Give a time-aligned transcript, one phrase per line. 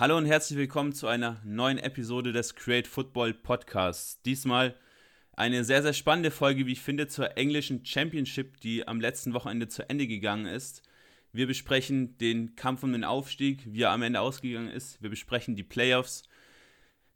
[0.00, 4.22] Hallo und herzlich willkommen zu einer neuen Episode des Create Football Podcasts.
[4.22, 4.76] Diesmal
[5.32, 9.66] eine sehr, sehr spannende Folge, wie ich finde, zur englischen Championship, die am letzten Wochenende
[9.66, 10.84] zu Ende gegangen ist.
[11.32, 15.02] Wir besprechen den Kampf um den Aufstieg, wie er am Ende ausgegangen ist.
[15.02, 16.22] Wir besprechen die Playoffs.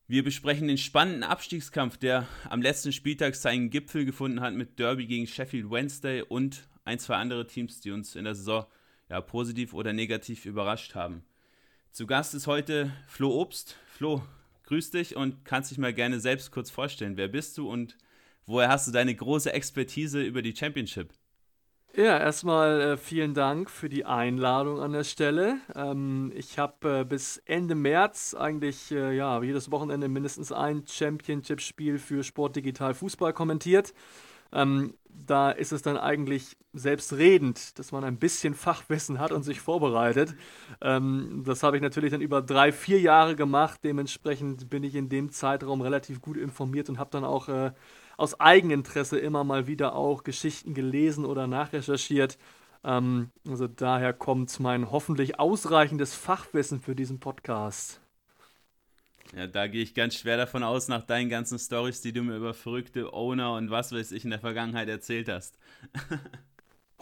[0.09, 5.07] Wir besprechen den spannenden Abstiegskampf, der am letzten Spieltag seinen Gipfel gefunden hat mit Derby
[5.07, 8.67] gegen Sheffield Wednesday und ein, zwei andere Teams, die uns in der Saison
[9.09, 11.23] ja, positiv oder negativ überrascht haben.
[11.93, 13.77] Zu Gast ist heute Flo Obst.
[13.85, 14.23] Flo,
[14.65, 17.19] grüß dich und kannst dich mal gerne selbst kurz vorstellen.
[17.19, 17.99] Wer bist du und
[18.47, 21.13] woher hast du deine große Expertise über die Championship?
[21.95, 25.59] Ja, erstmal äh, vielen Dank für die Einladung an der Stelle.
[25.75, 31.99] Ähm, ich habe äh, bis Ende März eigentlich äh, ja, jedes Wochenende mindestens ein Championship-Spiel
[31.99, 33.93] für Sport Digital Fußball kommentiert.
[34.51, 39.61] Ähm, da ist es dann eigentlich selbstredend, dass man ein bisschen Fachwissen hat und sich
[39.61, 40.35] vorbereitet.
[40.81, 43.81] Ähm, das habe ich natürlich dann über drei, vier Jahre gemacht.
[43.85, 47.73] Dementsprechend bin ich in dem Zeitraum relativ gut informiert und habe dann auch äh,
[48.17, 52.39] aus Eigeninteresse immer mal wieder auch Geschichten gelesen oder nachrecherchiert.
[52.85, 58.01] Ähm, also daher kommt mein hoffentlich ausreichendes Fachwissen für diesen Podcast.
[59.35, 62.37] Ja, da gehe ich ganz schwer davon aus, nach deinen ganzen Stories, die du mir
[62.37, 65.59] über verrückte Owner und was weiß ich in der Vergangenheit erzählt hast.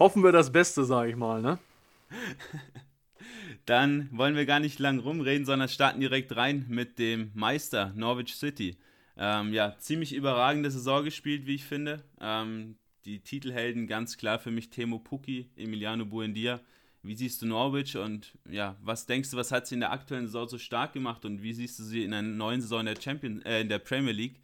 [0.01, 1.59] Hoffen wir das Beste, sage ich mal, ne?
[3.67, 8.35] Dann wollen wir gar nicht lang rumreden, sondern starten direkt rein mit dem Meister Norwich
[8.35, 8.77] City.
[9.17, 12.03] Ähm, ja, ziemlich überragende Saison gespielt, wie ich finde.
[12.21, 16.61] Ähm, die Titelhelden ganz klar für mich Temo Pukki, Emiliano Buendia
[17.03, 20.27] wie siehst du Norwich und ja, was denkst du, was hat sie in der aktuellen
[20.27, 23.43] Saison so stark gemacht und wie siehst du sie in einer neuen Saison der, Champion,
[23.43, 24.37] äh, in der Premier League?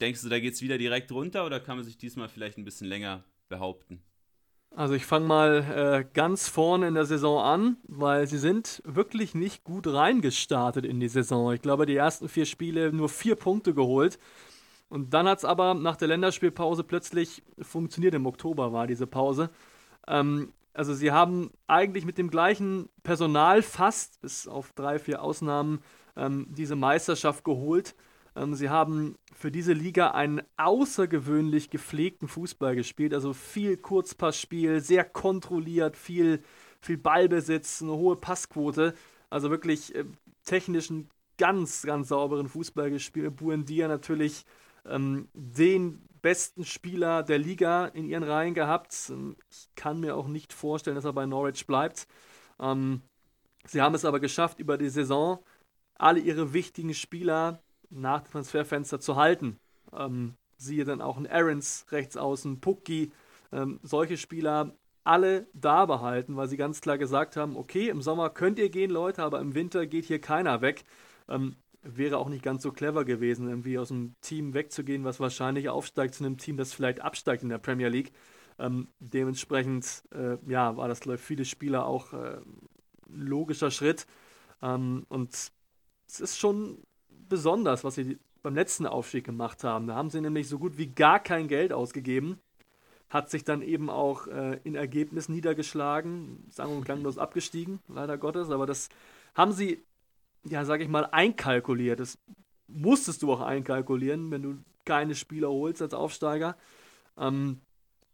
[0.00, 2.64] Denkst du, da geht es wieder direkt runter oder kann man sich diesmal vielleicht ein
[2.64, 4.02] bisschen länger behaupten?
[4.76, 9.32] Also ich fange mal äh, ganz vorne in der Saison an, weil sie sind wirklich
[9.36, 11.52] nicht gut reingestartet in die Saison.
[11.52, 14.18] Ich glaube, die ersten vier Spiele nur vier Punkte geholt.
[14.88, 18.14] Und dann hat es aber nach der Länderspielpause plötzlich funktioniert.
[18.14, 19.50] Im Oktober war diese Pause.
[20.08, 25.84] Ähm, also sie haben eigentlich mit dem gleichen Personal fast, bis auf drei, vier Ausnahmen,
[26.16, 27.94] ähm, diese Meisterschaft geholt.
[28.36, 35.04] Ähm, sie haben für diese Liga einen außergewöhnlich gepflegten Fußball gespielt, also viel Kurzpassspiel, sehr
[35.04, 36.42] kontrolliert, viel,
[36.80, 38.94] viel Ballbesitz, eine hohe Passquote.
[39.30, 40.04] Also wirklich äh,
[40.44, 41.08] technisch einen
[41.38, 43.36] ganz, ganz sauberen Fußball gespielt.
[43.36, 44.44] Buendia natürlich
[44.86, 48.94] ähm, den besten Spieler der Liga in ihren Reihen gehabt.
[49.50, 52.06] Ich kann mir auch nicht vorstellen, dass er bei Norwich bleibt.
[52.60, 53.02] Ähm,
[53.66, 55.38] sie haben es aber geschafft, über die Saison
[55.96, 57.60] alle ihre wichtigen Spieler
[57.94, 59.58] nach dem Transferfenster zu halten.
[59.92, 63.12] Ähm, siehe dann auch ein Aarons rechts außen, Pukki,
[63.52, 68.30] ähm, solche Spieler alle da behalten, weil sie ganz klar gesagt haben, okay, im Sommer
[68.30, 70.84] könnt ihr gehen, Leute, aber im Winter geht hier keiner weg.
[71.28, 75.68] Ähm, wäre auch nicht ganz so clever gewesen, irgendwie aus einem Team wegzugehen, was wahrscheinlich
[75.68, 78.12] aufsteigt, zu einem Team, das vielleicht absteigt in der Premier League.
[78.58, 82.40] Ähm, dementsprechend, äh, ja, war das, ich, viele Spieler auch äh,
[83.08, 84.06] logischer Schritt.
[84.62, 85.34] Ähm, und
[86.06, 86.78] es ist schon
[87.28, 89.86] besonders, was sie beim letzten Aufstieg gemacht haben.
[89.86, 92.38] Da haben sie nämlich so gut wie gar kein Geld ausgegeben.
[93.08, 98.50] Hat sich dann eben auch äh, in Ergebnissen niedergeschlagen, sang- und klanglos abgestiegen, leider Gottes.
[98.50, 98.88] Aber das
[99.34, 99.82] haben sie
[100.44, 102.00] ja, sag ich mal, einkalkuliert.
[102.00, 102.18] Das
[102.68, 106.56] musstest du auch einkalkulieren, wenn du keine Spieler holst als Aufsteiger.
[107.18, 107.60] Ähm,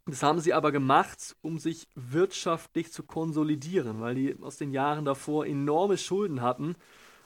[0.07, 5.05] das haben sie aber gemacht, um sich wirtschaftlich zu konsolidieren, weil die aus den Jahren
[5.05, 6.75] davor enorme Schulden hatten.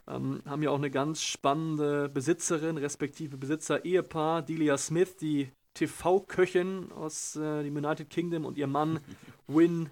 [0.07, 7.37] Ähm, haben ja auch eine ganz spannende Besitzerin, respektive Besitzer-Ehepaar, Delia Smith, die TV-Köchin aus
[7.37, 9.01] äh, dem United Kingdom und ihr Mann
[9.49, 9.91] Win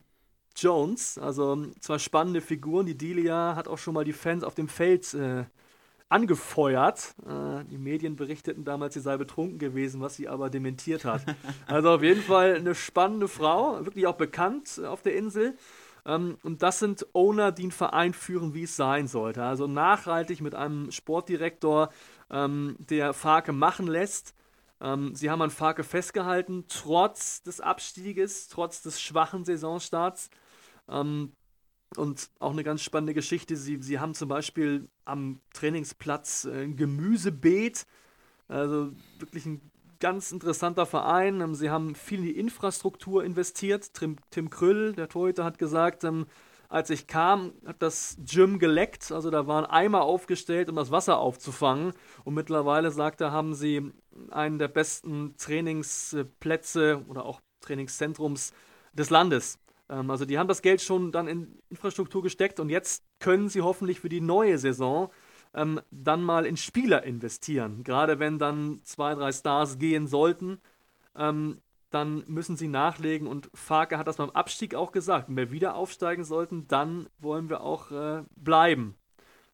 [0.56, 1.18] Jones.
[1.18, 2.86] Also zwar spannende Figuren.
[2.86, 5.44] Die Delia hat auch schon mal die Fans auf dem Feld äh,
[6.08, 7.14] angefeuert.
[7.26, 11.22] Äh, die Medien berichteten damals, sie sei betrunken gewesen, was sie aber dementiert hat.
[11.66, 15.56] Also auf jeden Fall eine spannende Frau, wirklich auch bekannt auf der Insel.
[16.06, 19.42] Ähm, und das sind Owner, die einen Verein führen, wie es sein sollte.
[19.44, 21.90] Also nachhaltig mit einem Sportdirektor,
[22.30, 24.34] ähm, der Farke machen lässt
[24.82, 30.28] ähm, sie haben an Farke festgehalten, trotz des Abstieges, trotz des schwachen Saisonstarts.
[30.88, 31.32] Ähm,
[31.96, 33.54] und auch eine ganz spannende Geschichte.
[33.56, 37.86] Sie, sie haben zum Beispiel am Trainingsplatz äh, ein Gemüsebeet.
[38.48, 39.70] Also wirklich ein
[40.02, 41.40] ganz interessanter Verein.
[41.40, 43.94] Ähm, sie haben viel in die Infrastruktur investiert.
[43.94, 46.26] Tim, Tim Krüll, der Torhüter, hat gesagt, ähm,
[46.68, 49.12] als ich kam, hat das Gym geleckt.
[49.12, 51.92] Also da waren Eimer aufgestellt, um das Wasser aufzufangen.
[52.24, 53.92] Und mittlerweile, sagt er, haben sie
[54.30, 58.52] einen der besten Trainingsplätze oder auch Trainingszentrums
[58.92, 59.60] des Landes.
[59.88, 63.62] Ähm, also die haben das Geld schon dann in Infrastruktur gesteckt und jetzt können sie
[63.62, 65.10] hoffentlich für die neue Saison
[65.54, 67.84] ähm, dann mal in Spieler investieren.
[67.84, 70.60] Gerade wenn dann zwei, drei Stars gehen sollten,
[71.16, 71.60] ähm,
[71.90, 73.26] dann müssen sie nachlegen.
[73.26, 75.28] Und Farke hat das beim Abstieg auch gesagt.
[75.28, 78.96] Wenn wir wieder aufsteigen sollten, dann wollen wir auch äh, bleiben.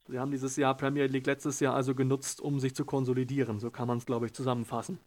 [0.08, 3.58] Sie haben dieses Jahr Premier League letztes Jahr also genutzt, um sich zu konsolidieren.
[3.58, 4.98] So kann man es, glaube ich, zusammenfassen.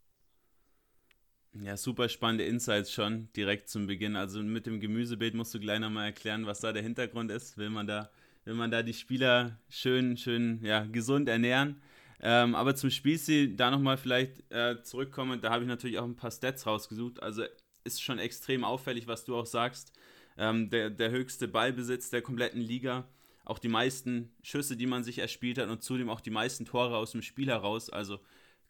[1.53, 4.15] Ja, super spannende Insights schon direkt zum Beginn.
[4.15, 7.57] Also mit dem Gemüsebild musst du gleich nochmal erklären, was da der Hintergrund ist.
[7.57, 8.09] Will man da,
[8.45, 11.81] will man da die Spieler schön, schön, ja, gesund ernähren?
[12.19, 16.15] Ähm, aber zum Spielstil da nochmal vielleicht äh, zurückkommen, da habe ich natürlich auch ein
[16.15, 17.21] paar Stats rausgesucht.
[17.21, 17.43] Also
[17.83, 19.91] ist schon extrem auffällig, was du auch sagst.
[20.37, 23.07] Ähm, der, der höchste Ballbesitz der kompletten Liga
[23.43, 26.97] auch die meisten Schüsse, die man sich erspielt hat und zudem auch die meisten Tore
[26.97, 27.89] aus dem Spiel heraus.
[27.89, 28.19] Also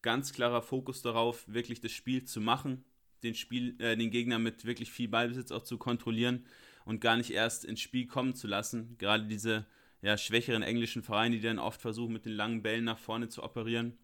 [0.01, 2.83] ganz klarer Fokus darauf, wirklich das Spiel zu machen,
[3.21, 6.45] den, Spiel, äh, den Gegner mit wirklich viel Ballbesitz auch zu kontrollieren
[6.91, 8.97] und gar nicht erst ins Spiel kommen zu lassen.
[8.97, 9.65] Gerade diese
[10.01, 13.43] ja, schwächeren englischen Vereine, die dann oft versuchen, mit den langen Bällen nach vorne zu
[13.43, 13.97] operieren.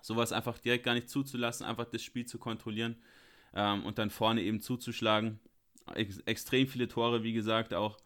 [0.00, 2.94] Sowas einfach direkt gar nicht zuzulassen, einfach das Spiel zu kontrollieren
[3.52, 5.40] ähm, und dann vorne eben zuzuschlagen.
[5.92, 7.98] Ex extrem viele Tore, wie gesagt, auch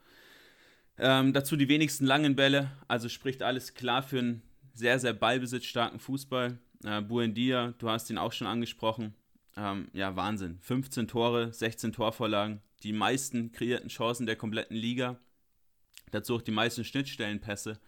[0.97, 6.01] ähm, dazu die wenigsten langen Bälle, also spricht alles klar für einen sehr, sehr ballbesitzstarken
[6.01, 6.59] Fußball.
[6.83, 9.15] Äh, Buendia, du hast ihn auch schon angesprochen.
[9.55, 10.59] Ähm, ja, Wahnsinn.
[10.63, 15.19] 15 Tore, 16 Torvorlagen, die meisten kreierten Chancen der kompletten Liga.
[16.11, 17.81] Dazu auch die meisten Schnittstellenpässe.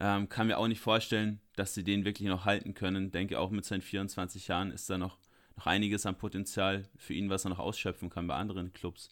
[0.00, 3.10] Ähm, kann mir auch nicht vorstellen, dass sie den wirklich noch halten können.
[3.10, 5.18] Denke auch mit seinen 24 Jahren ist da noch,
[5.56, 9.10] noch einiges an Potenzial für ihn, was er noch ausschöpfen kann bei anderen Clubs.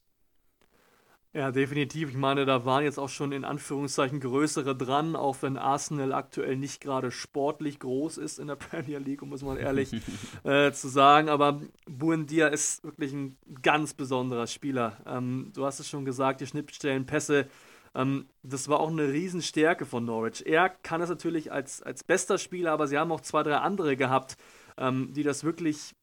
[1.38, 2.10] Ja, definitiv.
[2.10, 6.56] Ich meine, da waren jetzt auch schon in Anführungszeichen größere dran, auch wenn Arsenal aktuell
[6.56, 9.92] nicht gerade sportlich groß ist in der Premier League, um es mal ehrlich
[10.42, 11.28] äh, zu sagen.
[11.28, 14.96] Aber Buendia ist wirklich ein ganz besonderer Spieler.
[15.06, 17.46] Ähm, du hast es schon gesagt, die Schnittstellenpässe,
[17.94, 20.44] ähm, das war auch eine Riesenstärke von Norwich.
[20.44, 23.96] Er kann es natürlich als, als bester Spieler, aber sie haben auch zwei, drei andere
[23.96, 24.36] gehabt,
[24.76, 25.94] ähm, die das wirklich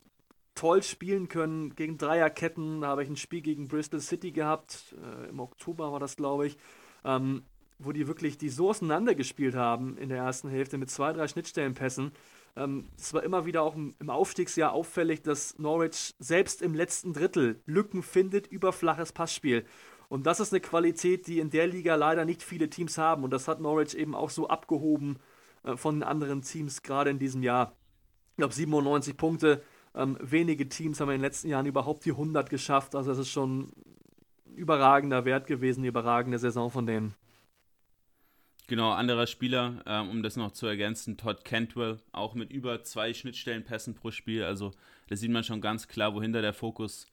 [0.56, 2.84] toll spielen können gegen Dreierketten.
[2.86, 6.58] Habe ich ein Spiel gegen Bristol City gehabt, äh, im Oktober war das, glaube ich,
[7.04, 7.44] ähm,
[7.78, 12.14] wo die wirklich die so auseinandergespielt haben in der ersten Hälfte mit zwei, drei Schnittstellenpässen.
[12.56, 17.62] Ähm, es war immer wieder auch im Aufstiegsjahr auffällig, dass Norwich selbst im letzten Drittel
[17.66, 19.66] Lücken findet über flaches Passspiel.
[20.08, 23.24] Und das ist eine Qualität, die in der Liga leider nicht viele Teams haben.
[23.24, 25.18] Und das hat Norwich eben auch so abgehoben
[25.64, 27.76] äh, von den anderen Teams, gerade in diesem Jahr.
[28.32, 29.62] Ich glaube, 97 Punkte
[29.96, 32.96] ähm, wenige Teams haben in den letzten Jahren überhaupt die 100 geschafft.
[32.96, 33.74] Also es ist schon ein
[34.56, 37.16] überragender Wert gewesen, die überragende Saison von denen.
[38.68, 43.14] Genau, anderer Spieler, ähm, um das noch zu ergänzen, Todd Cantwell, auch mit über zwei
[43.14, 44.44] Schnittstellenpässen pro Spiel.
[44.44, 44.72] Also
[45.08, 47.08] da sieht man schon ganz klar, wohin da der Fokus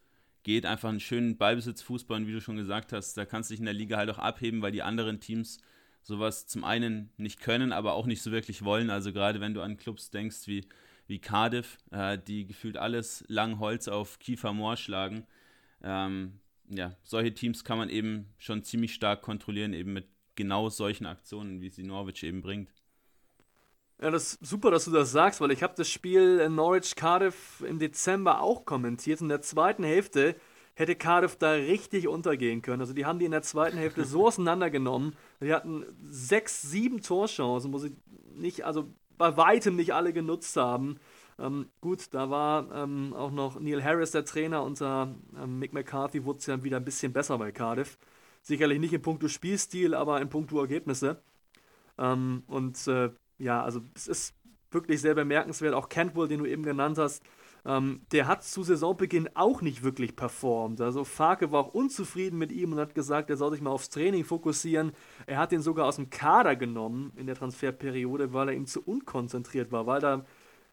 [0.44, 0.64] geht.
[0.64, 3.66] Einfach einen schönen Ballbesitzfußball und wie du schon gesagt hast, da kannst du dich in
[3.66, 5.58] der Liga halt auch abheben, weil die anderen Teams
[6.02, 8.88] sowas zum einen nicht können, aber auch nicht so wirklich wollen.
[8.88, 10.66] Also gerade wenn du an Clubs denkst wie
[11.12, 15.26] wie Cardiff, äh, die gefühlt alles lang Holz auf Kiefer Moor schlagen.
[15.82, 21.04] Ähm, ja, solche Teams kann man eben schon ziemlich stark kontrollieren, eben mit genau solchen
[21.04, 22.72] Aktionen, wie sie Norwich eben bringt.
[24.00, 27.62] Ja, das ist super, dass du das sagst, weil ich habe das Spiel Norwich Cardiff
[27.68, 29.20] im Dezember auch kommentiert.
[29.20, 30.34] In der zweiten Hälfte
[30.74, 32.80] hätte Cardiff da richtig untergehen können.
[32.80, 35.14] Also die haben die in der zweiten Hälfte so auseinandergenommen.
[35.42, 37.94] Die hatten sechs, sieben Torchancen, wo sie
[38.34, 40.98] nicht, also bei weitem nicht alle genutzt haben.
[41.38, 44.62] Ähm, gut, da war ähm, auch noch Neil Harris der Trainer.
[44.62, 47.98] Unter ähm, Mick McCarthy wurde es ja wieder ein bisschen besser bei Cardiff.
[48.42, 51.22] Sicherlich nicht in puncto Spielstil, aber in puncto Ergebnisse.
[51.98, 54.34] Ähm, und äh, ja, also es ist
[54.70, 55.74] wirklich sehr bemerkenswert.
[55.74, 57.22] Auch Cantwell, den du eben genannt hast,
[57.64, 60.80] ähm, der hat zu Saisonbeginn auch nicht wirklich performt.
[60.80, 63.88] Also Farke war auch unzufrieden mit ihm und hat gesagt, er soll sich mal aufs
[63.90, 64.92] Training fokussieren.
[65.26, 68.82] Er hat ihn sogar aus dem Kader genommen in der Transferperiode, weil er ihm zu
[68.82, 70.24] unkonzentriert war, weil da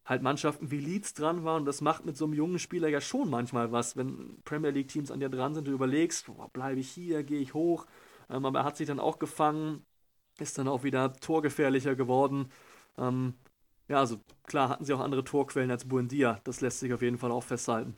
[0.09, 2.99] halt Mannschaften wie Leeds dran waren und das macht mit so einem jungen Spieler ja
[2.99, 6.89] schon manchmal was, wenn Premier League Teams an dir dran sind, du überlegst, bleibe ich
[6.89, 7.85] hier, gehe ich hoch,
[8.29, 9.85] ähm, aber er hat sich dann auch gefangen,
[10.39, 12.51] ist dann auch wieder torgefährlicher geworden.
[12.97, 13.35] Ähm,
[13.87, 16.39] ja, also klar hatten sie auch andere Torquellen als Buendia.
[16.43, 17.95] Das lässt sich auf jeden Fall auch festhalten.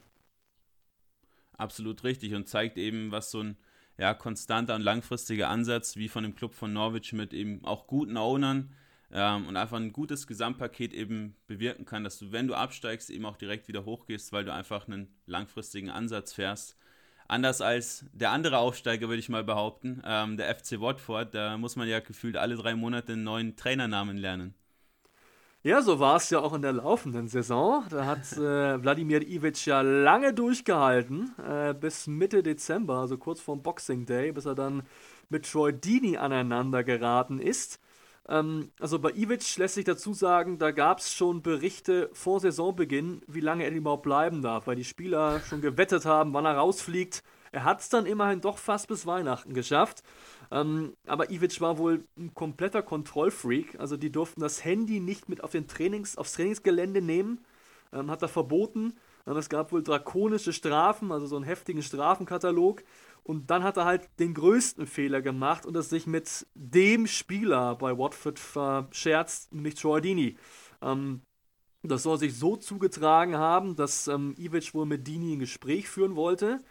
[1.57, 3.57] Absolut richtig und zeigt eben, was so ein
[3.97, 8.17] ja, konstanter und langfristiger Ansatz wie von dem Club von Norwich mit eben auch guten
[8.17, 8.73] Ownern
[9.13, 13.25] ähm, und einfach ein gutes Gesamtpaket eben bewirken kann, dass du, wenn du absteigst, eben
[13.25, 16.77] auch direkt wieder hochgehst, weil du einfach einen langfristigen Ansatz fährst.
[17.27, 21.75] Anders als der andere Aufsteiger, würde ich mal behaupten, ähm, der FC Watford, da muss
[21.75, 24.53] man ja gefühlt alle drei Monate einen neuen Trainernamen lernen.
[25.63, 27.85] Ja, so war es ja auch in der laufenden Saison.
[27.91, 33.61] Da hat äh, Wladimir Ivic ja lange durchgehalten, äh, bis Mitte Dezember, also kurz vorm
[33.61, 34.81] Boxing Day, bis er dann
[35.29, 37.79] mit Troy Dini aneinander geraten ist.
[38.27, 43.21] Ähm, also bei Ivic lässt sich dazu sagen, da gab es schon Berichte vor Saisonbeginn,
[43.27, 47.23] wie lange er überhaupt bleiben darf, weil die Spieler schon gewettet haben, wann er rausfliegt.
[47.51, 50.03] Er hat es dann immerhin doch fast bis Weihnachten geschafft.
[50.51, 53.79] Ähm, aber Ivic war wohl ein kompletter Kontrollfreak.
[53.79, 57.43] Also die durften das Handy nicht mit auf den Trainings, aufs Trainingsgelände nehmen.
[57.91, 58.93] Ähm, hat er verboten.
[59.27, 62.83] Ähm, es gab wohl drakonische Strafen, also so einen heftigen Strafenkatalog.
[63.23, 67.75] Und dann hat er halt den größten Fehler gemacht und es sich mit dem Spieler
[67.75, 70.37] bei Watford verscherzt, nämlich Troy Dini.
[70.81, 71.21] Ähm,
[71.83, 76.15] das soll sich so zugetragen haben, dass ähm, Ivic wohl mit Dini ein Gespräch führen
[76.15, 76.61] wollte.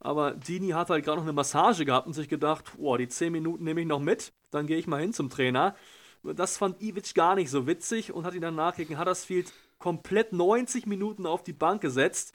[0.00, 3.32] Aber Dini hat halt gerade noch eine Massage gehabt und sich gedacht, boah, die 10
[3.32, 5.74] Minuten nehme ich noch mit, dann gehe ich mal hin zum Trainer.
[6.22, 10.86] Das fand Ivic gar nicht so witzig und hat ihn danach gegen Huddersfield komplett 90
[10.86, 12.32] Minuten auf die Bank gesetzt.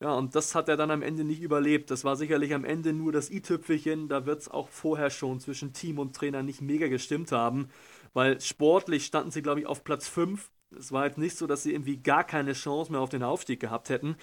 [0.00, 1.90] Ja, und das hat er dann am Ende nicht überlebt.
[1.90, 4.08] Das war sicherlich am Ende nur das i-Tüpfelchen.
[4.08, 7.68] Da wird es auch vorher schon zwischen Team und Trainer nicht mega gestimmt haben,
[8.12, 10.50] weil sportlich standen sie, glaube ich, auf Platz 5.
[10.76, 13.60] Es war jetzt nicht so, dass sie irgendwie gar keine Chance mehr auf den Aufstieg
[13.60, 14.16] gehabt hätten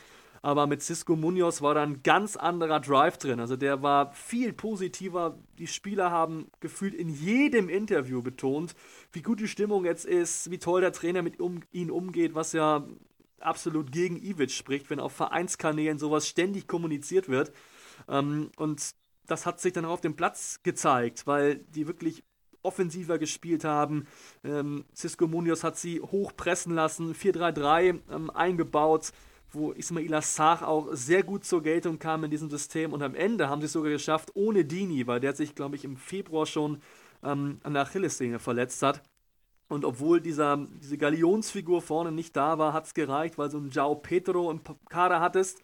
[0.43, 3.39] aber mit Cisco Munoz war da ein ganz anderer Drive drin.
[3.39, 5.37] Also der war viel positiver.
[5.59, 8.73] Die Spieler haben gefühlt in jedem Interview betont,
[9.11, 12.53] wie gut die Stimmung jetzt ist, wie toll der Trainer mit um, ihnen umgeht, was
[12.53, 12.87] ja
[13.43, 17.51] absolut gegen Ivic spricht, wenn auf Vereinskanälen sowas ständig kommuniziert wird.
[18.07, 18.95] Ähm, und
[19.27, 22.23] das hat sich dann auch auf dem Platz gezeigt, weil die wirklich
[22.63, 24.07] offensiver gespielt haben.
[24.43, 29.11] Ähm, Cisco Munoz hat sie hochpressen lassen, 4-3-3 ähm, eingebaut
[29.53, 33.49] wo Ismail Assar auch sehr gut zur Geltung kam in diesem System und am Ende
[33.49, 36.81] haben sie es sogar geschafft ohne Dini, weil der sich, glaube ich, im Februar schon
[37.23, 39.03] ähm, an der Achillessehne verletzt hat.
[39.71, 43.69] Und obwohl dieser, diese Galionsfigur vorne nicht da war, hat es gereicht, weil so ein
[43.71, 44.59] Jao Petro im
[44.89, 45.61] Kader hattest,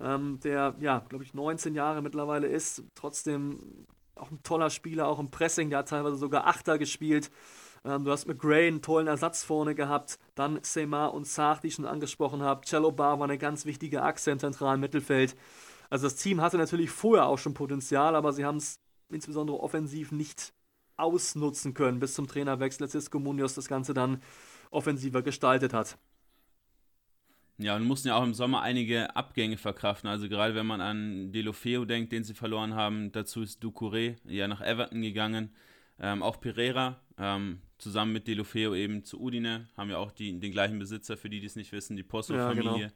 [0.00, 5.18] ähm, der, ja, glaube ich, 19 Jahre mittlerweile ist, trotzdem auch ein toller Spieler, auch
[5.18, 7.30] im Pressing, der hat teilweise sogar Achter gespielt.
[7.84, 10.18] Ähm, du hast mit Gray einen tollen Ersatz vorne gehabt.
[10.34, 12.64] Dann Seymour und Sark, die ich schon angesprochen habe.
[12.64, 15.36] Cello Bar war eine ganz wichtige Achse im zentralen Mittelfeld.
[15.90, 20.12] Also das Team hatte natürlich vorher auch schon Potenzial, aber sie haben es insbesondere offensiv
[20.12, 20.54] nicht
[21.00, 24.22] ausnutzen können, bis zum Trainerwechsel, als Cisco Munoz das Ganze dann
[24.70, 25.98] offensiver gestaltet hat.
[27.58, 30.08] Ja, und mussten ja auch im Sommer einige Abgänge verkraften.
[30.08, 34.48] Also gerade wenn man an Delofeo denkt, den sie verloren haben, dazu ist Ducouré ja
[34.48, 35.50] nach Everton gegangen.
[35.98, 40.52] Ähm, auch Pereira, ähm, zusammen mit Delofeo eben zu Udine, haben ja auch die, den
[40.52, 42.80] gleichen Besitzer, für die, die es nicht wissen, die Posto-Familie.
[42.80, 42.90] Ja,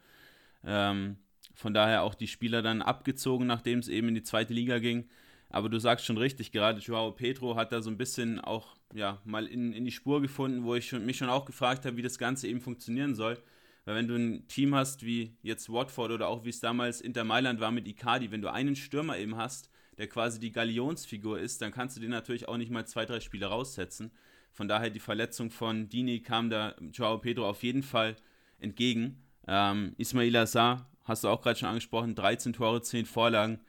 [0.62, 0.90] genau.
[0.92, 1.16] ähm,
[1.54, 5.10] von daher auch die Spieler dann abgezogen, nachdem es eben in die zweite Liga ging.
[5.54, 9.22] Aber du sagst schon richtig, gerade Joao Pedro hat da so ein bisschen auch ja,
[9.24, 12.18] mal in, in die Spur gefunden, wo ich mich schon auch gefragt habe, wie das
[12.18, 13.40] Ganze eben funktionieren soll.
[13.84, 17.22] Weil wenn du ein Team hast wie jetzt Watford oder auch wie es damals Inter
[17.22, 21.62] Mailand war mit Icardi, wenn du einen Stürmer eben hast, der quasi die Galionsfigur ist,
[21.62, 24.10] dann kannst du den natürlich auch nicht mal zwei, drei Spiele raussetzen.
[24.50, 28.16] Von daher die Verletzung von Dini kam da Joao Pedro auf jeden Fall
[28.58, 29.22] entgegen.
[29.46, 33.60] Ähm, Ismail Assar, hast du auch gerade schon angesprochen, 13 Tore, 10 Vorlagen.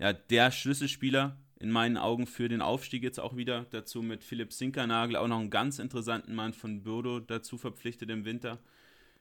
[0.00, 3.66] Ja, der Schlüsselspieler in meinen Augen für den Aufstieg jetzt auch wieder.
[3.68, 8.24] Dazu mit Philipp Sinkernagel auch noch einen ganz interessanten Mann von Birdo dazu verpflichtet im
[8.24, 8.58] Winter.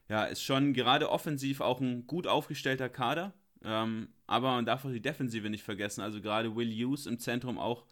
[0.08, 3.34] Ja, ist schon gerade offensiv auch ein gut aufgestellter Kader.
[3.62, 6.00] Ähm, aber man darf auch die Defensive nicht vergessen.
[6.00, 7.84] Also gerade Will Hughes im Zentrum auch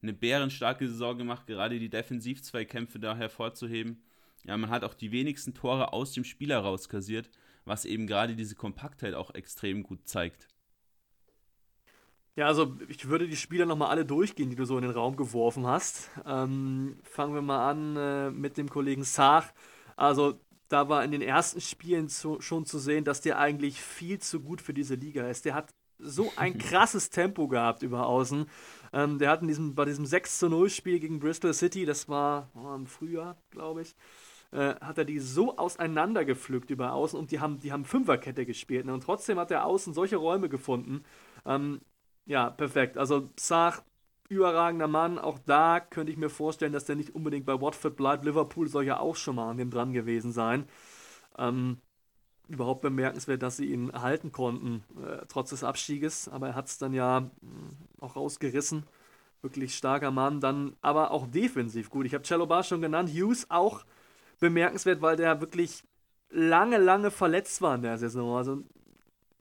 [0.00, 4.04] eine bärenstarke Saison gemacht, gerade die Defensiv-Zweikämpfe da hervorzuheben.
[4.44, 7.28] Ja, man hat auch die wenigsten Tore aus dem Spiel heraus kassiert,
[7.64, 10.46] was eben gerade diese Kompaktheit auch extrem gut zeigt.
[12.36, 15.16] Ja, also ich würde die Spieler nochmal alle durchgehen, die du so in den Raum
[15.16, 16.10] geworfen hast.
[16.26, 19.50] Ähm, fangen wir mal an äh, mit dem Kollegen Sach.
[19.96, 20.38] Also
[20.68, 24.40] da war in den ersten Spielen zu, schon zu sehen, dass der eigentlich viel zu
[24.40, 25.46] gut für diese Liga ist.
[25.46, 28.44] Der hat so ein krasses Tempo gehabt über außen.
[28.92, 32.06] Ähm, der hat in diesem, bei diesem 6 zu 0 Spiel gegen Bristol City, das
[32.06, 33.94] war oh, im Frühjahr, glaube ich,
[34.52, 38.84] äh, hat er die so auseinandergepflückt über außen und die haben, die haben Fünferkette gespielt.
[38.84, 38.92] Ne?
[38.92, 41.02] Und trotzdem hat er außen solche Räume gefunden.
[41.46, 41.80] Ähm,
[42.26, 42.98] ja, perfekt.
[42.98, 43.82] Also Sach,
[44.28, 45.18] überragender Mann.
[45.18, 48.24] Auch da könnte ich mir vorstellen, dass der nicht unbedingt bei Watford bleibt.
[48.24, 50.68] Liverpool soll ja auch schon mal an dem dran gewesen sein.
[51.38, 51.78] Ähm,
[52.48, 56.28] überhaupt bemerkenswert, dass sie ihn halten konnten, äh, trotz des Abstieges.
[56.28, 58.84] Aber er hat es dann ja mh, mm, auch rausgerissen.
[59.42, 60.40] Wirklich starker Mann.
[60.40, 62.06] Dann aber auch defensiv gut.
[62.06, 63.10] Ich habe Cello Bar schon genannt.
[63.10, 63.84] Hughes auch
[64.40, 65.84] bemerkenswert, weil der wirklich
[66.30, 68.36] lange, lange verletzt war in der Saison.
[68.36, 68.64] Also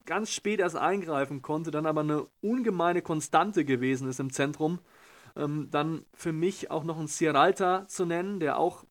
[0.06, 4.80] ganz spät erst eingreifen konnte, dann aber eine ungemeine Konstante gewesen ist im Zentrum.
[5.36, 8.86] Ähm, dann für mich auch noch ein Sierralta zu nennen, der auch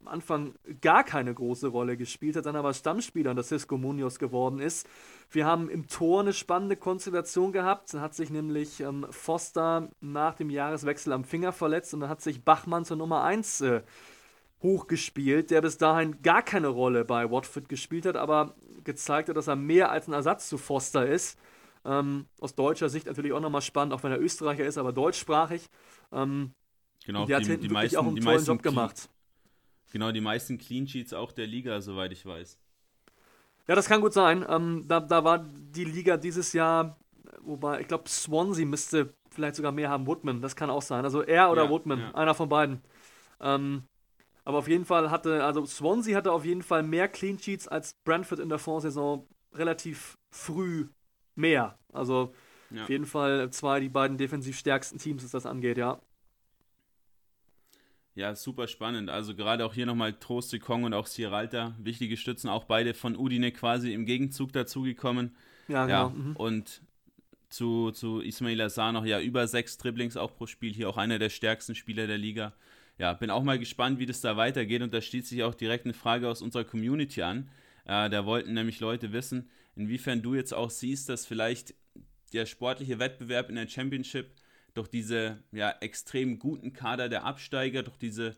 [0.00, 4.60] am Anfang gar keine große Rolle gespielt hat, dann aber Stammspieler unter Cisco Munoz geworden
[4.60, 4.86] ist.
[5.30, 7.92] Wir haben im Tor eine spannende Konstellation gehabt.
[7.92, 12.22] Dann hat sich nämlich ähm, Foster nach dem Jahreswechsel am Finger verletzt und dann hat
[12.22, 13.82] sich Bachmann zur Nummer 1 äh,
[14.62, 19.46] hochgespielt, der bis dahin gar keine Rolle bei Watford gespielt hat, aber gezeigt hat, dass
[19.46, 21.38] er mehr als ein Ersatz zu Foster ist.
[21.84, 25.68] Ähm, aus deutscher Sicht natürlich auch nochmal spannend, auch wenn er Österreicher ist, aber deutschsprachig.
[26.12, 26.52] Ähm,
[27.04, 29.08] genau, der die, hat die meisten, auch einen tollen Job gemacht.
[29.92, 32.58] Genau, die meisten Clean Sheets auch der Liga, soweit ich weiß.
[33.68, 34.44] Ja, das kann gut sein.
[34.48, 36.98] Ähm, da, da war die Liga dieses Jahr,
[37.42, 40.06] wobei ich glaube, Swansea müsste vielleicht sogar mehr haben.
[40.06, 41.04] Woodman, das kann auch sein.
[41.04, 42.14] Also er oder Ja, Woodman, ja.
[42.14, 42.82] einer von beiden.
[43.40, 43.84] Ähm,
[44.48, 47.92] aber auf jeden Fall hatte, also Swansea hatte auf jeden Fall mehr Clean Sheets als
[48.04, 50.88] Brentford in der Vorsaison relativ früh
[51.34, 51.78] mehr.
[51.92, 52.32] Also
[52.70, 52.84] Ja.
[52.84, 56.00] auf jeden Fall zwei, die beiden defensiv stärksten Teams, was das angeht, ja.
[58.14, 59.10] Ja, super spannend.
[59.10, 63.18] Also gerade auch hier nochmal Trost Kong und auch Sierralta, wichtige Stützen, auch beide von
[63.18, 65.36] Udine quasi im Gegenzug dazugekommen.
[65.68, 66.16] Ja, Ja, genau.
[66.16, 66.36] Mhm.
[66.36, 66.80] und
[67.50, 71.18] zu, zu Ismail Assar noch ja über sechs Dribblings auch pro Spiel, hier auch einer
[71.18, 72.54] der stärksten Spieler der Liga.
[72.98, 75.84] Ja, bin auch mal gespannt, wie das da weitergeht und da schließt sich auch direkt
[75.84, 77.48] eine Frage aus unserer Community an.
[77.84, 81.74] Äh, da wollten nämlich Leute wissen, inwiefern du jetzt auch siehst, dass vielleicht
[82.32, 84.30] der sportliche Wettbewerb in der Championship
[84.74, 88.36] durch diese ja, extrem guten Kader der Absteiger, durch diese,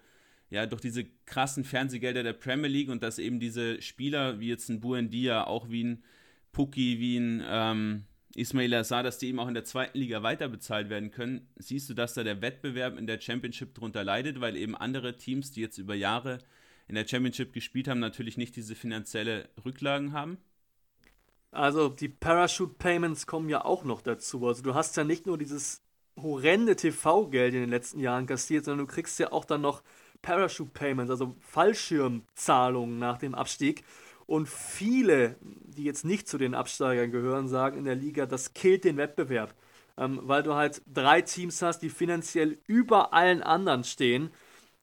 [0.50, 4.68] ja, durch diese krassen Fernsehgelder der Premier League und dass eben diese Spieler wie jetzt
[4.68, 6.04] ein Buendia, auch wie ein
[6.52, 10.48] Puki, wie ein ähm, Ismail Assar, dass die eben auch in der zweiten Liga weiter
[10.48, 11.48] bezahlt werden können.
[11.56, 15.50] Siehst du, dass da der Wettbewerb in der Championship drunter leidet, weil eben andere Teams,
[15.50, 16.38] die jetzt über Jahre
[16.86, 20.38] in der Championship gespielt haben, natürlich nicht diese finanzielle Rücklagen haben?
[21.52, 24.46] Also die Parachute Payments kommen ja auch noch dazu.
[24.46, 25.82] Also du hast ja nicht nur dieses
[26.16, 29.82] horrende TV-Geld in den letzten Jahren kassiert, sondern du kriegst ja auch dann noch
[30.22, 33.84] Parachute Payments, also Fallschirmzahlungen nach dem Abstieg.
[34.30, 38.84] Und viele, die jetzt nicht zu den Absteigern gehören, sagen in der Liga, das killt
[38.84, 39.56] den Wettbewerb.
[39.98, 44.30] Ähm, weil du halt drei Teams hast, die finanziell über allen anderen stehen.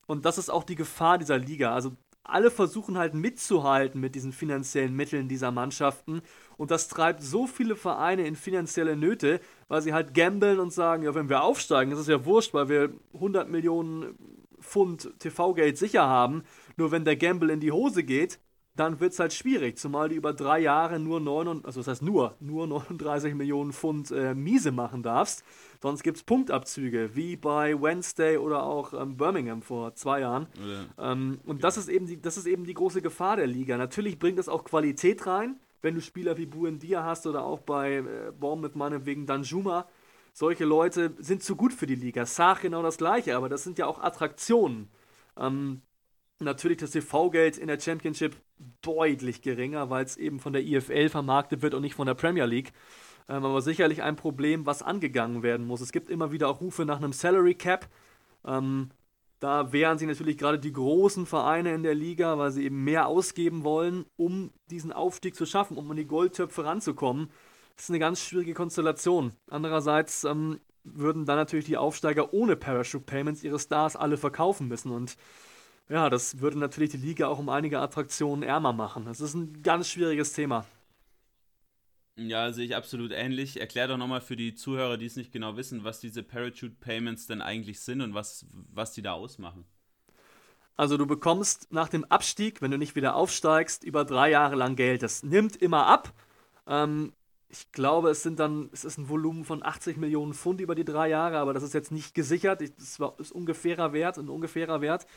[0.06, 1.74] Und das ist auch die Gefahr dieser Liga.
[1.74, 1.94] Also
[2.26, 6.24] alle versuchen halt mitzuhalten mit diesen finanziellen Mitteln dieser Mannschaften.
[6.58, 11.04] Und das treibt so viele Vereine in finanzielle Nöte, weil sie halt gambeln und sagen,
[11.04, 14.18] ja, wenn wir aufsteigen, ist ja wurscht, weil wir 100 Millionen
[14.60, 16.44] Pfund TV-Geld sicher haben.
[16.76, 18.40] Nur wenn der Gamble in die Hose geht,
[18.80, 22.02] dann wird es halt schwierig, zumal du über drei Jahre nur 9, also das heißt
[22.02, 25.44] nur, nur 39 Millionen Pfund äh, miese machen darfst.
[25.82, 30.48] Sonst gibt es Punktabzüge, wie bei Wednesday oder auch ähm, Birmingham vor zwei Jahren.
[30.98, 33.78] Oder, Ähm, und das ist, eben die, das ist eben die große Gefahr der Liga.
[33.78, 37.98] Natürlich bringt es auch Qualität rein, wenn du Spieler wie Buendia hast oder auch bei
[37.98, 39.88] äh, Bournemouth meinetwegen Danjuma.
[40.34, 42.26] Solche Leute sind zu gut für die Liga.
[42.26, 44.90] Sach genau das gleiche, aber das sind ja auch Attraktionen.
[45.36, 45.82] Ähm,
[46.40, 48.36] natürlich das TV-Geld in der Championship
[48.82, 52.46] deutlich geringer, weil es eben von der IFL vermarktet wird und nicht von der Premier
[52.46, 52.74] League.
[53.30, 55.82] Ähm, aber sicherlich ein Problem, was angegangen werden muss.
[55.82, 57.90] Es gibt immer wieder auch Rufe nach einem Salary Cap.
[58.46, 58.90] Ähm,
[59.40, 63.08] da wehren sich natürlich gerade die großen Vereine in der Liga, weil sie eben mehr
[63.08, 67.30] ausgeben wollen, um diesen Aufstieg zu schaffen, um an die Goldtöpfe ranzukommen.
[67.76, 69.34] Das ist eine ganz schwierige Konstellation.
[69.50, 74.92] Andererseits ähm, würden dann natürlich die Aufsteiger ohne Parachute Payments ihre Stars alle verkaufen müssen.
[74.92, 75.18] Und
[75.90, 79.06] ja, das würde natürlich die Liga auch um einige Attraktionen ärmer machen.
[79.06, 80.66] Das ist ein ganz schwieriges Thema.
[82.18, 83.60] Ja, sehe ich absolut ähnlich.
[83.62, 87.28] Erklär doch nochmal für die Zuhörer, die es nicht genau wissen, was diese Parachute Payments
[87.28, 89.66] denn eigentlich sind und was, was die da ausmachen.
[90.76, 94.76] Also du bekommst nach dem Abstieg, wenn du nicht wieder aufsteigst, über drei Jahre lang
[94.76, 95.02] Geld.
[95.02, 96.14] Das nimmt immer ab.
[96.68, 97.14] Ähm,
[97.50, 100.84] ich glaube, es sind dann, es ist ein Volumen von 80 Millionen Pfund über die
[100.86, 102.62] drei Jahre, aber das ist jetzt nicht gesichert.
[102.62, 105.08] Ich- Das ist ungefährer Wert, ein ungefährer Wert.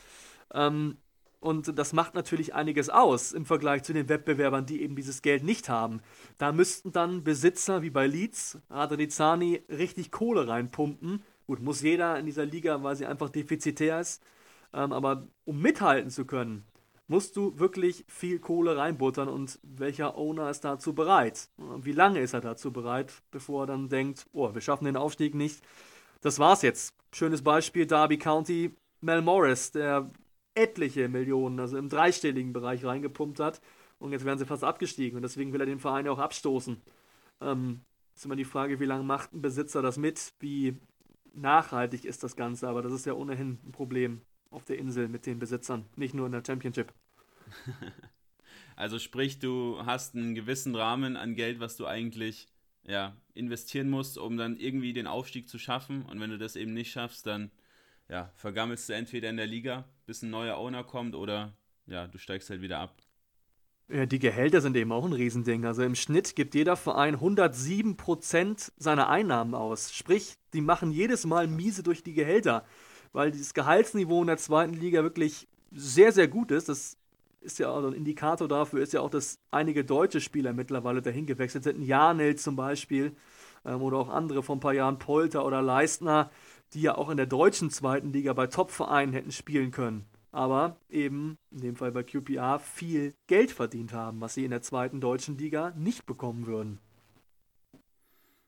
[0.53, 0.97] Ähm,
[1.39, 5.43] und das macht natürlich einiges aus im Vergleich zu den Wettbewerbern, die eben dieses Geld
[5.43, 6.01] nicht haben.
[6.37, 11.23] Da müssten dann Besitzer wie bei Leeds, Radrizani, richtig Kohle reinpumpen.
[11.47, 14.21] Gut, muss jeder in dieser Liga, weil sie einfach defizitär ist.
[14.71, 16.63] Ähm, aber um mithalten zu können,
[17.07, 21.49] musst du wirklich viel Kohle reinbuttern und welcher Owner ist dazu bereit?
[21.57, 25.33] Wie lange ist er dazu bereit, bevor er dann denkt, oh, wir schaffen den Aufstieg
[25.33, 25.61] nicht.
[26.21, 26.95] Das war's jetzt.
[27.11, 30.09] Schönes Beispiel, Derby County, Mel Morris, der
[30.53, 33.61] etliche Millionen, also im dreistelligen Bereich reingepumpt hat
[33.99, 36.81] und jetzt werden sie fast abgestiegen und deswegen will er den Verein ja auch abstoßen.
[37.41, 37.81] Ähm,
[38.15, 40.77] ist immer die Frage, wie lange macht ein Besitzer das mit, wie
[41.33, 45.25] nachhaltig ist das Ganze, aber das ist ja ohnehin ein Problem auf der Insel mit
[45.25, 46.93] den Besitzern, nicht nur in der Championship.
[48.75, 52.47] Also sprich, du hast einen gewissen Rahmen an Geld, was du eigentlich
[52.83, 56.03] ja, investieren musst, um dann irgendwie den Aufstieg zu schaffen.
[56.03, 57.51] Und wenn du das eben nicht schaffst, dann
[58.09, 61.53] ja, vergammelst du entweder in der Liga, bis ein neuer Owner kommt oder
[61.85, 62.97] ja, du steigst halt wieder ab.
[63.87, 65.63] Ja, die Gehälter sind eben auch ein Riesending.
[65.63, 69.95] Also im Schnitt gibt jeder Verein 107% seiner Einnahmen aus.
[69.95, 72.65] Sprich, die machen jedes Mal miese durch die Gehälter,
[73.13, 76.67] weil dieses Gehaltsniveau in der zweiten Liga wirklich sehr, sehr gut ist.
[76.67, 76.97] Das
[77.39, 81.25] ist ja auch ein Indikator dafür, ist ja auch, dass einige deutsche Spieler mittlerweile dahin
[81.25, 81.81] gewechselt sind.
[81.81, 83.15] Janel zum Beispiel
[83.63, 86.31] ähm, oder auch andere vor ein paar Jahren, Polter oder Leistner,
[86.73, 90.05] die ja auch in der deutschen zweiten Liga bei Top-Vereinen hätten spielen können.
[90.31, 94.61] Aber eben, in dem Fall bei QPR, viel Geld verdient haben, was sie in der
[94.61, 96.79] zweiten deutschen Liga nicht bekommen würden.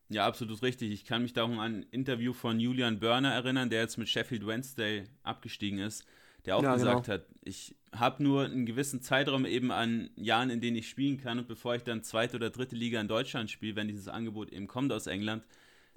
[0.08, 0.92] Ja, absolut richtig.
[0.92, 4.08] Ich kann mich da auch an ein Interview von Julian Börner erinnern, der jetzt mit
[4.08, 6.06] Sheffield Wednesday abgestiegen ist
[6.46, 7.14] der auch ja, gesagt genau.
[7.16, 11.40] hat, ich habe nur einen gewissen Zeitraum eben an Jahren, in denen ich spielen kann
[11.40, 14.68] und bevor ich dann zweite oder dritte Liga in Deutschland spiele, wenn dieses Angebot eben
[14.68, 15.44] kommt aus England,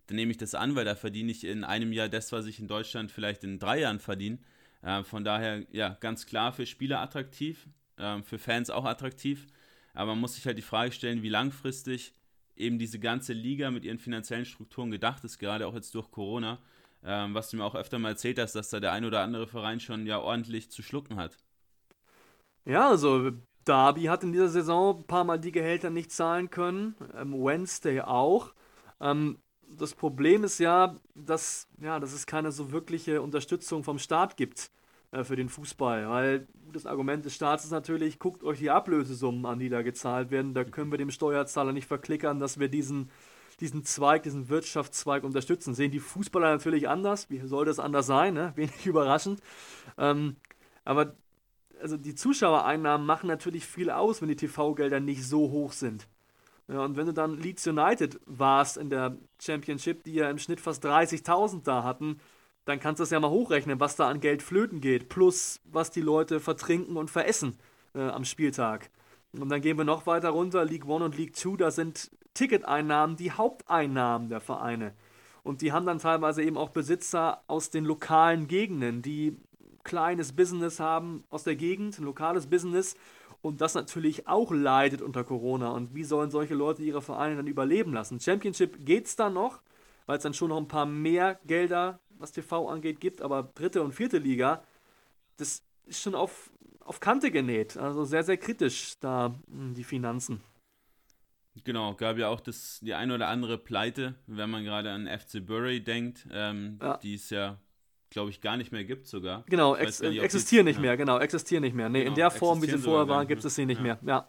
[0.06, 2.60] dann nehme ich das an, weil da verdiene ich in einem Jahr das, was ich
[2.60, 4.38] in Deutschland vielleicht in drei Jahren verdiene.
[4.82, 9.46] Äh, von daher, ja, ganz klar für Spieler attraktiv, äh, für Fans auch attraktiv,
[9.94, 12.12] aber man muss sich halt die Frage stellen, wie langfristig
[12.54, 16.58] eben diese ganze Liga mit ihren finanziellen Strukturen gedacht ist, gerade auch jetzt durch Corona
[17.06, 19.46] ähm, was du mir auch öfter mal erzählt hast, dass da der ein oder andere
[19.46, 21.38] Verein schon ja ordentlich zu schlucken hat.
[22.64, 23.30] Ja, also
[23.64, 28.00] Derby hat in dieser Saison ein paar Mal die Gehälter nicht zahlen können, ähm, Wednesday
[28.00, 28.52] auch.
[29.00, 34.36] Ähm, das Problem ist ja dass, ja, dass es keine so wirkliche Unterstützung vom Staat
[34.36, 34.70] gibt
[35.12, 39.46] äh, für den Fußball, weil das Argument des Staats ist natürlich, guckt euch die Ablösesummen
[39.46, 40.54] an, die da gezahlt werden.
[40.54, 43.10] Da können wir dem Steuerzahler nicht verklickern, dass wir diesen
[43.60, 45.74] diesen Zweig, diesen Wirtschaftszweig unterstützen.
[45.74, 47.30] Sehen die Fußballer natürlich anders.
[47.30, 48.34] Wie soll das anders sein?
[48.34, 48.52] Ne?
[48.56, 49.40] Wenig überraschend.
[49.98, 50.36] Ähm,
[50.84, 51.14] aber
[51.80, 56.06] also die Zuschauereinnahmen machen natürlich viel aus, wenn die TV-Gelder nicht so hoch sind.
[56.68, 60.60] Ja, und wenn du dann Leeds United warst in der Championship, die ja im Schnitt
[60.60, 62.20] fast 30.000 da hatten,
[62.64, 65.92] dann kannst du das ja mal hochrechnen, was da an Geld flöten geht, plus was
[65.92, 67.56] die Leute vertrinken und veressen
[67.94, 68.90] äh, am Spieltag.
[69.32, 73.16] Und dann gehen wir noch weiter runter, League One und League Two, da sind Ticketeinnahmen
[73.16, 74.94] die Haupteinnahmen der Vereine.
[75.44, 79.36] Und die haben dann teilweise eben auch Besitzer aus den lokalen Gegenden, die
[79.84, 82.96] kleines Business haben aus der Gegend, ein lokales Business
[83.46, 85.70] und das natürlich auch leidet unter Corona.
[85.70, 88.20] Und wie sollen solche Leute ihre Vereine dann überleben lassen?
[88.20, 89.60] Championship geht es dann noch,
[90.06, 93.82] weil es dann schon noch ein paar mehr Gelder, was TV angeht, gibt, aber dritte
[93.82, 94.62] und vierte Liga,
[95.36, 97.76] das ist schon auf, auf Kante genäht.
[97.76, 100.42] Also sehr, sehr kritisch da hm, die Finanzen.
[101.64, 105.44] Genau, gab ja auch das, die ein oder andere Pleite, wenn man gerade an FC
[105.44, 106.98] Bury denkt, ähm, ja.
[106.98, 107.58] die es ja,
[108.10, 109.44] glaube ich, gar nicht mehr gibt sogar.
[109.48, 110.82] Genau, ex nicht, existieren die, nicht ja.
[110.82, 111.88] mehr, genau, existieren nicht mehr.
[111.88, 113.82] Nee, genau, in der Form, wie sie vorher waren, gibt es sie nicht ja.
[113.82, 114.28] mehr, ja.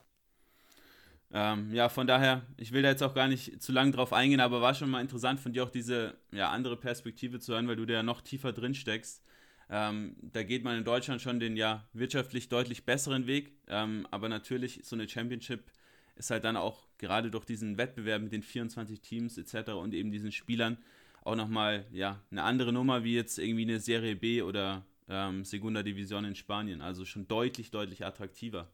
[1.29, 4.39] Ähm, ja, von daher, ich will da jetzt auch gar nicht zu lange drauf eingehen,
[4.39, 7.75] aber war schon mal interessant von dir auch diese ja, andere Perspektive zu hören, weil
[7.75, 9.23] du da ja noch tiefer drin steckst.
[9.69, 14.29] Ähm, da geht man in Deutschland schon den ja wirtschaftlich deutlich besseren Weg, ähm, aber
[14.29, 15.65] natürlich so eine Championship
[16.15, 19.71] ist halt dann auch gerade durch diesen Wettbewerb mit den 24 Teams etc.
[19.71, 20.77] und eben diesen Spielern
[21.27, 25.83] auch nochmal ja, eine andere Nummer wie jetzt irgendwie eine Serie B oder ähm, Segunda
[25.83, 26.81] Division in Spanien.
[26.81, 28.69] Also schon deutlich, deutlich attraktiver.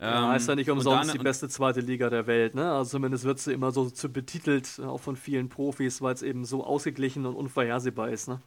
[0.00, 2.72] Ja, ähm, ist ja nicht umsonst dann, die beste zweite Liga der Welt, ne?
[2.72, 6.44] Also zumindest wird sie immer so zu betitelt, auch von vielen Profis, weil es eben
[6.46, 8.40] so ausgeglichen und unvorhersehbar ist, ne?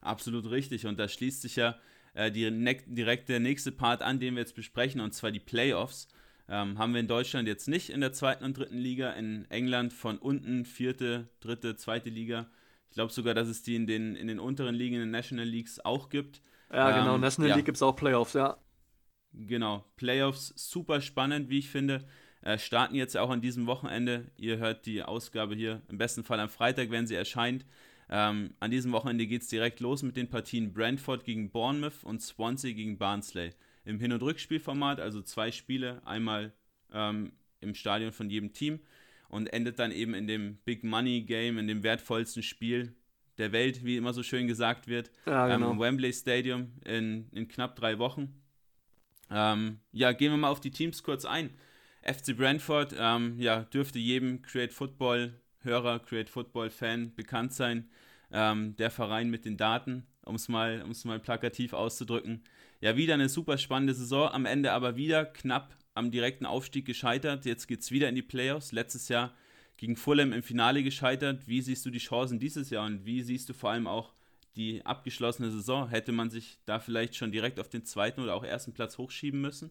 [0.00, 0.86] Absolut richtig.
[0.86, 1.76] Und da schließt sich ja
[2.14, 2.48] äh, die,
[2.86, 6.06] direkt der nächste Part an, den wir jetzt besprechen, und zwar die Playoffs.
[6.50, 9.92] Ähm, haben wir in Deutschland jetzt nicht in der zweiten und dritten Liga, in England
[9.92, 12.46] von unten vierte, dritte, zweite Liga.
[12.88, 15.44] Ich glaube sogar, dass es die in den, in den unteren Ligen, in den National
[15.44, 16.40] Leagues auch gibt.
[16.72, 17.56] Ja, genau, ähm, National ja.
[17.56, 18.56] League gibt es auch Playoffs, ja.
[19.32, 22.06] Genau, Playoffs super spannend, wie ich finde.
[22.40, 24.30] Äh, starten jetzt auch an diesem Wochenende.
[24.36, 27.66] Ihr hört die Ausgabe hier im besten Fall am Freitag, wenn sie erscheint.
[28.08, 32.22] Ähm, an diesem Wochenende geht es direkt los mit den Partien Brentford gegen Bournemouth und
[32.22, 33.52] Swansea gegen Barnsley
[33.88, 36.52] im Hin- und Rückspielformat, also zwei Spiele, einmal
[36.92, 38.80] ähm, im Stadion von jedem Team
[39.30, 42.94] und endet dann eben in dem Big Money Game, in dem wertvollsten Spiel
[43.38, 45.70] der Welt, wie immer so schön gesagt wird, ja, genau.
[45.70, 48.34] ähm, im Wembley Stadium in, in knapp drei Wochen.
[49.30, 51.50] Ähm, ja, gehen wir mal auf die Teams kurz ein.
[52.02, 57.88] FC Brentford, ähm, ja, dürfte jedem Create Football Hörer, Create Football Fan bekannt sein.
[58.30, 62.44] Ähm, der Verein mit den Daten, um es mal, mal plakativ auszudrücken.
[62.80, 67.44] Ja, wieder eine super spannende Saison, am Ende aber wieder knapp am direkten Aufstieg gescheitert.
[67.44, 68.70] Jetzt geht es wieder in die Playoffs.
[68.70, 69.34] Letztes Jahr
[69.76, 71.48] gegen Fulham im Finale gescheitert.
[71.48, 74.12] Wie siehst du die Chancen dieses Jahr und wie siehst du vor allem auch
[74.54, 75.88] die abgeschlossene Saison?
[75.88, 79.40] Hätte man sich da vielleicht schon direkt auf den zweiten oder auch ersten Platz hochschieben
[79.40, 79.70] müssen?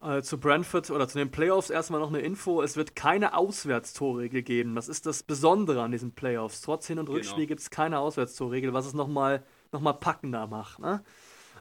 [0.00, 2.62] Äh, zu Brentford oder zu den Playoffs erstmal noch eine Info.
[2.62, 4.76] Es wird keine Auswärtstorregel geben.
[4.76, 6.60] Das ist das Besondere an diesen Playoffs.
[6.60, 7.48] Trotz Hin- und Rückspiel genau.
[7.48, 10.78] gibt es keine Auswärtstorregel, was es nochmal noch mal packender macht.
[10.78, 11.02] Ne?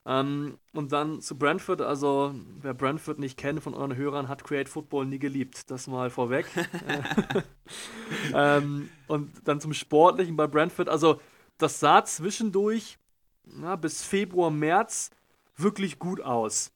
[0.07, 4.69] Ähm, und dann zu Brentford, also wer Brentford nicht kennt von euren Hörern, hat Create
[4.69, 5.69] Football nie geliebt.
[5.69, 6.47] Das mal vorweg.
[8.33, 11.19] ähm, und dann zum Sportlichen bei Brentford, also
[11.57, 12.97] das sah zwischendurch
[13.53, 15.11] na, bis Februar, März
[15.55, 16.71] wirklich gut aus.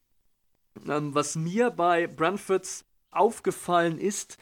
[0.88, 4.38] Ähm, was mir bei Brentford aufgefallen ist,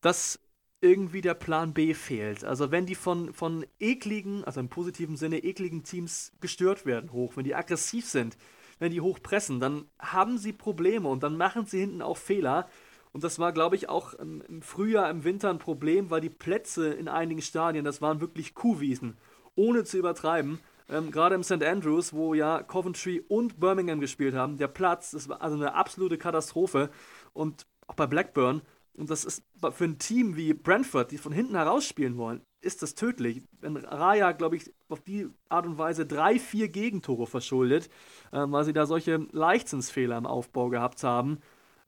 [0.00, 0.38] dass
[0.84, 2.44] irgendwie der Plan B fehlt.
[2.44, 7.36] Also wenn die von, von ekligen, also im positiven Sinne ekligen Teams gestört werden hoch,
[7.36, 8.36] wenn die aggressiv sind,
[8.78, 12.68] wenn die hoch pressen, dann haben sie Probleme und dann machen sie hinten auch Fehler.
[13.12, 16.92] Und das war, glaube ich, auch im, Frühjahr, im Winter ein Problem, weil die Plätze
[16.92, 19.16] in einigen Stadien, das waren wirklich Kuhwiesen,
[19.54, 20.58] ohne zu übertreiben.
[20.90, 21.62] Ähm, Gerade im St.
[21.62, 26.18] Andrews, wo ja Coventry und Birmingham gespielt haben, der Platz, das war also eine absolute
[26.18, 26.90] Katastrophe.
[27.32, 28.60] Und auch bei Blackburn,
[28.96, 32.82] und das ist für ein Team wie Brentford, die von hinten heraus spielen wollen, ist
[32.82, 33.42] das tödlich.
[33.60, 37.88] Wenn Raya, glaube ich, auf die Art und Weise drei, vier Gegentore verschuldet,
[38.32, 41.38] äh, weil sie da solche Leichtsinnsfehler im Aufbau gehabt haben.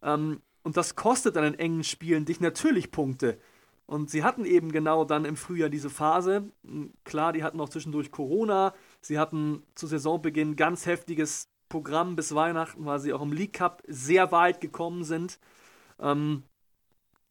[0.02, 3.38] Ähm, und das kostet dann in engen Spielen dich natürlich Punkte.
[3.86, 6.50] Und sie hatten eben genau dann im Frühjahr diese Phase.
[6.64, 8.74] Hm, klar, die hatten auch zwischendurch Corona.
[9.00, 13.82] Sie hatten zu Saisonbeginn ganz heftiges Programm bis Weihnachten, weil sie auch im League Cup
[13.86, 15.38] sehr weit gekommen sind.
[16.00, 16.42] Ähm,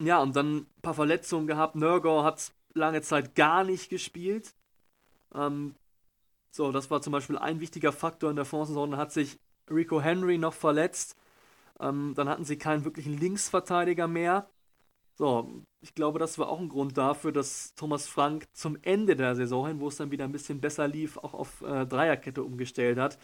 [0.01, 1.75] ja, und dann ein paar Verletzungen gehabt.
[1.75, 4.53] Nurgor hat lange Zeit gar nicht gespielt.
[5.33, 5.75] Ähm,
[6.51, 8.91] so, das war zum Beispiel ein wichtiger Faktor in der Vorsaison.
[8.91, 11.17] Dann hat sich Rico Henry noch verletzt.
[11.79, 14.49] Ähm, dann hatten sie keinen wirklichen Linksverteidiger mehr.
[15.17, 19.35] So, ich glaube, das war auch ein Grund dafür, dass Thomas Frank zum Ende der
[19.35, 22.97] Saison hin, wo es dann wieder ein bisschen besser lief, auch auf äh, Dreierkette umgestellt
[22.99, 23.17] hat,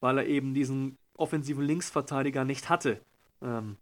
[0.00, 3.00] weil er eben diesen offensiven Linksverteidiger nicht hatte.
[3.42, 3.76] Ähm,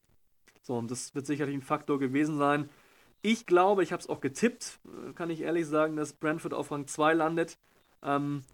[0.65, 2.71] so, und das wird sicherlich ein Faktor gewesen sein.
[3.21, 4.81] Ich glaube, ich habe es auch getippt,
[5.15, 7.59] kann ich ehrlich sagen, dass Brentford auf Rang 2 landet.
[8.03, 8.45] Ähm,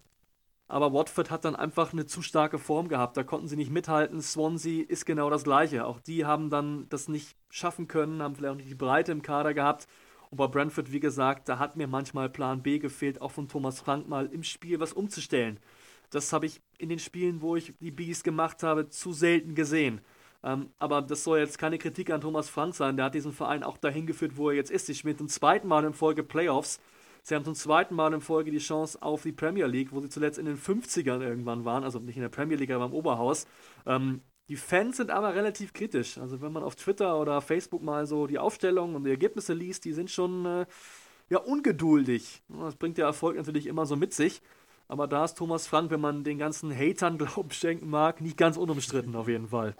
[0.67, 3.17] aber Watford hat dann einfach eine zu starke Form gehabt.
[3.17, 4.21] Da konnten sie nicht mithalten.
[4.21, 5.85] Swansea ist genau das Gleiche.
[5.85, 9.21] Auch die haben dann das nicht schaffen können, haben vielleicht auch nicht die Breite im
[9.21, 9.87] Kader gehabt.
[10.29, 13.79] Und bei Brentford, wie gesagt, da hat mir manchmal Plan B gefehlt, auch von Thomas
[13.81, 15.59] Frank mal im Spiel was umzustellen.
[16.09, 20.01] Das habe ich in den Spielen, wo ich die Bees gemacht habe, zu selten gesehen.
[20.43, 22.95] Ähm, aber das soll jetzt keine Kritik an Thomas Frank sein.
[22.97, 24.87] Der hat diesen Verein auch dahin geführt, wo er jetzt ist.
[24.87, 26.79] Sie spielen zum zweiten Mal in Folge Playoffs.
[27.23, 30.09] Sie haben zum zweiten Mal in Folge die Chance auf die Premier League, wo sie
[30.09, 31.83] zuletzt in den 50ern irgendwann waren.
[31.83, 33.45] Also nicht in der Premier League, aber im Oberhaus.
[33.85, 36.17] Ähm, die Fans sind aber relativ kritisch.
[36.17, 39.85] Also wenn man auf Twitter oder Facebook mal so die Aufstellung und die Ergebnisse liest,
[39.85, 40.65] die sind schon äh,
[41.29, 42.41] ja ungeduldig.
[42.49, 44.41] Das bringt der Erfolg natürlich immer so mit sich.
[44.87, 48.57] Aber da ist Thomas Frank, wenn man den ganzen Hatern Glauben schenken mag, nicht ganz
[48.57, 49.75] unumstritten auf jeden Fall.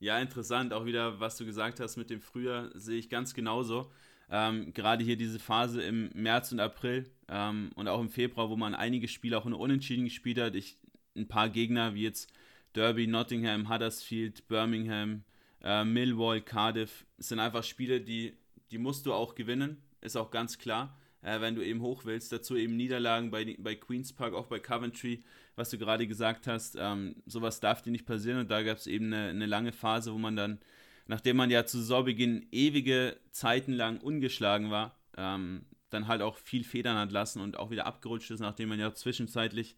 [0.00, 0.72] Ja, interessant.
[0.72, 3.92] Auch wieder, was du gesagt hast mit dem Frühjahr, sehe ich ganz genauso.
[4.30, 8.56] Ähm, gerade hier diese Phase im März und April ähm, und auch im Februar, wo
[8.56, 10.54] man einige Spiele auch in Unentschieden gespielt hat.
[10.54, 10.78] Ich,
[11.14, 12.32] ein paar Gegner wie jetzt
[12.74, 15.22] Derby, Nottingham, Huddersfield, Birmingham,
[15.62, 18.32] äh, Millwall, Cardiff, sind einfach Spiele, die,
[18.70, 22.32] die musst du auch gewinnen, ist auch ganz klar, äh, wenn du eben hoch willst.
[22.32, 25.22] Dazu eben Niederlagen bei, bei Queen's Park, auch bei Coventry
[25.60, 28.40] was du gerade gesagt hast, ähm, sowas darf dir nicht passieren.
[28.40, 30.58] Und da gab es eben eine, eine, lange Phase, wo man dann,
[31.06, 36.64] nachdem man ja zu Saisonbeginn ewige Zeiten lang ungeschlagen war, ähm, dann halt auch viel
[36.64, 39.76] Federn hat lassen und auch wieder abgerutscht ist, nachdem man ja zwischenzeitlich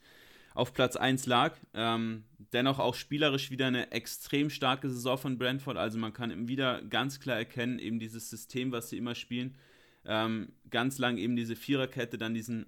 [0.54, 1.56] auf Platz 1 lag.
[1.74, 5.78] Ähm, dennoch auch spielerisch wieder eine extrem starke Saison von Brentford.
[5.78, 9.56] Also man kann wieder ganz klar erkennen, eben dieses System, was sie immer spielen.
[10.04, 12.66] Ähm, ganz lang eben diese Viererkette, dann diesen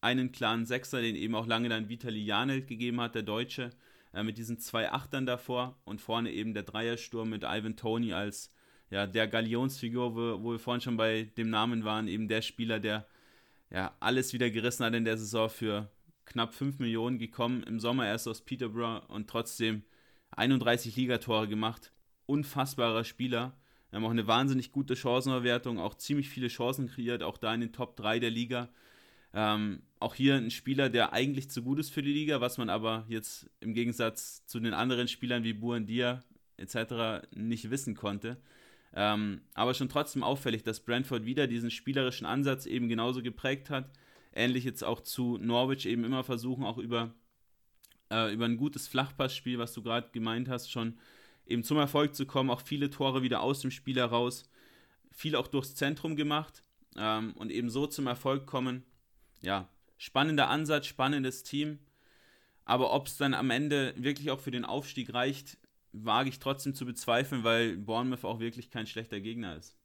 [0.00, 3.70] einen klaren Sechser, den eben auch lange dann Vitali Janelt gegeben hat, der Deutsche,
[4.12, 8.52] äh, mit diesen zwei Achtern davor und vorne eben der Dreiersturm mit Ivan Tony als
[8.90, 12.78] ja, der Galionsfigur, wo, wo wir vorhin schon bei dem Namen waren, eben der Spieler,
[12.78, 13.06] der
[13.70, 15.90] ja, alles wieder gerissen hat in der Saison für
[16.24, 19.82] knapp 5 Millionen gekommen, im Sommer erst aus Peterborough und trotzdem
[20.32, 21.92] 31 Ligatore gemacht.
[22.26, 23.56] Unfassbarer Spieler.
[23.90, 27.60] Wir haben auch eine wahnsinnig gute Chancenverwertung, auch ziemlich viele Chancen kreiert, auch da in
[27.60, 28.68] den Top 3 der Liga.
[29.32, 32.70] Ähm, auch hier ein Spieler, der eigentlich zu gut ist für die Liga, was man
[32.70, 36.22] aber jetzt im Gegensatz zu den anderen Spielern wie Buendia
[36.56, 37.26] etc.
[37.34, 38.38] nicht wissen konnte.
[38.94, 43.90] Ähm, aber schon trotzdem auffällig, dass Brentford wieder diesen spielerischen Ansatz eben genauso geprägt hat.
[44.32, 47.14] Ähnlich jetzt auch zu Norwich eben immer versuchen, auch über,
[48.10, 50.98] äh, über ein gutes Flachpassspiel, was du gerade gemeint hast, schon
[51.46, 52.50] eben zum Erfolg zu kommen.
[52.50, 54.48] Auch viele Tore wieder aus dem Spiel heraus.
[55.10, 56.62] Viel auch durchs Zentrum gemacht
[56.96, 58.84] ähm, und eben so zum Erfolg kommen
[59.40, 61.78] ja, spannender Ansatz, spannendes Team.
[62.64, 65.56] Aber ob es dann am Ende wirklich auch für den Aufstieg reicht,
[65.92, 69.76] wage ich trotzdem zu bezweifeln, weil Bournemouth auch wirklich kein schlechter Gegner ist.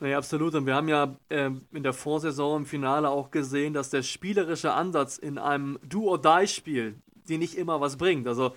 [0.00, 0.54] Naja, absolut.
[0.54, 4.72] Und wir haben ja äh, in der Vorsaison im Finale auch gesehen, dass der spielerische
[4.72, 6.96] Ansatz in einem Do-or-Die-Spiel,
[7.28, 8.26] die nicht immer was bringt.
[8.26, 8.56] Also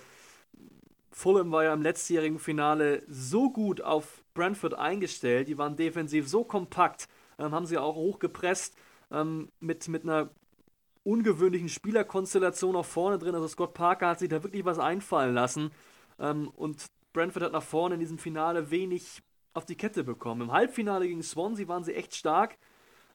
[1.10, 6.44] Fulham war ja im letztjährigen Finale so gut auf Brentford eingestellt, die waren defensiv so
[6.44, 8.76] kompakt, ähm, haben sie auch hochgepresst
[9.10, 10.30] ähm, mit, mit einer
[11.04, 13.34] ungewöhnlichen Spielerkonstellation auch vorne drin.
[13.34, 15.70] Also Scott Parker hat sich da wirklich was einfallen lassen
[16.18, 19.22] ähm, und Brentford hat nach vorne in diesem Finale wenig
[19.54, 20.42] auf die Kette bekommen.
[20.42, 22.58] Im Halbfinale gegen Swansea waren sie echt stark,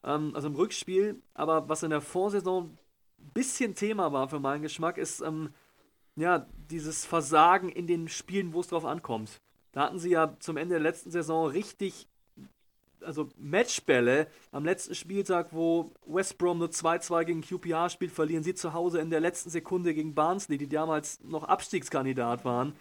[0.03, 2.77] ähm, also im Rückspiel, aber was in der Vorsaison
[3.19, 5.53] ein bisschen Thema war für meinen Geschmack, ist ähm,
[6.15, 9.41] ja, dieses Versagen in den Spielen, wo es drauf ankommt.
[9.71, 12.07] Da hatten sie ja zum Ende der letzten Saison richtig,
[13.01, 14.27] also Matchbälle.
[14.51, 18.99] Am letzten Spieltag, wo West Brom nur 2-2 gegen QPR spielt, verlieren sie zu Hause
[18.99, 22.75] in der letzten Sekunde gegen Barnsley, die damals noch Abstiegskandidat waren.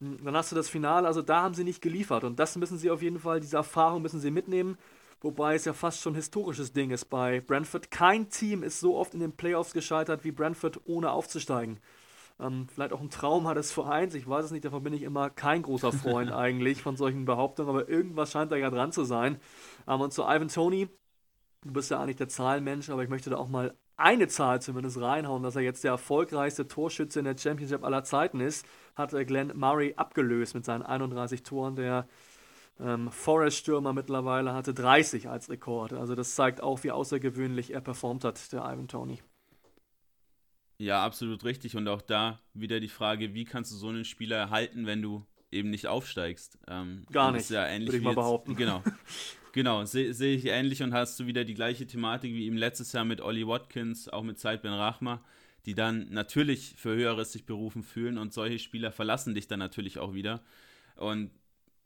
[0.00, 2.24] Hm, dann hast du das Finale, also da haben sie nicht geliefert.
[2.24, 4.78] Und das müssen sie auf jeden Fall, diese Erfahrung müssen sie mitnehmen.
[5.20, 7.90] Wobei es ja fast schon ein historisches Ding ist bei Brentford.
[7.90, 11.78] Kein Team ist so oft in den Playoffs gescheitert wie Brentford, ohne aufzusteigen.
[12.40, 15.30] Ähm, vielleicht auch ein Trauma des Vereins, ich weiß es nicht, davon bin ich immer
[15.30, 19.38] kein großer Freund eigentlich von solchen Behauptungen, aber irgendwas scheint da ja dran zu sein.
[19.86, 20.88] Ähm, und zu Ivan Tony,
[21.62, 25.00] du bist ja eigentlich der Zahlenmensch, aber ich möchte da auch mal eine Zahl zumindest
[25.00, 29.52] reinhauen, dass er jetzt der erfolgreichste Torschütze in der Championship aller Zeiten ist, hat Glenn
[29.54, 31.76] Murray abgelöst mit seinen 31 Toren.
[31.76, 32.08] Der
[32.80, 35.92] ähm, Forest-Stürmer mittlerweile hatte 30 als Rekord.
[35.92, 39.20] Also das zeigt auch, wie außergewöhnlich er performt hat, der Ivan Tony.
[40.80, 41.76] Ja, absolut richtig.
[41.76, 45.26] Und auch da wieder die Frage, wie kannst du so einen Spieler halten, wenn du
[45.52, 46.58] eben nicht aufsteigst?
[46.68, 48.56] Ähm, Gar nicht, ja würde ich mal behaupten.
[48.56, 48.82] Genau,
[49.52, 52.92] genau sehe seh ich ähnlich und hast du wieder die gleiche Thematik wie eben letztes
[52.92, 55.22] Jahr mit Ollie Watkins, auch mit Said Ben Rachma,
[55.66, 59.98] die dann natürlich für Höheres sich berufen fühlen und solche Spieler verlassen dich dann natürlich
[59.98, 60.40] auch wieder.
[60.96, 61.30] Und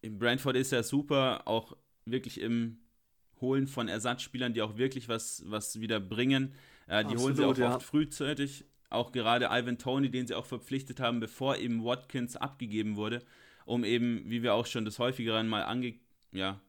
[0.03, 2.79] Brentford ist ja super, auch wirklich im
[3.41, 6.55] Holen von Ersatzspielern, die auch wirklich was, was wieder bringen.
[6.87, 7.75] Äh, die Absolut, holen sie auch ja.
[7.75, 12.97] oft frühzeitig auch gerade Ivan Tony, den sie auch verpflichtet haben, bevor eben Watkins abgegeben
[12.97, 13.23] wurde,
[13.67, 15.95] um eben, wie wir auch schon das häufigeren mal ange
[16.33, 16.61] ja,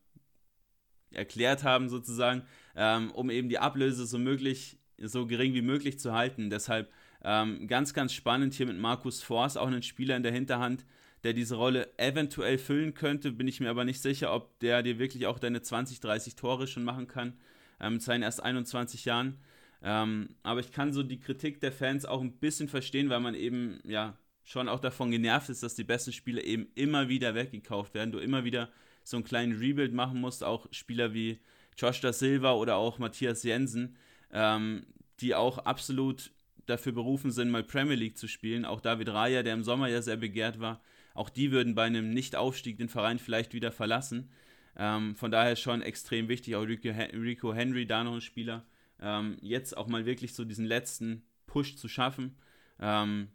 [1.11, 2.43] erklärt haben sozusagen,
[2.75, 6.49] ähm, um eben die Ablöse so möglich, so gering wie möglich zu halten.
[6.49, 6.91] Deshalb
[7.23, 10.85] ähm, ganz, ganz spannend hier mit Markus Forst, auch einen Spieler in der Hinterhand,
[11.23, 14.99] der diese Rolle eventuell füllen könnte, bin ich mir aber nicht sicher, ob der dir
[14.99, 17.33] wirklich auch deine 20, 30 Tore schon machen kann,
[17.79, 19.39] ähm, mit seinen erst 21 Jahren.
[19.87, 23.35] Ähm, aber ich kann so die Kritik der Fans auch ein bisschen verstehen, weil man
[23.35, 27.93] eben ja schon auch davon genervt ist, dass die besten Spieler eben immer wieder weggekauft
[27.93, 28.11] werden.
[28.11, 28.69] Du immer wieder
[29.03, 30.43] so einen kleinen Rebuild machen musst.
[30.43, 31.39] Auch Spieler wie
[31.77, 33.95] Josh da Silva oder auch Matthias Jensen,
[34.31, 34.87] ähm,
[35.19, 36.31] die auch absolut
[36.65, 38.65] dafür berufen sind, mal Premier League zu spielen.
[38.65, 40.81] Auch David Raya, der im Sommer ja sehr begehrt war,
[41.13, 44.31] auch die würden bei einem Nichtaufstieg den Verein vielleicht wieder verlassen.
[44.75, 46.55] Ähm, von daher schon extrem wichtig.
[46.55, 48.65] Auch Rico Henry, da noch ein Spieler,
[49.01, 52.37] ähm, jetzt auch mal wirklich so diesen letzten Push zu schaffen
[52.79, 53.29] ähm,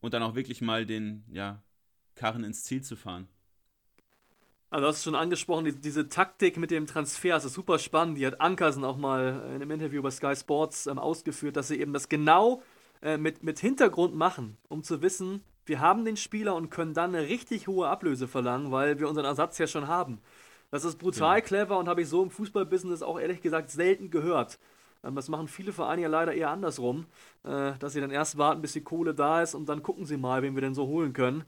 [0.00, 1.62] und dann auch wirklich mal den ja,
[2.14, 3.28] Karren ins Ziel zu fahren.
[4.70, 7.78] Also du hast es schon angesprochen, die, diese Taktik mit dem Transfer, das ist super
[7.78, 8.18] spannend.
[8.18, 11.80] Die hat Ankersen auch mal in einem Interview bei Sky Sports ähm, ausgeführt, dass sie
[11.80, 12.62] eben das genau
[13.00, 17.14] äh, mit, mit Hintergrund machen, um zu wissen, wir haben den Spieler und können dann
[17.14, 20.20] eine richtig hohe Ablöse verlangen, weil wir unseren Ersatz ja schon haben.
[20.70, 21.40] Das ist brutal ja.
[21.42, 24.58] clever und habe ich so im Fußballbusiness auch ehrlich gesagt selten gehört.
[25.08, 27.06] Ähm, das machen viele Vereine ja leider eher andersrum,
[27.44, 30.16] äh, dass sie dann erst warten, bis die Kohle da ist und dann gucken sie
[30.16, 31.44] mal, wen wir denn so holen können.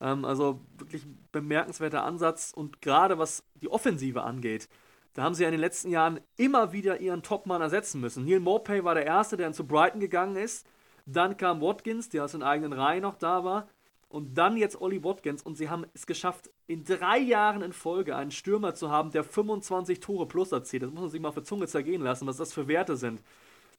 [0.00, 4.68] Ähm, also wirklich bemerkenswerter Ansatz und gerade was die Offensive angeht,
[5.14, 8.24] da haben sie ja in den letzten Jahren immer wieder ihren Topmann ersetzen müssen.
[8.24, 10.66] Neil Morpay war der Erste, der dann zu Brighton gegangen ist.
[11.04, 13.68] Dann kam Watkins, der aus den eigenen Reihen noch da war.
[14.12, 18.14] Und dann jetzt Olli Watkins und sie haben es geschafft, in drei Jahren in Folge
[18.14, 20.82] einen Stürmer zu haben, der 25 Tore plus erzielt.
[20.82, 23.22] Das muss man sich mal für Zunge zergehen lassen, was das für Werte sind.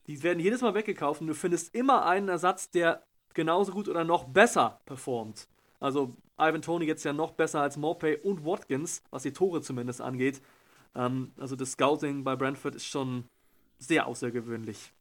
[0.08, 4.02] Die werden jedes Mal weggekauft und du findest immer einen Ersatz, der genauso gut oder
[4.02, 5.46] noch besser performt.
[5.78, 10.00] Also Ivan Tony jetzt ja noch besser als Morpay und Watkins, was die Tore zumindest
[10.00, 10.42] angeht.
[10.96, 13.22] Ähm, also das Scouting bei Brentford ist schon
[13.78, 14.93] sehr außergewöhnlich.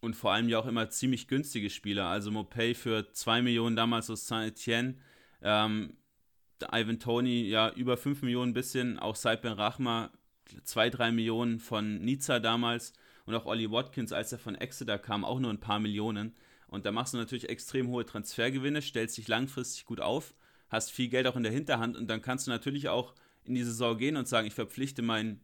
[0.00, 2.06] Und vor allem ja auch immer ziemlich günstige Spieler.
[2.06, 4.96] Also Mopay für 2 Millionen damals aus Saint-Etienne.
[5.42, 5.96] Ähm,
[6.72, 8.98] Ivan Tony ja über 5 Millionen bisschen.
[8.98, 10.10] Auch Saipen Rachma
[10.64, 12.92] 2, 3 Millionen von Nizza damals.
[13.26, 16.34] Und auch Ollie Watkins, als er von Exeter kam, auch nur ein paar Millionen.
[16.70, 20.34] Und da machst du natürlich extrem hohe Transfergewinne, stellst dich langfristig gut auf,
[20.68, 23.64] hast viel Geld auch in der Hinterhand und dann kannst du natürlich auch in die
[23.64, 25.40] Saison gehen und sagen, ich verpflichte meinen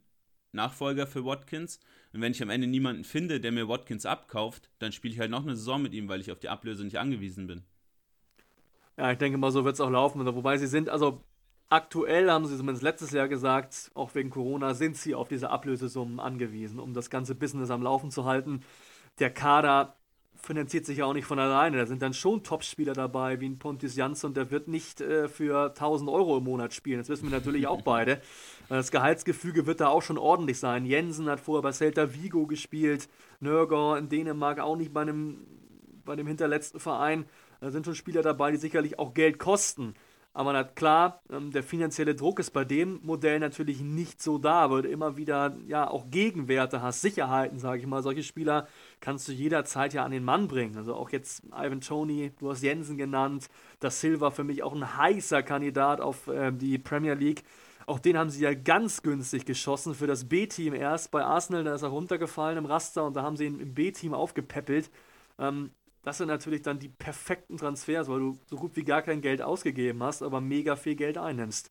[0.57, 1.79] Nachfolger für Watkins
[2.13, 5.31] und wenn ich am Ende niemanden finde, der mir Watkins abkauft, dann spiele ich halt
[5.31, 7.63] noch eine Saison mit ihm, weil ich auf die Ablöse nicht angewiesen bin.
[8.97, 10.25] Ja, ich denke mal, so wird es auch laufen.
[10.25, 11.21] Wobei sie sind, also
[11.69, 16.19] aktuell haben sie zumindest letztes Jahr gesagt, auch wegen Corona, sind sie auf diese Ablösesummen
[16.19, 18.63] angewiesen, um das ganze Business am Laufen zu halten.
[19.19, 19.96] Der Kader
[20.41, 21.77] finanziert sich ja auch nicht von alleine.
[21.77, 25.69] Da sind dann schon Topspieler dabei, wie ein Pontus Jansson, der wird nicht äh, für
[25.69, 26.99] 1000 Euro im Monat spielen.
[26.99, 28.21] Das wissen wir natürlich auch beide.
[28.69, 30.85] Das Gehaltsgefüge wird da auch schon ordentlich sein.
[30.85, 33.09] Jensen hat vorher bei Celta Vigo gespielt,
[33.39, 35.45] Nörger in Dänemark auch nicht bei einem,
[36.05, 37.25] bei dem hinterletzten Verein.
[37.59, 39.95] Da sind schon Spieler dabei, die sicherlich auch Geld kosten.
[40.37, 44.69] Aber na klar, ähm, der finanzielle Druck ist bei dem Modell natürlich nicht so da,
[44.69, 48.03] weil du immer wieder ja auch Gegenwerte hast, Sicherheiten, sage ich mal.
[48.03, 48.67] Solche Spieler
[49.01, 50.77] kannst du jederzeit ja an den Mann bringen.
[50.77, 54.95] Also auch jetzt Ivan Tony, du hast Jensen genannt, das Silva für mich auch ein
[54.97, 57.41] heißer Kandidat auf äh, die Premier League.
[57.87, 61.09] Auch den haben sie ja ganz günstig geschossen für das B-Team erst.
[61.09, 64.13] Bei Arsenal, da ist er runtergefallen im Raster und da haben sie ihn im B-Team
[64.13, 64.91] aufgepäppelt.
[65.39, 65.71] Ähm,
[66.07, 69.41] das sind natürlich dann die perfekten Transfers, weil du so gut wie gar kein Geld
[69.41, 71.69] ausgegeben hast, aber mega viel Geld einnimmst.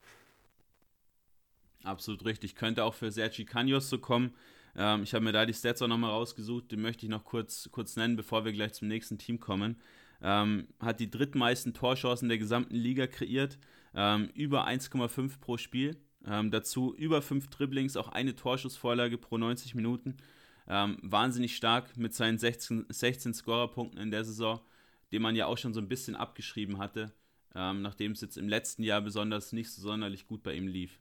[1.85, 2.55] Absolut richtig.
[2.55, 4.35] Könnte auch für Sergi Canos so kommen.
[4.77, 7.71] Ähm, ich habe mir da die Stats auch nochmal rausgesucht, den möchte ich noch kurz,
[7.73, 9.81] kurz nennen, bevor wir gleich zum nächsten Team kommen.
[10.21, 13.59] Ähm, hat die drittmeisten Torchancen der gesamten Liga kreiert,
[13.95, 15.97] ähm, über 1,5 pro Spiel.
[16.27, 20.19] Ähm, dazu über 5 Dribblings, auch eine Torschussvorlage pro 90 Minuten.
[20.69, 24.61] Ähm, wahnsinnig stark mit seinen 16, 16 Scorerpunkten in der Saison,
[25.13, 27.13] den man ja auch schon so ein bisschen abgeschrieben hatte,
[27.55, 30.99] ähm, nachdem es jetzt im letzten Jahr besonders nicht so sonderlich gut bei ihm lief.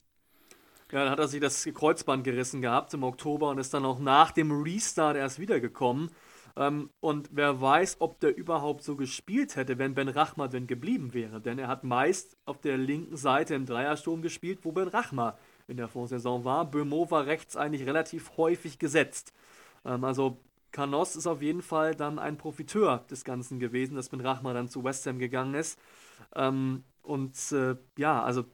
[0.92, 4.00] Ja, dann hat er sich das Kreuzband gerissen gehabt im Oktober und ist dann auch
[4.00, 6.12] nach dem Restart erst wiedergekommen.
[6.56, 11.14] Ähm, und wer weiß, ob der überhaupt so gespielt hätte, wenn Ben Rachma denn geblieben
[11.14, 11.42] wäre.
[11.42, 15.38] Denn er hat meist auf der linken Seite im Dreiersturm gespielt, wo Ben Rachma
[15.68, 16.70] in der Vorsaison war.
[16.70, 19.34] Bömo war rechts eigentlich relativ häufig gesetzt.
[19.86, 24.20] Ähm, also Canos ist auf jeden Fall dann ein Profiteur des Ganzen gewesen, dass Ben
[24.20, 25.80] Rachma dann zu West Ham gegangen ist.
[26.36, 28.46] Ähm, und äh, ja, also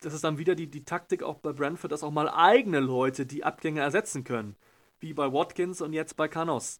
[0.00, 3.26] das ist dann wieder die, die Taktik auch bei Brentford, dass auch mal eigene Leute
[3.26, 4.56] die Abgänge ersetzen können.
[5.00, 6.78] Wie bei Watkins und jetzt bei Canos.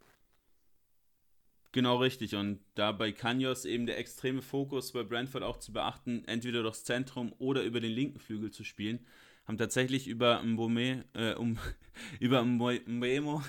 [1.73, 2.35] Genau richtig.
[2.35, 6.85] Und da bei Kanyos eben der extreme Fokus bei Brentford auch zu beachten, entweder durchs
[6.85, 9.05] Zentrum oder über den linken Flügel zu spielen,
[9.47, 11.59] haben tatsächlich über Mbome, äh, um,
[12.21, 13.43] über Mbemo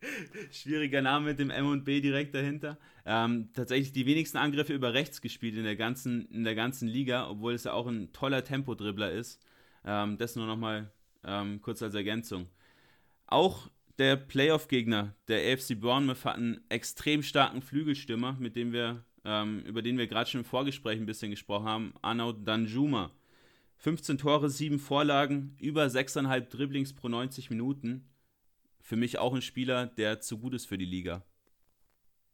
[0.50, 2.78] Schwieriger Name mit dem M und B direkt dahinter.
[3.04, 7.28] Ähm, tatsächlich die wenigsten Angriffe über rechts gespielt in der ganzen, in der ganzen Liga,
[7.28, 9.40] obwohl es ja auch ein toller Tempodribbler ist.
[9.84, 10.90] Ähm, das nur nochmal
[11.24, 12.48] ähm, kurz als Ergänzung.
[13.26, 19.60] Auch der Playoff-Gegner, der AFC Bournemouth, hat einen extrem starken Flügelstürmer, mit dem wir, ähm,
[19.60, 23.10] über den wir gerade schon im Vorgespräch ein bisschen gesprochen haben, Arnaud Danjuma.
[23.78, 28.08] 15 Tore, 7 Vorlagen, über 6,5 Dribblings pro 90 Minuten
[28.86, 31.22] für mich auch ein Spieler, der zu gut ist für die Liga.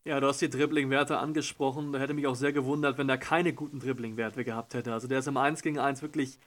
[0.05, 1.93] Ja, du hast die Dribbling-Werte angesprochen.
[1.93, 4.93] Da hätte mich auch sehr gewundert, wenn er keine guten Dribbling-Werte gehabt hätte.
[4.93, 6.38] Also der ist im 1 gegen 1 wirklich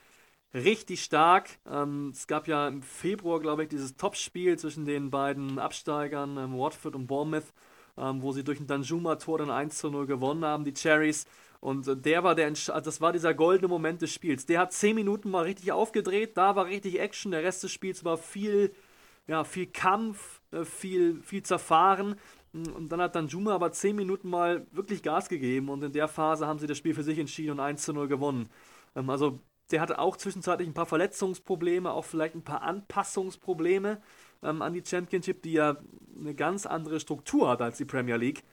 [0.53, 1.49] richtig stark.
[1.65, 6.57] Ähm, es gab ja im Februar, glaube ich, dieses Topspiel zwischen den beiden Absteigern, ähm,
[6.57, 7.51] Watford und Bournemouth,
[7.97, 11.25] ähm, wo sie durch ein Danjuma-Tor dann 1 zu 0 gewonnen haben, die Cherries.
[11.59, 14.45] Und der war der, das war dieser goldene Moment des Spiels.
[14.45, 18.03] Der hat 10 Minuten mal richtig aufgedreht, da war richtig Action, der Rest des Spiels
[18.03, 18.71] war viel
[19.27, 22.15] ja, viel Kampf, äh, viel, viel Zerfahren.
[22.53, 26.07] Und dann hat dann Juma aber 10 Minuten mal wirklich Gas gegeben und in der
[26.07, 28.49] Phase haben sie das Spiel für sich entschieden und 1 zu 0 gewonnen.
[28.95, 29.39] Ähm, also
[29.71, 34.01] der hatte auch zwischenzeitlich ein paar Verletzungsprobleme, auch vielleicht ein paar Anpassungsprobleme
[34.43, 35.77] ähm, an die Championship, die ja
[36.17, 38.43] eine ganz andere Struktur hat als die Premier League.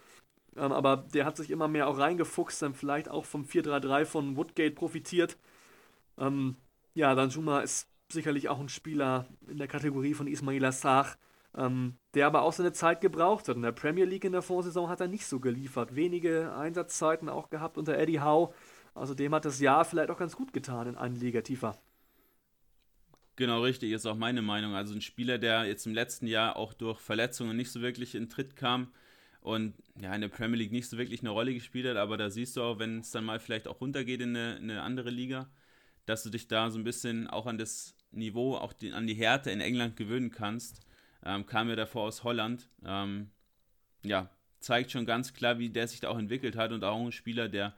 [0.56, 4.36] Ähm, aber der hat sich immer mehr auch reingefuchst, dann vielleicht auch vom 4-3-3 von
[4.36, 5.36] Woodgate profitiert.
[6.18, 6.56] Ähm,
[6.94, 11.16] ja, dann Juma ist sicherlich auch ein Spieler in der Kategorie von Ismail Assar,
[11.56, 13.56] ähm, der aber auch seine Zeit gebraucht hat.
[13.56, 15.94] In der Premier League in der Vorsaison hat er nicht so geliefert.
[15.94, 18.52] Wenige Einsatzzeiten auch gehabt unter Eddie Howe.
[18.94, 21.78] Also dem hat das Jahr vielleicht auch ganz gut getan in eine Liga tiefer.
[23.36, 24.74] Genau richtig, ist auch meine Meinung.
[24.74, 28.28] Also ein Spieler, der jetzt im letzten Jahr auch durch Verletzungen nicht so wirklich in
[28.28, 28.88] Tritt kam
[29.42, 32.30] und ja in der Premier League nicht so wirklich eine Rolle gespielt hat, aber da
[32.30, 35.10] siehst du auch, wenn es dann mal vielleicht auch runtergeht in eine, in eine andere
[35.10, 35.50] Liga,
[36.06, 39.14] dass du dich da so ein bisschen auch an das Niveau, auch die, an die
[39.14, 40.80] Härte in England gewöhnen kannst.
[41.24, 42.68] Ähm, kam ja davor aus Holland.
[42.84, 43.30] Ähm,
[44.04, 44.30] ja,
[44.60, 47.48] zeigt schon ganz klar, wie der sich da auch entwickelt hat und auch ein Spieler,
[47.48, 47.74] der,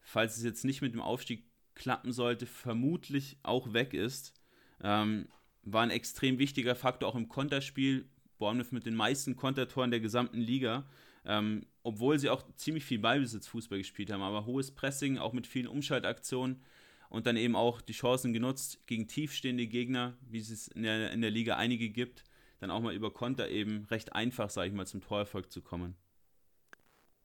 [0.00, 1.44] falls es jetzt nicht mit dem Aufstieg
[1.74, 4.34] klappen sollte, vermutlich auch weg ist.
[4.82, 5.28] Ähm,
[5.62, 8.08] war ein extrem wichtiger Faktor auch im Konterspiel.
[8.38, 10.84] Bournemouth mit den meisten Kontertoren der gesamten Liga.
[11.26, 15.66] Ähm, obwohl sie auch ziemlich viel Ballbesitz-Fußball gespielt haben, aber hohes Pressing, auch mit vielen
[15.66, 16.62] Umschaltaktionen
[17.08, 21.20] und dann eben auch die Chancen genutzt, gegen tiefstehende Gegner, wie es in der, in
[21.20, 22.24] der Liga einige gibt,
[22.60, 25.96] dann auch mal über Konter eben recht einfach, sage ich mal, zum Torerfolg zu kommen.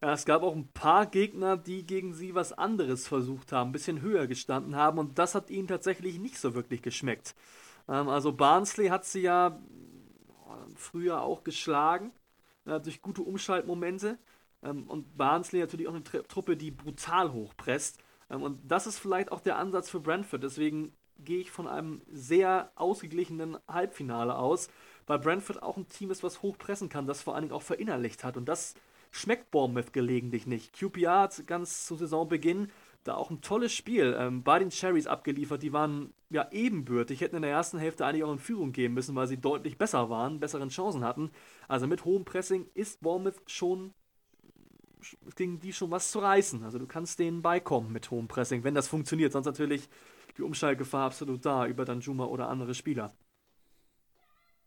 [0.02, 3.74] Ja, es gab auch ein paar Gegner, die gegen sie was anderes versucht haben, ein
[3.74, 7.36] bisschen höher gestanden haben und das hat ihnen tatsächlich nicht so wirklich geschmeckt.
[7.88, 9.62] Ähm, also Barnsley hat sie ja
[10.76, 12.12] früher auch geschlagen,
[12.66, 14.18] äh, durch gute Umschaltmomente.
[14.64, 18.00] Ähm, und Barnsley natürlich auch eine Truppe, die brutal hochpresst.
[18.30, 20.44] Ähm, und das ist vielleicht auch der Ansatz für Brentford.
[20.44, 24.70] Deswegen gehe ich von einem sehr ausgeglichenen Halbfinale aus,
[25.08, 28.24] weil Brentford auch ein Team ist, was hochpressen kann, das vor allen Dingen auch verinnerlicht
[28.24, 28.38] hat.
[28.38, 28.76] Und das
[29.12, 30.74] schmeckt Bournemouth gelegentlich nicht.
[30.74, 32.72] QPR hat ganz zu Saisonbeginn
[33.04, 35.64] da auch ein tolles Spiel ähm, bei den Cherries abgeliefert.
[35.64, 39.16] Die waren ja ebenbürtig, hätten in der ersten Hälfte eigentlich auch in Führung gehen müssen,
[39.16, 41.32] weil sie deutlich besser waren, besseren Chancen hatten.
[41.68, 43.94] Also mit hohem Pressing ist Bournemouth schon
[45.36, 46.64] gegen die schon was zu reißen.
[46.64, 49.32] Also du kannst denen beikommen mit hohem Pressing, wenn das funktioniert.
[49.32, 49.90] Sonst natürlich
[50.38, 53.16] die Umschaltgefahr absolut da über Danjuma oder andere Spieler.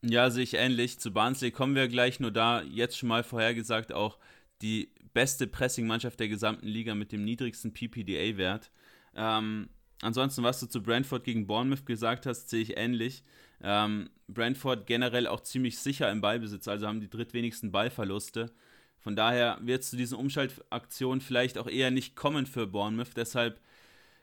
[0.01, 0.99] Ja, sehe ich ähnlich.
[0.99, 4.19] Zu Barnsley kommen wir gleich, nur da jetzt schon mal vorhergesagt auch
[4.61, 8.69] die beste Pressing-Mannschaft der gesamten Liga mit dem niedrigsten PPDA-Wert.
[9.15, 9.69] Ähm,
[10.01, 13.23] ansonsten, was du zu Brentford gegen Bournemouth gesagt hast, sehe ich ähnlich.
[13.63, 18.51] Ähm, Brentford generell auch ziemlich sicher im Ballbesitz, also haben die drittwenigsten Ballverluste.
[18.99, 23.15] Von daher wird es zu diesen Umschaltaktionen vielleicht auch eher nicht kommen für Bournemouth.
[23.15, 23.61] Deshalb,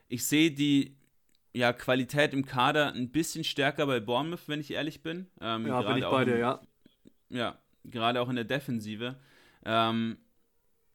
[0.08, 0.96] ich sehe die
[1.54, 5.26] ja, Qualität im Kader ein bisschen stärker bei Bournemouth, wenn ich ehrlich bin.
[5.40, 6.60] Ähm, ja, bin ich bei dir, ja.
[7.30, 9.16] Ja, gerade auch in der Defensive.
[9.64, 10.18] Ähm,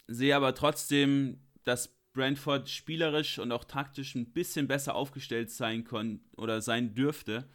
[0.08, 6.20] sehe aber trotzdem, dass Brentford spielerisch und auch taktisch ein bisschen besser aufgestellt sein kon
[6.36, 7.48] oder sein dürfte.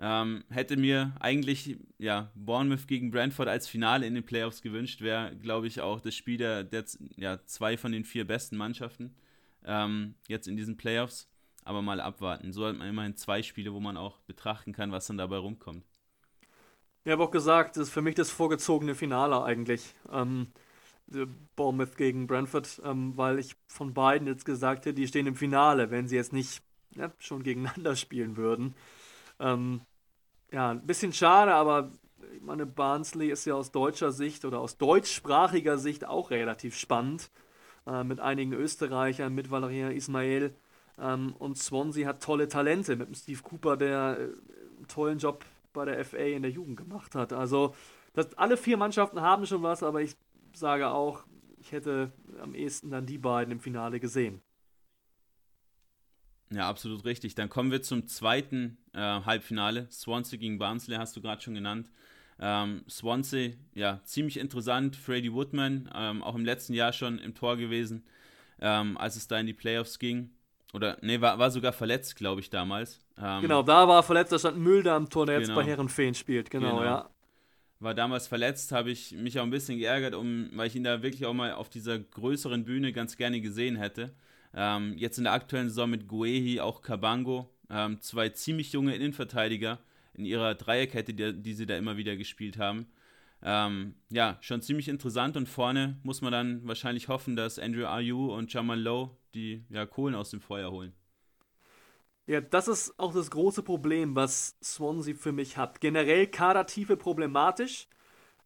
[0.00, 5.36] Ähm, hätte mir eigentlich ja, Bournemouth gegen Brentford als Finale in den Playoffs gewünscht, wäre,
[5.36, 6.84] glaube ich, auch das Spiel der, der
[7.16, 9.14] ja, zwei von den vier besten Mannschaften
[9.64, 11.28] ähm, jetzt in diesen Playoffs.
[11.64, 12.52] Aber mal abwarten.
[12.52, 15.84] So hat man immerhin zwei Spiele, wo man auch betrachten kann, was dann dabei rumkommt.
[17.04, 19.94] Ich habe auch gesagt, das ist für mich das vorgezogene Finale eigentlich.
[20.10, 20.48] Ähm,
[21.56, 25.90] Bournemouth gegen Brentford, ähm, weil ich von beiden jetzt gesagt hätte, die stehen im Finale,
[25.90, 26.62] wenn sie jetzt nicht
[26.94, 28.74] ja, schon gegeneinander spielen würden.
[29.40, 29.80] Ähm,
[30.52, 31.92] ja, ein bisschen schade, aber
[32.34, 37.30] ich meine, Barnsley ist ja aus deutscher Sicht oder aus deutschsprachiger Sicht auch relativ spannend.
[37.88, 40.54] Äh, mit einigen Österreichern, mit Valeria Ismail.
[40.98, 44.22] Ähm, und Swansea hat tolle Talente mit dem Steve Cooper, der äh,
[44.76, 47.32] einen tollen Job bei der FA in der Jugend gemacht hat.
[47.32, 47.74] Also,
[48.12, 50.16] das, alle vier Mannschaften haben schon was, aber ich
[50.58, 51.24] sage auch,
[51.58, 54.40] ich hätte am ehesten dann die beiden im Finale gesehen.
[56.50, 57.34] Ja, absolut richtig.
[57.34, 59.86] Dann kommen wir zum zweiten äh, Halbfinale.
[59.90, 61.90] Swansea gegen Barnsley hast du gerade schon genannt.
[62.40, 64.96] Ähm, Swansea, ja, ziemlich interessant.
[64.96, 68.04] Freddy Woodman, ähm, auch im letzten Jahr schon im Tor gewesen,
[68.60, 70.30] ähm, als es da in die Playoffs ging.
[70.72, 73.00] Oder, nee, war, war sogar verletzt, glaube ich, damals.
[73.20, 75.48] Ähm, genau, da war er verletzt, da stand Mulder am Tor, der genau.
[75.48, 76.50] jetzt bei Herrenfeen spielt.
[76.50, 77.10] Genau, genau, ja
[77.80, 81.02] war damals verletzt, habe ich mich auch ein bisschen geärgert, um, weil ich ihn da
[81.02, 84.12] wirklich auch mal auf dieser größeren Bühne ganz gerne gesehen hätte.
[84.54, 89.78] Ähm, jetzt in der aktuellen Saison mit Guehi, auch Kabango, ähm, zwei ziemlich junge Innenverteidiger
[90.14, 92.86] in ihrer Dreierkette, die, die sie da immer wieder gespielt haben.
[93.42, 98.34] Ähm, ja, schon ziemlich interessant und vorne muss man dann wahrscheinlich hoffen, dass Andrew Ayew
[98.34, 100.92] und Jamal Lowe die ja, Kohlen aus dem Feuer holen.
[102.28, 105.80] Ja, das ist auch das große Problem, was Swansea für mich hat.
[105.80, 107.88] Generell Kadertiefe problematisch,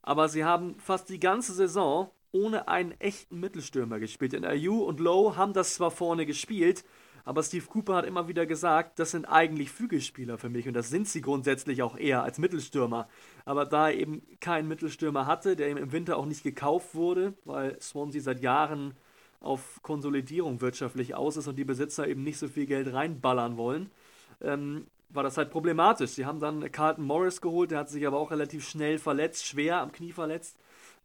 [0.03, 4.35] aber sie haben fast die ganze Saison ohne einen echten Mittelstürmer gespielt.
[4.35, 6.85] In Ayu und Lowe haben das zwar vorne gespielt,
[7.25, 10.89] aber Steve Cooper hat immer wieder gesagt, das sind eigentlich Flügelspieler für mich und das
[10.89, 13.09] sind sie grundsätzlich auch eher als Mittelstürmer.
[13.45, 17.35] Aber da er eben keinen Mittelstürmer hatte, der ihm im Winter auch nicht gekauft wurde,
[17.45, 18.95] weil Swansea seit Jahren
[19.43, 23.91] auf Konsolidierung wirtschaftlich aus ist und die Besitzer eben nicht so viel Geld reinballern wollen,
[24.41, 26.13] ähm, war das halt problematisch.
[26.13, 29.81] Sie haben dann Carlton Morris geholt, der hat sich aber auch relativ schnell verletzt, schwer
[29.81, 30.57] am Knie verletzt.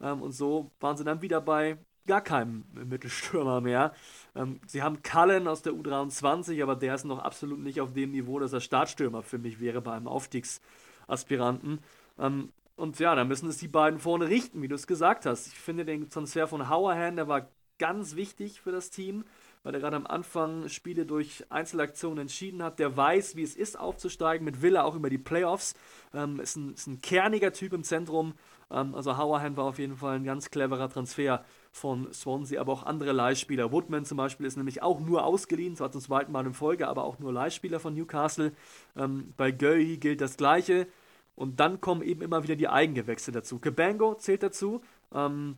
[0.01, 3.93] Ähm, und so waren sie dann wieder bei gar keinem Mittelstürmer mehr.
[4.35, 8.11] Ähm, sie haben Cullen aus der U23, aber der ist noch absolut nicht auf dem
[8.11, 11.79] Niveau, dass er Startstürmer für mich wäre bei einem Aufstiegsaspiranten.
[12.17, 15.47] Ähm, und ja, da müssen es die beiden vorne richten, wie du es gesagt hast.
[15.47, 17.47] Ich finde den Transfer von Hauerhand, der war
[17.80, 19.25] ganz wichtig für das Team,
[19.63, 22.80] weil er gerade am Anfang Spiele durch Einzelaktionen entschieden hat.
[22.80, 25.73] Der weiß, wie es ist, aufzusteigen, mit Villa auch über die Playoffs.
[26.13, 28.34] Ähm, ist, ein, ist ein kerniger Typ im Zentrum.
[28.71, 32.84] Ähm, also Hauerhand war auf jeden Fall ein ganz cleverer Transfer von Swansea, aber auch
[32.84, 33.71] andere Leihspieler.
[33.71, 37.03] Woodman zum Beispiel ist nämlich auch nur ausgeliehen, zwar zum zweiten Mal in Folge, aber
[37.03, 38.53] auch nur Leihspieler von Newcastle.
[38.95, 40.88] Ähm, bei Göhi gilt das Gleiche.
[41.36, 43.59] Und dann kommen eben immer wieder die Eigengewächse dazu.
[43.59, 44.82] Kebango zählt dazu.
[45.13, 45.57] Ähm,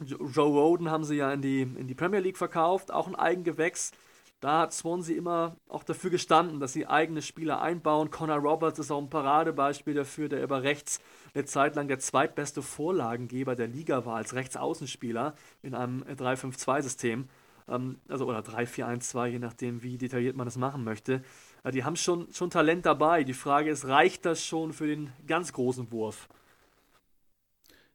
[0.00, 3.92] Joe Roden haben sie ja in die, in die Premier League verkauft, auch ein Eigengewächs.
[4.40, 8.10] Da hat Swansea immer auch dafür gestanden, dass sie eigene Spieler einbauen.
[8.10, 11.00] Connor Roberts ist auch ein Paradebeispiel dafür, der über rechts
[11.32, 17.28] eine Zeit lang der zweitbeste Vorlagengeber der Liga war als Rechtsaußenspieler in einem 3-5-2-System.
[17.68, 21.22] Ähm, also oder 3-4-1-2, je nachdem, wie detailliert man das machen möchte.
[21.62, 23.22] Äh, die haben schon, schon Talent dabei.
[23.22, 26.28] Die Frage ist, reicht das schon für den ganz großen Wurf?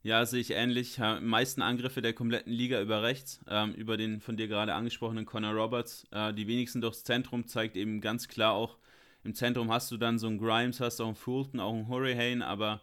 [0.07, 0.95] Ja, sehe ich ähnlich.
[0.95, 5.25] Die meisten Angriffe der kompletten Liga über rechts, ähm, über den von dir gerade angesprochenen
[5.25, 6.07] Connor Roberts.
[6.11, 8.77] Äh, die wenigsten durchs Zentrum zeigt eben ganz klar auch,
[9.25, 12.41] im Zentrum hast du dann so einen Grimes, hast auch einen Fulton, auch einen Hurricane,
[12.41, 12.79] aber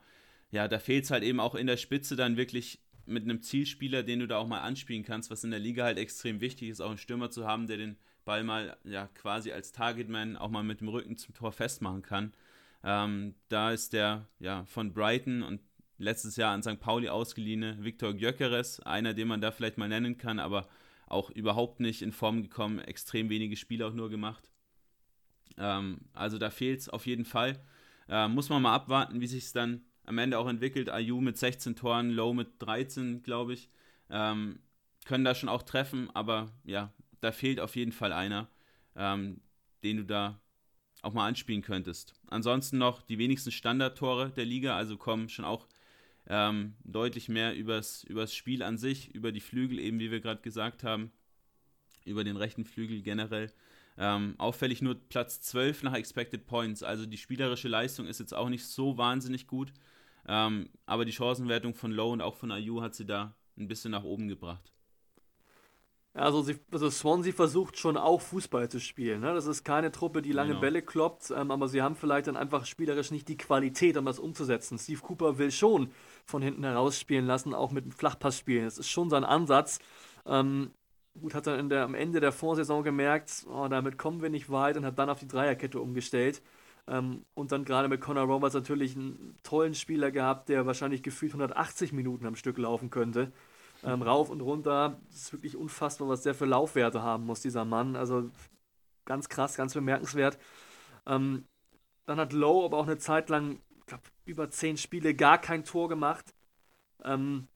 [0.51, 4.03] ja, da fehlt es halt eben auch in der Spitze dann wirklich mit einem Zielspieler,
[4.03, 6.83] den du da auch mal anspielen kannst, was in der Liga halt extrem wichtig ist,
[6.83, 7.97] auch einen Stürmer zu haben, der den
[8.27, 12.35] Ball mal ja quasi als Targetman auch mal mit dem Rücken zum Tor festmachen kann.
[12.83, 15.61] Ähm, da ist der ja von Brighton und
[15.99, 16.81] letztes Jahr an St.
[16.81, 20.69] Pauli ausgeliehene Viktor Gyökeres, einer, den man da vielleicht mal nennen kann, aber
[21.07, 24.51] auch überhaupt nicht in Form gekommen, extrem wenige Spiele auch nur gemacht.
[25.59, 27.61] Ähm, also da fehlt es auf jeden Fall.
[28.09, 30.91] Äh, muss man mal abwarten, wie sich es dann am Ende auch entwickelt.
[30.91, 33.69] Ayu mit 16 Toren, Low mit 13, glaube ich.
[34.11, 34.61] Ähm,
[35.05, 38.49] können da schon auch treffen, aber ja, da fehlt auf jeden Fall einer,
[38.97, 39.41] ähm,
[39.83, 40.41] den du da
[41.03, 42.15] auch mal anspielen könntest.
[42.29, 45.67] Ansonsten noch die wenigsten Standardtore der Liga, also kommen schon auch
[46.29, 50.41] ähm, deutlich mehr übers, übers Spiel an sich, über die Flügel, eben wie wir gerade
[50.41, 51.13] gesagt haben,
[52.05, 53.53] über den rechten Flügel generell.
[53.97, 58.49] Ähm, auffällig nur Platz 12 nach Expected Points, also die spielerische Leistung ist jetzt auch
[58.49, 59.73] nicht so wahnsinnig gut,
[60.27, 63.93] ähm, aber die Chancenwertung von Low und auch von Ayu hat sie da ein bisschen
[63.93, 64.74] nach oben gebracht.
[66.17, 69.21] Also, sie, also Swansea versucht schon auch Fußball zu spielen.
[69.21, 69.35] Ne?
[69.35, 70.61] Das ist keine Truppe, die lange genau.
[70.61, 74.21] Bälle kloppt, ähm, aber sie haben vielleicht dann einfach spielerisch nicht die Qualität, um das
[74.21, 74.79] umzusetzen.
[74.79, 75.91] Steve Cooper will schon
[76.25, 78.65] von hinten heraus spielen lassen, auch mit dem Flachpass spielen.
[78.65, 79.81] Das ist schon sein Ansatz.
[80.25, 80.71] Ähm,
[81.21, 84.77] gut, hat in der, am Ende der Vorsaison gemerkt, oh, damit kommen wir nicht weit
[84.77, 86.43] und hat dann auf die Dreierkette umgestellt.
[86.87, 91.33] Ähm, und dann gerade mit Conor Roberts natürlich einen tollen Spieler gehabt, der wahrscheinlich gefühlt
[91.33, 93.33] 180 Minuten am Stück laufen könnte
[93.85, 95.01] ähm, rauf und runter.
[95.09, 97.97] Das ist wirklich unfassbar, was der für Laufwerte haben muss, dieser Mann.
[97.97, 98.31] Also
[99.05, 100.39] ganz krass, ganz bemerkenswert.
[101.07, 101.45] Ähm,
[102.07, 105.65] dann hat Lowe aber auch eine Zeit lang, ich glaube, über zehn Spiele gar kein
[105.65, 106.35] Tor gemacht.
[107.03, 107.49] Ähm,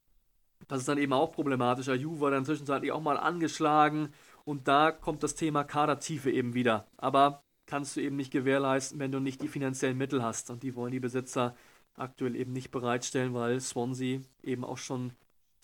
[0.66, 1.94] das ist dann eben auch problematischer.
[1.94, 4.12] Ju war dann zwischenzeitlich auch mal angeschlagen
[4.44, 6.86] und da kommt das Thema Kadertiefe eben wieder.
[6.96, 10.50] Aber kannst du eben nicht gewährleisten, wenn du nicht die finanziellen Mittel hast.
[10.50, 11.54] Und die wollen die Besitzer
[11.94, 15.12] aktuell eben nicht bereitstellen, weil Swansea eben auch schon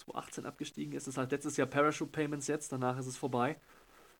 [0.04, 1.06] 2018 abgestiegen ist.
[1.06, 3.56] Das ist halt letztes Jahr Parachute Payments jetzt, danach ist es vorbei.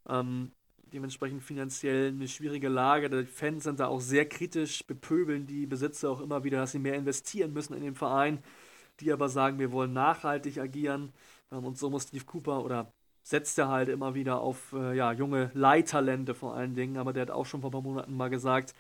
[0.09, 0.53] Ähm,
[0.93, 3.11] dementsprechend finanziell eine schwierige Lage.
[3.11, 6.79] Die Fans sind da auch sehr kritisch, bepöbeln die Besitzer auch immer wieder, dass sie
[6.79, 8.43] mehr investieren müssen in den Verein.
[9.01, 11.13] Die aber sagen, wir wollen nachhaltig agieren.
[11.51, 15.13] Ähm, und so muss Steve Cooper oder setzt er halt immer wieder auf äh, ja,
[15.13, 16.97] junge Leihtalente vor allen Dingen.
[16.99, 18.75] Aber der hat auch schon vor ein paar Monaten mal gesagt,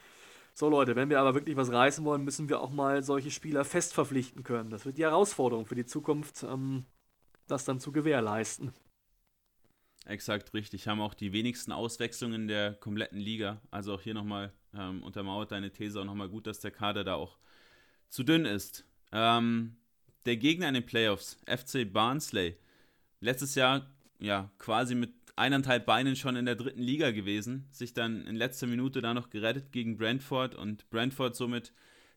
[0.55, 3.65] so Leute, wenn wir aber wirklich was reißen wollen, müssen wir auch mal solche Spieler
[3.65, 4.71] fest verpflichten können.
[4.71, 6.85] Das wird die Herausforderung für die Zukunft, ähm,
[7.47, 8.73] das dann zu gewährleisten.
[10.07, 10.87] Exakt richtig.
[10.87, 13.61] Haben auch die wenigsten Auswechslungen der kompletten Liga.
[13.71, 17.15] Also auch hier nochmal ähm, untermauert deine These auch nochmal gut, dass der Kader da
[17.15, 17.39] auch
[18.09, 18.85] zu dünn ist.
[19.13, 19.77] Ähm,
[20.27, 22.57] der Gegner in den Playoffs, FC Barnsley,
[23.21, 23.87] letztes Jahr
[24.19, 28.67] ja quasi mit eineinhalb Beinen schon in der dritten Liga gewesen, sich dann in letzter
[28.67, 31.73] Minute da noch gerettet gegen Brentford und Brentford somit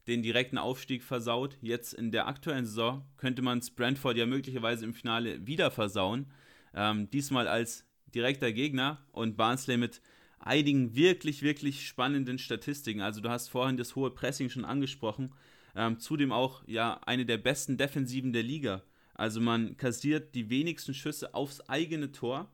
[0.07, 1.57] den direkten Aufstieg versaut.
[1.61, 6.27] Jetzt in der aktuellen Saison könnte man es Brentford ja möglicherweise im Finale wieder versauen.
[6.73, 10.01] Ähm, diesmal als direkter Gegner und Barnsley mit
[10.39, 13.01] einigen wirklich, wirklich spannenden Statistiken.
[13.01, 15.33] Also du hast vorhin das hohe Pressing schon angesprochen.
[15.75, 18.83] Ähm, zudem auch ja eine der besten Defensiven der Liga.
[19.13, 22.51] Also man kassiert die wenigsten Schüsse aufs eigene Tor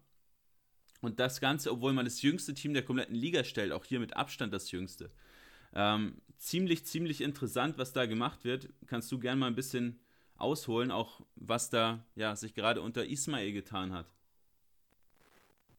[1.02, 4.16] und das Ganze, obwohl man das jüngste Team der kompletten Liga stellt, auch hier mit
[4.16, 5.12] Abstand das jüngste.
[5.76, 8.70] Ähm, ziemlich, ziemlich interessant, was da gemacht wird.
[8.88, 10.00] Kannst du gerne mal ein bisschen
[10.36, 14.08] ausholen, auch was da ja, sich gerade unter Ismail getan hat?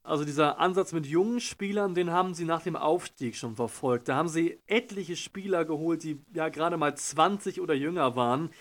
[0.03, 4.07] Also dieser Ansatz mit jungen Spielern, den haben sie nach dem Aufstieg schon verfolgt.
[4.07, 8.51] Da haben sie etliche Spieler geholt, die ja gerade mal 20 oder jünger waren.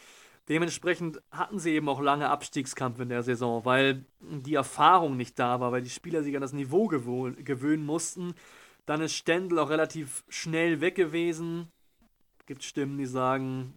[0.48, 5.60] Dementsprechend hatten sie eben auch lange Abstiegskampf in der Saison, weil die Erfahrung nicht da
[5.60, 8.34] war, weil die Spieler sich an das Niveau gewöhnen mussten.
[8.86, 11.68] Dann ist Stendel auch relativ schnell weg gewesen.
[12.44, 13.72] Es Gibt Stimmen, die sagen,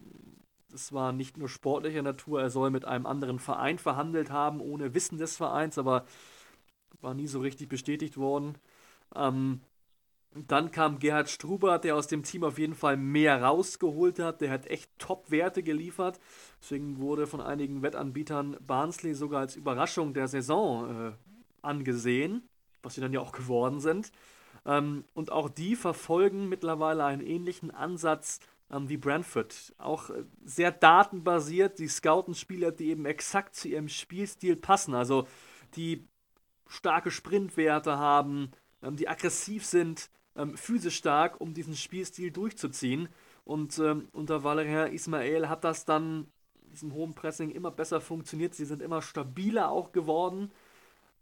[0.74, 4.94] es war nicht nur sportlicher Natur, er soll mit einem anderen Verein verhandelt haben, ohne
[4.94, 6.04] Wissen des Vereins, aber
[7.00, 8.58] war nie so richtig bestätigt worden.
[9.16, 9.62] Ähm,
[10.34, 14.42] dann kam Gerhard Struber, der aus dem Team auf jeden Fall mehr rausgeholt hat.
[14.42, 16.20] Der hat echt Top-Werte geliefert.
[16.62, 21.12] Deswegen wurde von einigen Wettanbietern Barnsley sogar als Überraschung der Saison äh,
[21.62, 22.44] angesehen,
[22.84, 24.12] was sie dann ja auch geworden sind.
[24.66, 28.42] Ähm, und auch die verfolgen mittlerweile einen ähnlichen Ansatz
[28.72, 29.74] ähm, wie Brentford.
[29.78, 31.80] Auch äh, sehr datenbasiert.
[31.80, 34.94] Die scouten Spieler, die eben exakt zu ihrem Spielstil passen.
[34.94, 35.28] Also
[35.76, 36.08] die
[36.68, 38.52] starke Sprintwerte haben,
[38.82, 43.10] ähm, die aggressiv sind, ähm, physisch stark, um diesen Spielstil durchzuziehen.
[43.44, 46.28] Und ähm, unter Valerian Ismael hat das dann
[46.72, 48.54] diesem hohen Pressing immer besser funktioniert.
[48.54, 50.52] Sie sind immer stabiler auch geworden.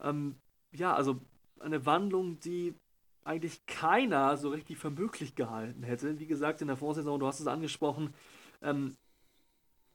[0.02, 0.36] Ähm,
[0.72, 1.22] ja, also
[1.60, 2.74] eine Wandlung, die
[3.26, 6.20] eigentlich keiner so richtig für möglich gehalten hätte.
[6.20, 8.14] Wie gesagt, in der Vorsaison, du hast es angesprochen,
[8.62, 8.96] ähm,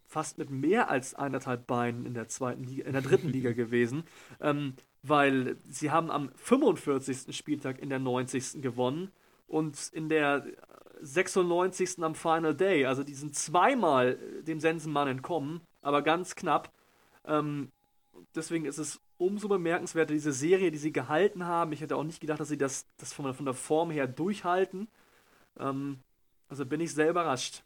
[0.07, 4.03] fast mit mehr als eineinhalb Beinen in der zweiten Liga, in der dritten Liga gewesen,
[4.41, 7.35] ähm, weil sie haben am 45.
[7.35, 8.61] Spieltag in der 90.
[8.61, 9.13] gewonnen
[9.47, 10.45] und in der
[11.01, 12.03] 96.
[12.03, 16.73] am Final Day, also die sind zweimal dem Sensenmann entkommen, aber ganz knapp.
[17.25, 17.71] Ähm,
[18.35, 21.73] deswegen ist es umso bemerkenswerter, diese Serie, die sie gehalten haben.
[21.73, 24.89] Ich hätte auch nicht gedacht, dass sie das, das von, von der Form her durchhalten.
[25.59, 25.99] Ähm,
[26.49, 27.63] also bin ich sehr überrascht.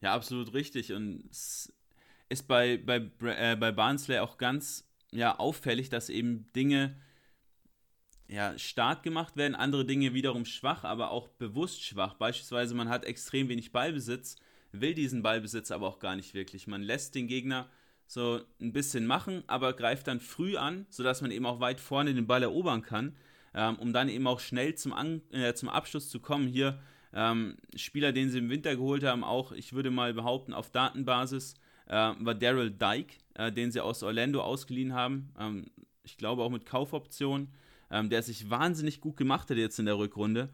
[0.00, 0.92] Ja, absolut richtig.
[0.92, 1.72] Und es
[2.28, 6.96] ist bei, bei, äh, bei Barnsley auch ganz ja, auffällig, dass eben Dinge
[8.28, 12.14] ja, stark gemacht werden, andere Dinge wiederum schwach, aber auch bewusst schwach.
[12.14, 14.36] Beispielsweise, man hat extrem wenig Ballbesitz,
[14.70, 16.68] will diesen Ballbesitz aber auch gar nicht wirklich.
[16.68, 17.68] Man lässt den Gegner
[18.06, 22.14] so ein bisschen machen, aber greift dann früh an, sodass man eben auch weit vorne
[22.14, 23.16] den Ball erobern kann,
[23.54, 26.46] ähm, um dann eben auch schnell zum, an äh, zum Abschluss zu kommen.
[26.46, 26.78] Hier
[27.12, 31.54] ähm, Spieler, den sie im Winter geholt haben, auch, ich würde mal behaupten, auf Datenbasis,
[31.86, 35.32] äh, war Daryl Dyke, äh, den sie aus Orlando ausgeliehen haben.
[35.38, 35.66] Ähm,
[36.02, 37.48] ich glaube auch mit Kaufoption,
[37.90, 40.50] ähm, der sich wahnsinnig gut gemacht hat jetzt in der Rückrunde.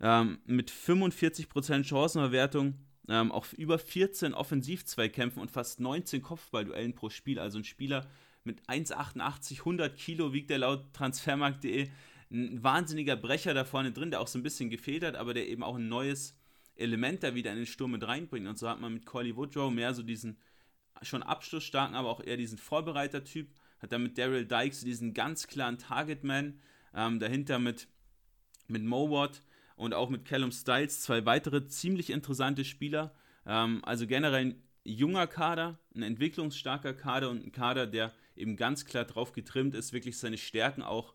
[0.00, 2.74] Ähm, mit 45% Chancenverwertung
[3.08, 7.38] ähm, auch über 14 Offensivzweikämpfen und fast 19 Kopfballduellen pro Spiel.
[7.38, 8.06] Also ein Spieler
[8.44, 11.88] mit 1,88, 100 Kilo wiegt er laut transfermarkt.de.
[12.30, 15.48] Ein wahnsinniger Brecher da vorne drin, der auch so ein bisschen gefehlt hat, aber der
[15.48, 16.36] eben auch ein neues
[16.76, 18.46] Element da wieder in den Sturm mit reinbringt.
[18.46, 20.38] Und so hat man mit Collie Woodrow mehr so diesen
[21.02, 23.48] schon abschlussstarken, aber auch eher diesen Vorbereiter-Typ.
[23.80, 26.60] Hat dann mit Daryl Dykes diesen ganz klaren Targetman.
[26.94, 27.88] Ähm, dahinter mit,
[28.66, 29.42] mit Mowat
[29.78, 33.14] und auch mit Callum Styles zwei weitere ziemlich interessante Spieler.
[33.46, 38.84] Ähm, also generell ein junger Kader, ein entwicklungsstarker Kader und ein Kader, der eben ganz
[38.84, 41.14] klar drauf getrimmt ist, wirklich seine Stärken auch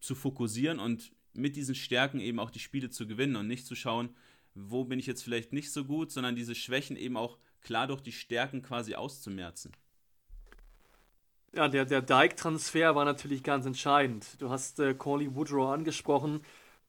[0.00, 3.74] zu fokussieren und mit diesen Stärken eben auch die Spiele zu gewinnen und nicht zu
[3.74, 4.10] schauen,
[4.54, 8.00] wo bin ich jetzt vielleicht nicht so gut, sondern diese Schwächen eben auch klar durch
[8.00, 9.72] die Stärken quasi auszumerzen.
[11.54, 14.40] Ja, der, der Dyke-Transfer war natürlich ganz entscheidend.
[14.40, 16.40] Du hast äh, Corley Woodrow angesprochen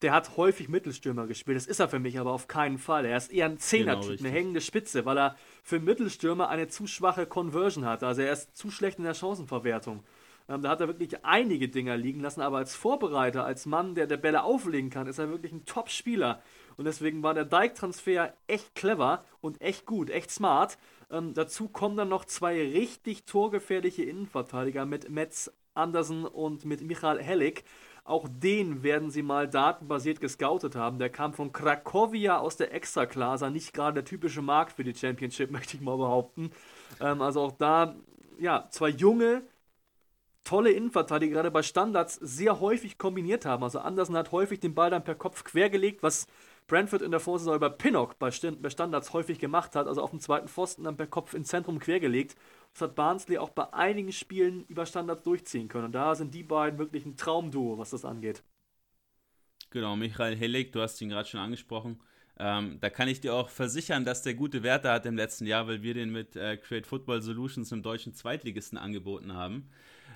[0.03, 1.57] der hat häufig Mittelstürmer gespielt.
[1.57, 3.05] Das ist er für mich aber auf keinen Fall.
[3.05, 6.87] Er ist eher ein Zehner-Typ, genau, eine hängende Spitze, weil er für Mittelstürmer eine zu
[6.87, 8.03] schwache Conversion hat.
[8.03, 10.03] Also er ist zu schlecht in der Chancenverwertung.
[10.49, 14.07] Ähm, da hat er wirklich einige Dinger liegen lassen, aber als Vorbereiter, als Mann, der
[14.07, 16.41] der Bälle auflegen kann, ist er wirklich ein Top-Spieler.
[16.75, 20.77] Und deswegen war der Dijk-Transfer echt clever und echt gut, echt smart.
[21.09, 27.21] Ähm, dazu kommen dann noch zwei richtig torgefährliche Innenverteidiger mit Metz Andersen und mit Michael
[27.21, 27.63] Hellig.
[28.05, 30.99] Auch den werden sie mal datenbasiert gescoutet haben.
[30.99, 35.51] Der kam von Krakowia aus der Extraklasse, nicht gerade der typische Markt für die Championship,
[35.51, 36.51] möchte ich mal behaupten.
[36.99, 37.95] Ähm, also auch da,
[38.39, 39.43] ja, zwei junge,
[40.43, 43.63] tolle Innenverteidiger, gerade bei Standards sehr häufig kombiniert haben.
[43.63, 46.27] Also Andersen hat häufig den Ball dann per Kopf quergelegt, was
[46.67, 50.47] Brentford in der Vorsaison über Pinnock bei, Standards häufig gemacht hat, also auf dem zweiten
[50.47, 52.35] Pfosten dann per Kopf ins Zentrum quergelegt.
[52.73, 55.85] Das hat Barnsley auch bei einigen Spielen über Standards durchziehen können.
[55.85, 58.43] Und da sind die beiden wirklich ein Traumduo, was das angeht.
[59.69, 61.99] Genau, Michael Hellig, du hast ihn gerade schon angesprochen.
[62.39, 65.67] Ähm, da kann ich dir auch versichern, dass der gute Werte hat im letzten Jahr,
[65.67, 69.69] weil wir den mit äh, Create Football Solutions im deutschen Zweitligisten angeboten haben.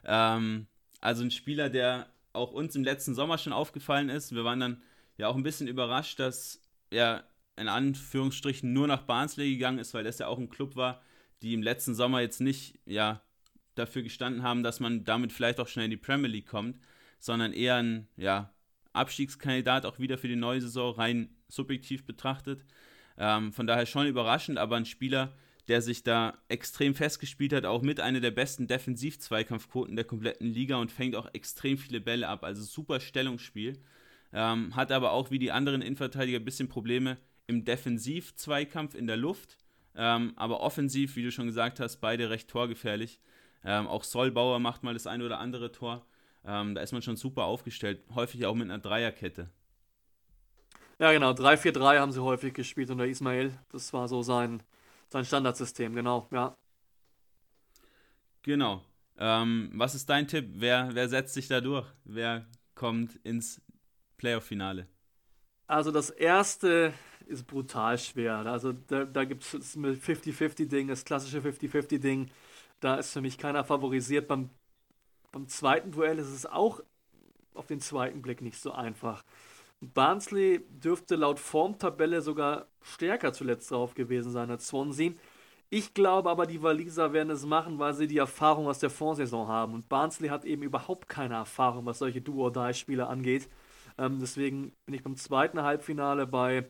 [0.03, 0.67] Ähm,
[0.99, 4.33] also ein Spieler, der auch uns im letzten Sommer schon aufgefallen ist.
[4.33, 4.81] Wir waren dann
[5.17, 7.23] ja auch ein bisschen überrascht, dass er
[7.55, 11.01] in Anführungsstrichen nur nach Barnsley gegangen ist, weil das ja auch ein Club war,
[11.41, 13.21] die im letzten Sommer jetzt nicht ja,
[13.75, 16.79] dafür gestanden haben, dass man damit vielleicht auch schnell in die Premier League kommt,
[17.19, 18.53] sondern eher ein ja,
[18.93, 22.65] Abstiegskandidat auch wieder für die neue Saison rein subjektiv betrachtet.
[23.17, 25.33] Ähm, von daher schon überraschend, aber ein Spieler,
[25.67, 30.77] der sich da extrem festgespielt hat, auch mit einer der besten Defensiv-Zweikampfquoten der kompletten Liga
[30.77, 32.43] und fängt auch extrem viele Bälle ab.
[32.43, 33.79] Also super Stellungsspiel.
[34.33, 37.17] Ähm, hat aber auch wie die anderen Innenverteidiger ein bisschen Probleme
[37.47, 39.57] im Defensiv-Zweikampf in der Luft.
[39.97, 43.19] Ähm, aber offensiv, wie du schon gesagt hast, beide recht torgefährlich.
[43.65, 46.05] Ähm, auch Solbauer macht mal das ein oder andere Tor.
[46.45, 49.49] Ähm, da ist man schon super aufgestellt, häufig auch mit einer Dreierkette.
[50.99, 53.51] Ja, genau, 3-4-3 haben sie häufig gespielt unter Ismail.
[53.71, 54.63] Das war so sein,
[55.09, 56.55] sein Standardsystem, genau, ja.
[58.43, 58.83] Genau.
[59.17, 60.47] Ähm, was ist dein Tipp?
[60.53, 61.87] Wer, wer setzt sich da durch?
[62.05, 62.45] Wer
[62.75, 63.61] kommt ins
[64.17, 64.87] Playoff-Finale?
[65.67, 66.93] Also das erste
[67.27, 68.37] ist brutal schwer.
[68.45, 72.29] Also da, da gibt es das 50-50-Ding, das klassische 50-50-Ding.
[72.79, 74.27] Da ist für mich keiner favorisiert.
[74.27, 74.49] Beim,
[75.31, 76.81] beim zweiten Duell ist es auch
[77.53, 79.23] auf den zweiten Blick nicht so einfach.
[79.81, 85.11] Barnsley dürfte laut Formtabelle sogar stärker zuletzt drauf gewesen sein als Swansea.
[85.69, 89.47] Ich glaube aber, die Waliser werden es machen, weil sie die Erfahrung aus der Vorsaison
[89.47, 89.73] haben.
[89.73, 93.49] Und Barnsley hat eben überhaupt keine Erfahrung, was solche Duo-Die-Spiele angeht.
[93.97, 96.69] Ähm, deswegen bin ich beim zweiten Halbfinale bei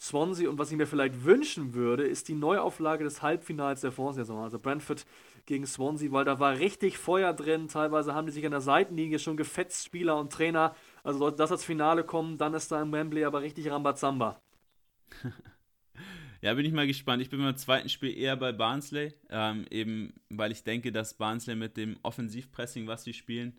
[0.00, 0.48] Swansea.
[0.48, 4.42] Und was ich mir vielleicht wünschen würde, ist die Neuauflage des Halbfinals der Vorsaison.
[4.42, 5.04] Also Brentford
[5.46, 7.68] gegen Swansea, weil da war richtig Feuer drin.
[7.68, 10.74] Teilweise haben die sich an der Seitenlinie schon gefetzt, Spieler und Trainer.
[11.04, 14.40] Also sollte das als Finale kommen, dann ist da im Wembley aber richtig Rambazamba.
[16.42, 17.20] Ja, bin ich mal gespannt.
[17.20, 21.54] Ich bin beim zweiten Spiel eher bei Barnsley, ähm, eben weil ich denke, dass Barnsley
[21.54, 23.58] mit dem Offensivpressing, was sie spielen,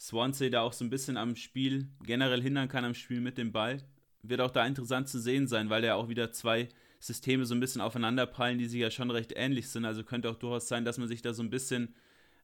[0.00, 3.52] Swansea da auch so ein bisschen am Spiel generell hindern kann, am Spiel mit dem
[3.52, 3.82] Ball.
[4.26, 6.68] Wird auch da interessant zu sehen sein, weil ja auch wieder zwei
[6.98, 9.84] Systeme so ein bisschen aufeinanderprallen, die sich ja schon recht ähnlich sind.
[9.84, 11.94] Also könnte auch durchaus sein, dass man sich da so ein bisschen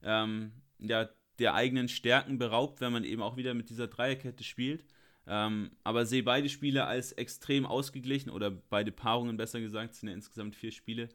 [0.03, 1.09] ähm, ja,
[1.39, 4.85] der eigenen Stärken beraubt, wenn man eben auch wieder mit dieser Dreierkette spielt.
[5.27, 10.15] Ähm, aber sehe beide Spiele als extrem ausgeglichen oder beide Paarungen besser gesagt, sind ja
[10.15, 11.09] insgesamt vier Spiele.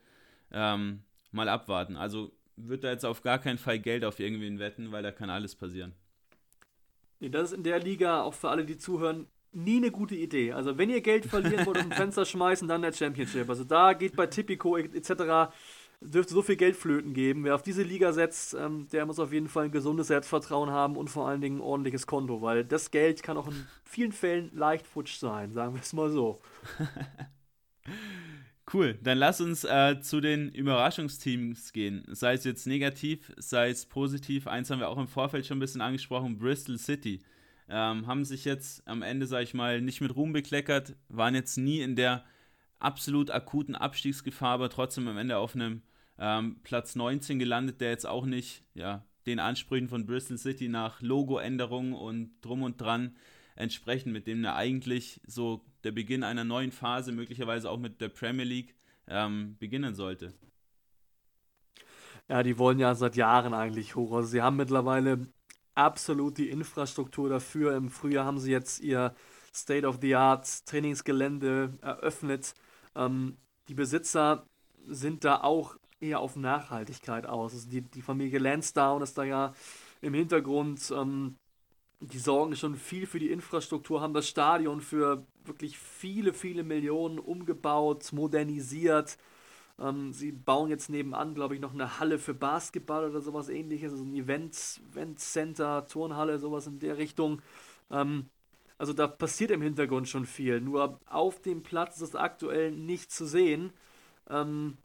[0.50, 1.02] Ähm,
[1.32, 1.96] mal abwarten.
[1.96, 5.30] Also wird da jetzt auf gar keinen Fall Geld auf irgendwen wetten, weil da kann
[5.30, 5.92] alles passieren.
[7.20, 9.26] Nee, das ist in der Liga, auch für alle, die zuhören,
[9.56, 10.52] nie eine gute Idee.
[10.52, 13.48] Also wenn ihr Geld verlieren wollt und ein Fenster schmeißen, dann der Championship.
[13.48, 15.50] Also da geht bei Tipico etc
[16.00, 17.44] dürfte so viel Geld flöten geben.
[17.44, 20.96] Wer auf diese Liga setzt, ähm, der muss auf jeden Fall ein gesundes Selbstvertrauen haben
[20.96, 24.50] und vor allen Dingen ein ordentliches Konto, weil das Geld kann auch in vielen Fällen
[24.54, 26.40] leicht futsch sein, sagen wir es mal so.
[28.72, 32.02] Cool, dann lass uns äh, zu den Überraschungsteams gehen.
[32.08, 34.48] Sei es jetzt negativ, sei es positiv.
[34.48, 37.22] Eins haben wir auch im Vorfeld schon ein bisschen angesprochen: Bristol City.
[37.68, 41.56] Ähm, haben sich jetzt am Ende, sag ich mal, nicht mit Ruhm bekleckert, waren jetzt
[41.56, 42.24] nie in der
[42.78, 45.82] absolut akuten Abstiegsgefahr, aber trotzdem am Ende auf einem
[46.18, 51.00] ähm, Platz 19 gelandet, der jetzt auch nicht ja, den Ansprüchen von Bristol City nach
[51.02, 53.16] Logoänderungen und drum und dran
[53.56, 58.08] entsprechen, mit dem er eigentlich so der Beginn einer neuen Phase, möglicherweise auch mit der
[58.08, 58.74] Premier League,
[59.08, 60.34] ähm, beginnen sollte.
[62.28, 64.12] Ja, die wollen ja seit Jahren eigentlich hoch.
[64.12, 65.28] Also sie haben mittlerweile
[65.76, 67.76] absolut die Infrastruktur dafür.
[67.76, 69.14] Im Frühjahr haben sie jetzt ihr
[69.54, 72.54] State-of-the-Art Trainingsgelände eröffnet.
[72.94, 73.36] Ähm,
[73.68, 74.46] die Besitzer
[74.86, 77.54] sind da auch eher auf Nachhaltigkeit aus.
[77.54, 79.54] Also die, die Familie Lansdowne ist da ja
[80.00, 80.92] im Hintergrund.
[80.94, 81.36] Ähm,
[82.00, 87.18] die sorgen schon viel für die Infrastruktur, haben das Stadion für wirklich viele, viele Millionen
[87.18, 89.16] umgebaut, modernisiert.
[89.78, 93.92] Ähm, sie bauen jetzt nebenan, glaube ich, noch eine Halle für Basketball oder sowas ähnliches,
[93.92, 97.42] also ein Event, Event Center, Turnhalle, sowas in der Richtung.
[97.90, 98.30] Ähm,
[98.78, 100.60] also da passiert im Hintergrund schon viel.
[100.60, 103.72] Nur auf dem Platz ist es aktuell nicht zu sehen.
[104.28, 104.78] Ähm,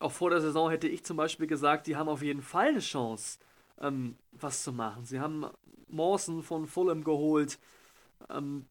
[0.00, 2.80] auch vor der Saison hätte ich zum Beispiel gesagt, die haben auf jeden Fall eine
[2.80, 3.38] Chance,
[3.80, 5.04] ähm, was zu machen.
[5.04, 5.46] Sie haben
[5.88, 7.58] Mawson von Fulham geholt.
[8.30, 8.66] Ähm,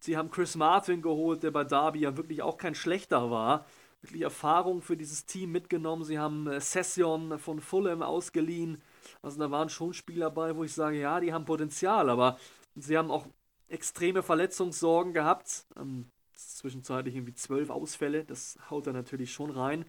[0.00, 3.66] sie haben Chris Martin geholt, der bei Derby ja wirklich auch kein schlechter war.
[4.04, 6.04] Wirklich Erfahrung für dieses Team mitgenommen.
[6.04, 8.82] Sie haben äh, Session von Fulham ausgeliehen.
[9.22, 12.38] Also da waren schon Spieler dabei, wo ich sage, ja, die haben Potenzial, aber
[12.74, 13.26] sie haben auch
[13.68, 15.64] extreme Verletzungssorgen gehabt.
[15.78, 19.86] Ähm, zwischenzeitlich irgendwie zwölf Ausfälle, das haut er natürlich schon rein.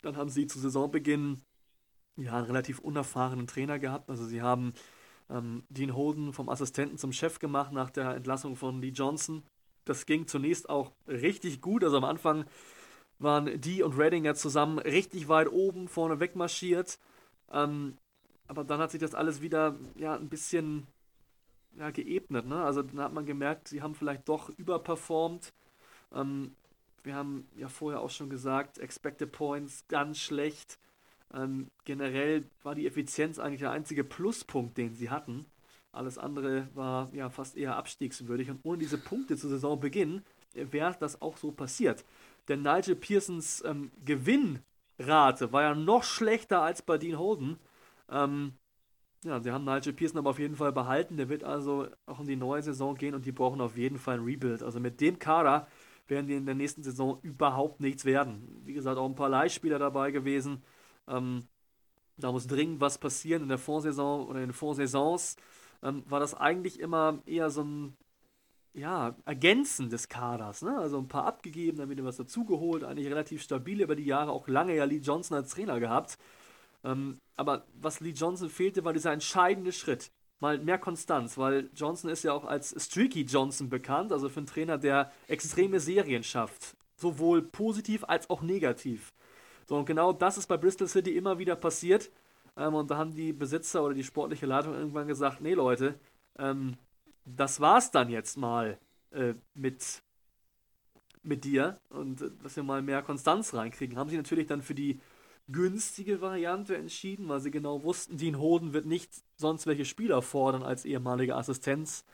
[0.00, 1.42] Dann haben sie zu Saisonbeginn
[2.16, 4.08] ja, einen relativ unerfahrenen Trainer gehabt.
[4.08, 4.72] Also sie haben
[5.28, 9.42] ähm, Dean Holden vom Assistenten zum Chef gemacht nach der Entlassung von Lee Johnson.
[9.84, 11.84] Das ging zunächst auch richtig gut.
[11.84, 12.46] Also am Anfang
[13.18, 16.98] waren die und Redding ja zusammen richtig weit oben vorne wegmarschiert.
[17.50, 17.96] Ähm,
[18.46, 20.86] aber dann hat sich das alles wieder ja, ein bisschen
[21.76, 22.46] ja, geebnet.
[22.46, 22.62] Ne?
[22.62, 25.52] Also dann hat man gemerkt, sie haben vielleicht doch überperformt.
[26.12, 26.54] Ähm,
[27.02, 30.78] wir haben ja vorher auch schon gesagt, Expected Points ganz schlecht.
[31.32, 35.44] Ähm, generell war die Effizienz eigentlich der einzige Pluspunkt, den sie hatten.
[35.92, 38.50] Alles andere war ja fast eher abstiegswürdig.
[38.50, 40.22] Und ohne diese Punkte zu Saisonbeginn
[40.54, 42.04] wäre das auch so passiert.
[42.48, 47.58] Denn Nigel Pearsons ähm, Gewinnrate war ja noch schlechter als bei Dean Holden.
[48.10, 48.54] Ähm,
[49.24, 51.16] ja, sie haben Nigel Pearson aber auf jeden Fall behalten.
[51.16, 54.18] Der wird also auch in die neue Saison gehen und die brauchen auf jeden Fall
[54.18, 54.62] ein Rebuild.
[54.62, 55.66] Also mit dem Kader
[56.06, 58.62] werden die in der nächsten Saison überhaupt nichts werden.
[58.64, 60.62] Wie gesagt, auch ein paar Leihspieler dabei gewesen.
[61.08, 61.48] Ähm,
[62.16, 63.42] da muss dringend was passieren.
[63.42, 65.36] In der Vorsaison oder in den Vorsaisons
[65.82, 67.96] ähm, war das eigentlich immer eher so ein
[68.74, 70.62] ja, Ergänzen des Kaders.
[70.62, 70.76] Ne?
[70.78, 72.84] Also ein paar abgegeben, dann wieder was dazugeholt.
[72.84, 74.32] Eigentlich relativ stabil über die Jahre.
[74.32, 76.18] Auch lange ja Lee Johnson als Trainer gehabt.
[76.84, 80.10] Ähm, aber was Lee Johnson fehlte, war dieser entscheidende Schritt.
[80.40, 84.46] Mal mehr Konstanz, weil Johnson ist ja auch als Streaky Johnson bekannt, also für einen
[84.46, 86.76] Trainer, der extreme Serien schafft.
[86.96, 89.12] Sowohl positiv als auch negativ.
[89.66, 92.10] So, und genau das ist bei Bristol City immer wieder passiert.
[92.56, 95.98] Ähm, und da haben die Besitzer oder die sportliche Leitung irgendwann gesagt: Nee, Leute,
[96.38, 96.76] ähm,
[97.36, 98.78] das war's dann jetzt mal
[99.10, 100.02] äh, mit,
[101.22, 103.98] mit dir und äh, dass wir mal mehr Konstanz reinkriegen.
[103.98, 105.00] Haben sie natürlich dann für die
[105.50, 110.62] günstige Variante entschieden, weil sie genau wussten, Dean Hoden wird nicht sonst welche Spieler fordern
[110.62, 112.04] als ehemalige Assistenz.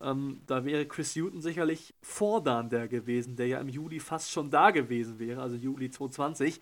[0.00, 4.50] Ähm, da wäre Chris Hutton sicherlich Vordan der gewesen, der ja im Juli fast schon
[4.50, 6.60] da gewesen wäre, also Juli 2020,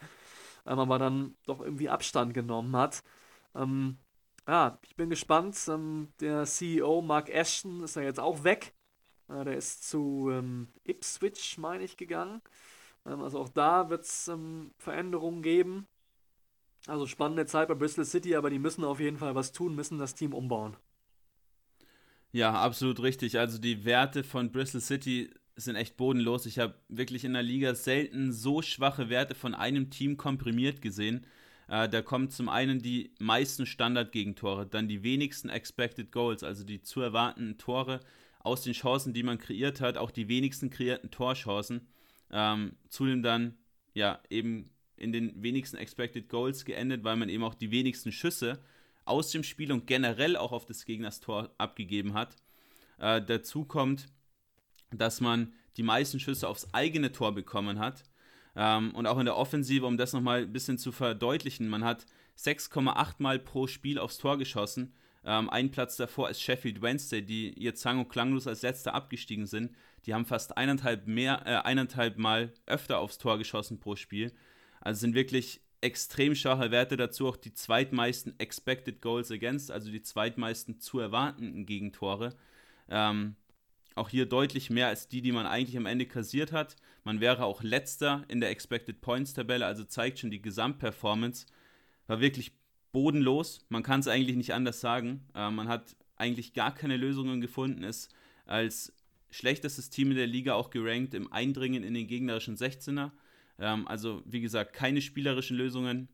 [0.66, 3.02] ähm, aber dann doch irgendwie Abstand genommen hat.
[3.54, 3.96] Ähm,
[4.48, 5.56] ja, ich bin gespannt.
[5.68, 8.74] Ähm, der CEO Mark Ashton ist ja jetzt auch weg.
[9.28, 12.42] Äh, der ist zu ähm, Ipswich, meine ich, gegangen.
[13.06, 14.30] Ähm, also auch da wird es
[14.78, 15.86] Veränderungen geben.
[16.86, 19.98] Also spannende Zeit bei Bristol City, aber die müssen auf jeden Fall was tun, müssen
[19.98, 20.76] das Team umbauen.
[22.32, 23.38] Ja, absolut richtig.
[23.38, 26.46] Also die Werte von Bristol City sind echt bodenlos.
[26.46, 31.26] Ich habe wirklich in der Liga selten so schwache Werte von einem Team komprimiert gesehen.
[31.70, 36.82] Äh, da kommen zum einen die meisten Standardgegentore, dann die wenigsten Expected Goals, also die
[36.82, 38.00] zu erwartenden Tore
[38.40, 41.86] aus den Chancen, die man kreiert hat, auch die wenigsten kreierten Torchancen.
[42.32, 43.56] Ähm, zudem dann
[43.94, 48.60] ja eben in den wenigsten Expected Goals geendet, weil man eben auch die wenigsten Schüsse
[49.04, 52.36] aus dem Spiel und generell auch auf des Gegners Tor abgegeben hat.
[52.98, 54.08] Äh, dazu kommt,
[54.90, 58.02] dass man die meisten Schüsse aufs eigene Tor bekommen hat.
[58.56, 62.06] Ähm, und auch in der Offensive, um das nochmal ein bisschen zu verdeutlichen, man hat
[62.38, 64.94] 6,8 Mal pro Spiel aufs Tor geschossen.
[65.24, 69.46] Ähm, ein Platz davor ist Sheffield Wednesday, die jetzt sang- und klanglos als letzter abgestiegen
[69.46, 69.74] sind.
[70.06, 74.32] Die haben fast eineinhalb, mehr, äh, eineinhalb Mal öfter aufs Tor geschossen pro Spiel.
[74.80, 80.02] Also sind wirklich extrem schwache Werte dazu, auch die zweitmeisten Expected Goals Against, also die
[80.02, 82.34] zweitmeisten zu erwartenden Gegentore.
[82.88, 83.36] Ähm,
[83.94, 86.76] auch hier deutlich mehr als die, die man eigentlich am Ende kassiert hat.
[87.04, 91.46] Man wäre auch letzter in der Expected Points Tabelle, also zeigt schon die Gesamtperformance.
[92.06, 92.52] War wirklich
[92.92, 93.64] bodenlos.
[93.68, 95.26] Man kann es eigentlich nicht anders sagen.
[95.34, 98.12] Äh, man hat eigentlich gar keine Lösungen gefunden, ist
[98.44, 98.92] als
[99.30, 103.12] schlechtestes Team in der Liga auch gerankt im Eindringen in den gegnerischen 16er.
[103.58, 106.08] Ähm, also, wie gesagt, keine spielerischen Lösungen.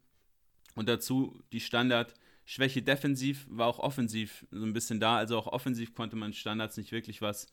[0.74, 5.16] Und dazu die Standard-Schwäche defensiv war auch offensiv so ein bisschen da.
[5.16, 7.47] Also auch offensiv konnte man Standards nicht wirklich was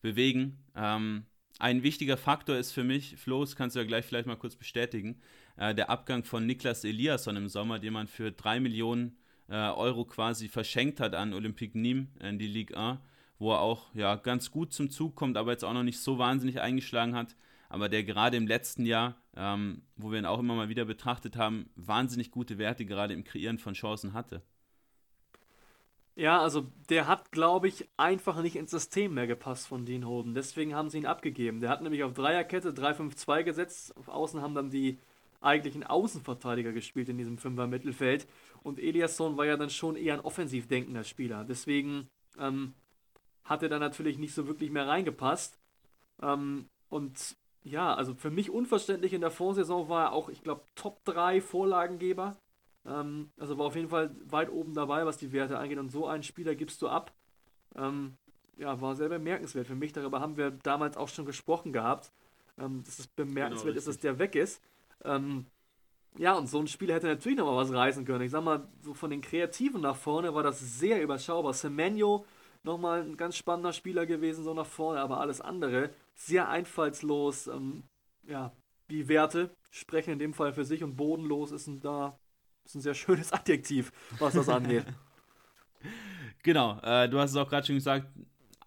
[0.00, 0.58] bewegen.
[0.74, 1.26] Ähm,
[1.58, 4.54] ein wichtiger Faktor ist für mich, Flo, das kannst du ja gleich vielleicht mal kurz
[4.54, 5.20] bestätigen,
[5.56, 9.18] äh, der Abgang von Niklas Eliasson im Sommer, den man für 3 Millionen
[9.48, 13.00] äh, Euro quasi verschenkt hat an Olympique Nîmes in die Ligue 1,
[13.38, 16.18] wo er auch ja, ganz gut zum Zug kommt, aber jetzt auch noch nicht so
[16.18, 17.34] wahnsinnig eingeschlagen hat.
[17.70, 21.36] Aber der gerade im letzten Jahr, ähm, wo wir ihn auch immer mal wieder betrachtet
[21.36, 24.42] haben, wahnsinnig gute Werte gerade im Kreieren von Chancen hatte.
[26.18, 30.34] Ja, also der hat, glaube ich, einfach nicht ins System mehr gepasst von Dean Hoden.
[30.34, 31.60] Deswegen haben sie ihn abgegeben.
[31.60, 33.96] Der hat nämlich auf Dreierkette 3-5-2 gesetzt.
[33.96, 34.98] Auf Außen haben dann die
[35.40, 38.26] eigentlichen Außenverteidiger gespielt in diesem Fünfer-Mittelfeld.
[38.64, 41.44] Und Eliasson war ja dann schon eher ein offensiv denkender Spieler.
[41.44, 42.74] Deswegen ähm,
[43.44, 45.56] hat er da natürlich nicht so wirklich mehr reingepasst.
[46.20, 50.62] Ähm, und ja, also für mich unverständlich in der Vorsaison war er auch, ich glaube,
[50.74, 52.36] Top 3 Vorlagengeber.
[52.88, 55.78] Ähm, also war auf jeden Fall weit oben dabei, was die Werte angeht.
[55.78, 57.12] Und so einen Spieler gibst du ab.
[57.76, 58.16] Ähm,
[58.56, 59.92] ja, war sehr bemerkenswert für mich.
[59.92, 62.10] Darüber haben wir damals auch schon gesprochen gehabt.
[62.58, 64.60] Ähm, dass es bemerkenswert genau, ist, dass der weg ist.
[65.04, 65.46] Ähm,
[66.16, 68.24] ja, und so ein Spieler hätte natürlich noch mal was reißen können.
[68.24, 71.52] Ich sag mal, so von den Kreativen nach vorne war das sehr überschaubar.
[71.52, 72.24] Semenyo
[72.64, 77.46] nochmal ein ganz spannender Spieler gewesen, so nach vorne, aber alles andere sehr einfallslos.
[77.46, 77.84] Ähm,
[78.26, 78.52] ja,
[78.90, 82.18] die Werte sprechen in dem Fall für sich und bodenlos ist ein, da
[82.68, 84.84] ist ein sehr schönes Adjektiv, was das angeht.
[86.42, 88.06] genau, äh, du hast es auch gerade schon gesagt,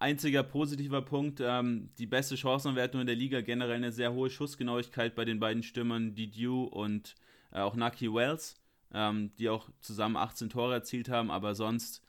[0.00, 5.14] einziger positiver Punkt, ähm, die beste Chancenwertung in der Liga, generell eine sehr hohe Schussgenauigkeit
[5.14, 7.14] bei den beiden Stürmern Didiu und
[7.52, 8.56] äh, auch Naki Wells,
[8.92, 12.02] ähm, die auch zusammen 18 Tore erzielt haben, aber sonst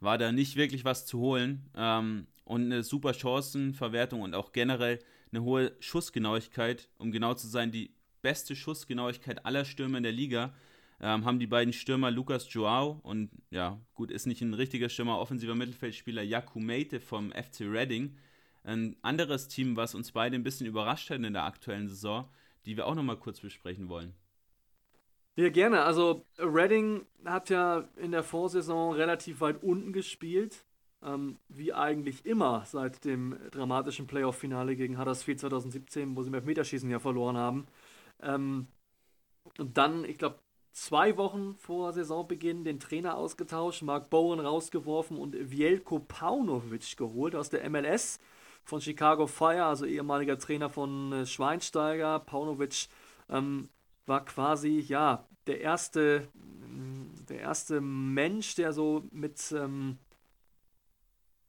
[0.00, 4.98] war da nicht wirklich was zu holen ähm, und eine super Chancenverwertung und auch generell
[5.30, 10.52] eine hohe Schussgenauigkeit, um genau zu sein, die beste Schussgenauigkeit aller Stürmer in der Liga
[11.00, 15.18] ähm, haben die beiden Stürmer Lucas Joao und ja, gut, ist nicht ein richtiger Stürmer,
[15.18, 18.16] offensiver Mittelfeldspieler Yaku Meite vom FC Reading.
[18.64, 22.28] Ein anderes Team, was uns beide ein bisschen überrascht hat in der aktuellen Saison,
[22.64, 24.14] die wir auch nochmal kurz besprechen wollen.
[25.36, 25.82] Ja, gerne.
[25.82, 30.64] Also Reading hat ja in der Vorsaison relativ weit unten gespielt.
[31.02, 36.88] Ähm, wie eigentlich immer seit dem dramatischen Playoff-Finale gegen Huddersfield 2017, wo sie im Elfmeterschießen
[36.88, 37.66] ja verloren haben.
[38.22, 38.66] Ähm,
[39.58, 40.38] und dann, ich glaube,
[40.76, 47.48] zwei Wochen vor Saisonbeginn den Trainer ausgetauscht, Mark Bowen rausgeworfen und Vielko Paunovic geholt aus
[47.48, 48.20] der MLS
[48.62, 52.18] von Chicago Fire, also ehemaliger Trainer von äh, Schweinsteiger.
[52.18, 52.88] Paunovic
[53.30, 53.70] ähm,
[54.04, 59.96] war quasi ja der erste, mm, der erste Mensch, der so mit ähm,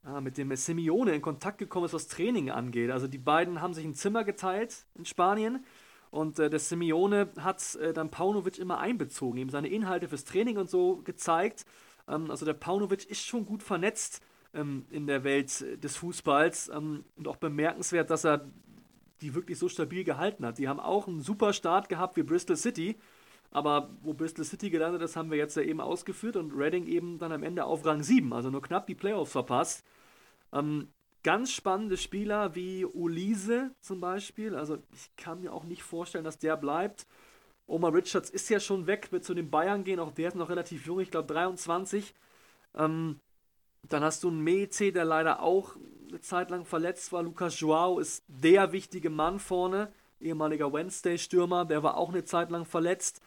[0.04, 2.90] ja, mit dem Simeone in Kontakt gekommen ist, was Training angeht.
[2.90, 5.64] Also die beiden haben sich ein Zimmer geteilt in Spanien
[6.10, 10.56] Und äh, der Simeone hat äh, dann Paunovic immer einbezogen, ihm seine Inhalte fürs Training
[10.56, 11.66] und so gezeigt.
[12.08, 14.22] Ähm, also der Paunovic ist schon gut vernetzt
[14.54, 18.46] ähm, in der Welt des Fußballs ähm, und auch bemerkenswert, dass er
[19.20, 20.58] die wirklich so stabil gehalten hat.
[20.58, 22.96] Die haben auch einen super Start gehabt wie Bristol City,
[23.50, 27.18] aber wo Bristol City gelandet ist, haben wir jetzt ja eben ausgeführt und Reading eben
[27.18, 29.84] dann am Ende auf Rang 7, also nur knapp die Playoffs verpasst.
[30.52, 30.88] Ähm,
[31.28, 34.54] ganz spannende Spieler wie Ulise zum Beispiel.
[34.54, 37.06] Also ich kann mir auch nicht vorstellen, dass der bleibt.
[37.66, 40.00] Omar Richards ist ja schon weg, wird zu den Bayern gehen.
[40.00, 42.14] Auch der ist noch relativ jung, ich glaube 23.
[42.76, 43.20] Ähm,
[43.82, 45.76] dann hast du einen Mete, der leider auch
[46.08, 47.22] eine Zeit lang verletzt war.
[47.22, 52.64] Lucas Joao ist der wichtige Mann vorne, ehemaliger Wednesday-Stürmer, der war auch eine Zeit lang
[52.64, 53.20] verletzt.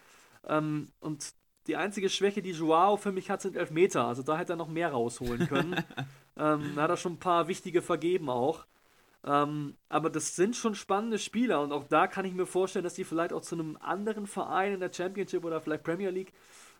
[0.48, 1.34] Ähm, und
[1.68, 4.08] die einzige Schwäche, die Joao für mich hat, sind Elfmeter.
[4.08, 5.76] Also da hätte er noch mehr rausholen können.
[6.36, 8.66] ähm, hat er schon ein paar wichtige vergeben auch.
[9.24, 12.94] Ähm, aber das sind schon spannende Spieler und auch da kann ich mir vorstellen, dass
[12.94, 16.32] die vielleicht auch zu einem anderen Verein in der Championship oder vielleicht Premier League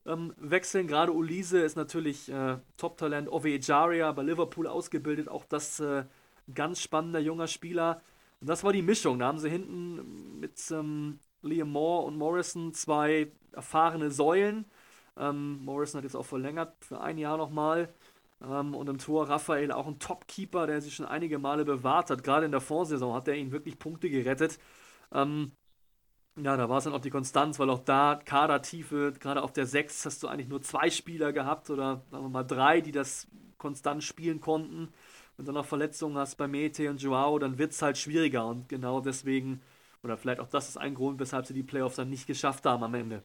[0.06, 0.88] ähm, wechseln.
[0.88, 3.30] Gerade Ulise ist natürlich äh, Top-Talent.
[3.30, 6.04] Ove Ejaria bei Liverpool ausgebildet, auch das äh,
[6.52, 8.02] ganz spannender junger Spieler.
[8.40, 9.20] Und das war die Mischung.
[9.20, 14.64] Da haben sie hinten mit ähm, Liam Moore und Morrison zwei erfahrene Säulen.
[15.16, 17.88] Ähm, Morrison hat jetzt auch verlängert für ein Jahr nochmal.
[18.42, 22.24] Ähm, und im Tor Raphael auch ein Top-Keeper, der sich schon einige Male bewahrt hat.
[22.24, 24.58] Gerade in der Vorsaison hat er ihn wirklich Punkte gerettet.
[25.12, 25.52] Ähm,
[26.36, 29.66] ja, da war es dann auch die Konstanz, weil auch da Kadertiefe, gerade auf der
[29.66, 33.28] 6 hast du eigentlich nur zwei Spieler gehabt oder sagen wir mal drei, die das
[33.58, 34.88] konstant spielen konnten.
[35.36, 38.68] Wenn du noch Verletzungen hast bei Mete und Joao, dann wird es halt schwieriger und
[38.68, 39.60] genau deswegen,
[40.02, 42.82] oder vielleicht auch das ist ein Grund, weshalb sie die Playoffs dann nicht geschafft haben
[42.82, 43.22] am Ende.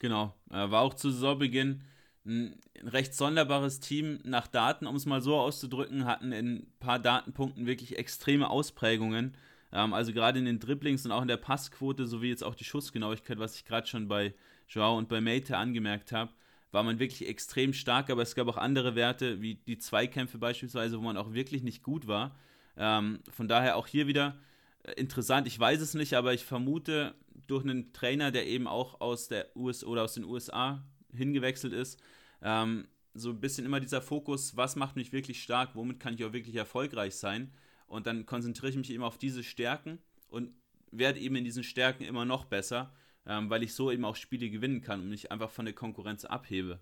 [0.00, 1.82] Genau, war auch zu Saisonbeginn
[2.28, 6.98] ein recht sonderbares Team nach Daten, um es mal so auszudrücken, hatten in ein paar
[6.98, 9.34] Datenpunkten wirklich extreme Ausprägungen.
[9.72, 12.64] Ähm, also gerade in den Dribblings und auch in der Passquote sowie jetzt auch die
[12.64, 14.34] Schussgenauigkeit, was ich gerade schon bei
[14.68, 16.30] Joao und bei Mate angemerkt habe,
[16.70, 20.98] war man wirklich extrem stark, aber es gab auch andere Werte, wie die Zweikämpfe beispielsweise,
[20.98, 22.36] wo man auch wirklich nicht gut war.
[22.76, 24.36] Ähm, von daher auch hier wieder
[24.82, 25.46] äh, interessant.
[25.46, 27.14] Ich weiß es nicht, aber ich vermute
[27.46, 32.00] durch einen Trainer, der eben auch aus der US oder aus den USA hingewechselt ist,
[32.42, 36.24] ähm, so ein bisschen immer dieser Fokus, was macht mich wirklich stark, womit kann ich
[36.24, 37.52] auch wirklich erfolgreich sein.
[37.86, 40.52] Und dann konzentriere ich mich eben auf diese Stärken und
[40.90, 42.92] werde eben in diesen Stärken immer noch besser,
[43.26, 46.24] ähm, weil ich so eben auch Spiele gewinnen kann und mich einfach von der Konkurrenz
[46.24, 46.80] abhebe.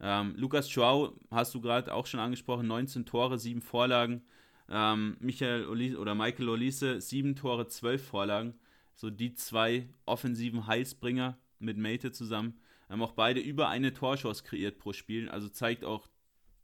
[0.00, 4.22] Ähm, Lukas Joao hast du gerade auch schon angesprochen, 19 Tore, 7 Vorlagen.
[4.70, 8.54] Ähm, Michael Olise, oder Michael Olise, 7 Tore, 12 Vorlagen.
[8.94, 12.60] So die zwei offensiven Heilsbringer mit Mate zusammen.
[12.88, 16.08] Haben auch beide über eine Torschuss kreiert pro Spiel, also zeigt auch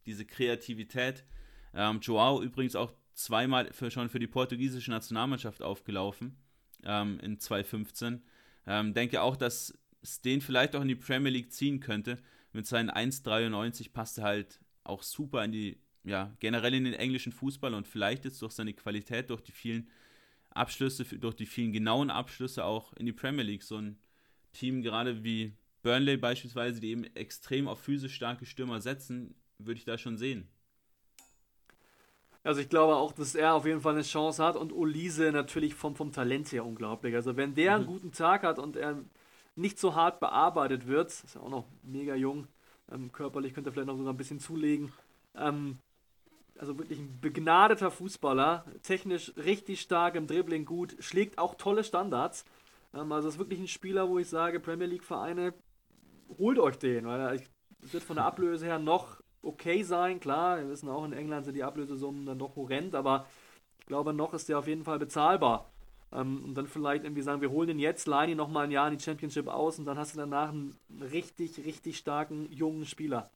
[0.05, 1.23] diese Kreativität.
[1.73, 6.37] Ähm, Joao übrigens auch zweimal für, schon für die portugiesische Nationalmannschaft aufgelaufen
[6.83, 8.23] ähm, in 2015.
[8.67, 12.17] Ähm, denke auch, dass es den vielleicht auch in die Premier League ziehen könnte.
[12.53, 17.31] Mit seinen 1,93 passt er halt auch super in die, ja, generell in den englischen
[17.31, 19.89] Fußball und vielleicht jetzt durch seine Qualität, durch die vielen
[20.51, 23.63] Abschlüsse, durch die vielen genauen Abschlüsse auch in die Premier League.
[23.63, 23.97] So ein
[24.53, 25.53] Team gerade wie
[25.85, 30.49] Burnley beispielsweise, die eben extrem auf physisch starke Stürmer setzen, würde ich da schon sehen.
[32.43, 35.75] Also ich glaube auch, dass er auf jeden Fall eine Chance hat und Olise natürlich
[35.75, 37.13] vom, vom Talent her unglaublich.
[37.13, 37.75] Also wenn der mhm.
[37.77, 38.99] einen guten Tag hat und er
[39.55, 42.47] nicht so hart bearbeitet wird, ist ja auch noch mega jung,
[42.91, 44.91] ähm, körperlich könnte er vielleicht noch sogar ein bisschen zulegen.
[45.35, 45.77] Ähm,
[46.57, 52.43] also wirklich ein begnadeter Fußballer, technisch richtig stark im Dribbling gut, schlägt auch tolle Standards.
[52.95, 55.53] Ähm, also ist wirklich ein Spieler, wo ich sage, Premier League Vereine
[56.37, 57.41] holt euch den, weil
[57.83, 60.19] es wird von der Ablöse her noch okay sein.
[60.19, 63.25] Klar, wir wissen auch, in England sind die Ablösesummen dann doch horrend, aber
[63.79, 65.71] ich glaube, noch ist der auf jeden Fall bezahlbar.
[66.11, 68.87] Ähm, und dann vielleicht irgendwie sagen, wir holen den jetzt, leihen ihn nochmal ein Jahr
[68.87, 70.75] in die Championship aus und dann hast du danach einen
[71.11, 73.31] richtig, richtig starken jungen Spieler.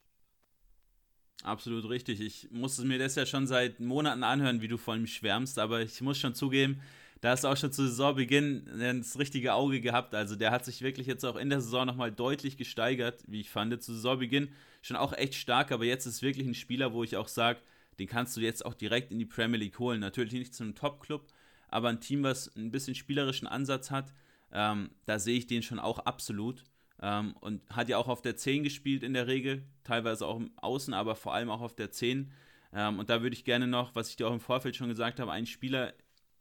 [1.44, 2.20] Absolut richtig.
[2.20, 5.82] Ich musste mir das ja schon seit Monaten anhören, wie du von ihm schwärmst, aber
[5.82, 6.82] ich muss schon zugeben,
[7.22, 8.66] da hast du auch schon zu Saisonbeginn
[9.00, 10.16] das richtige Auge gehabt.
[10.16, 13.50] Also der hat sich wirklich jetzt auch in der Saison nochmal deutlich gesteigert, wie ich
[13.50, 13.82] fand.
[13.82, 14.50] Zu Saisonbeginn
[14.82, 17.60] schon auch echt stark, aber jetzt ist wirklich ein Spieler, wo ich auch sage,
[18.00, 20.00] den kannst du jetzt auch direkt in die Premier League holen.
[20.00, 21.28] Natürlich nicht zu einem Top-Club,
[21.68, 24.14] aber ein Team, was ein bisschen spielerischen Ansatz hat,
[24.52, 26.64] ähm, da sehe ich den schon auch absolut.
[27.02, 30.52] Ähm, und hat ja auch auf der 10 gespielt in der Regel, teilweise auch im
[30.58, 32.32] Außen, aber vor allem auch auf der 10.
[32.74, 35.20] Ähm, und da würde ich gerne noch, was ich dir auch im Vorfeld schon gesagt
[35.20, 35.94] habe, einen Spieler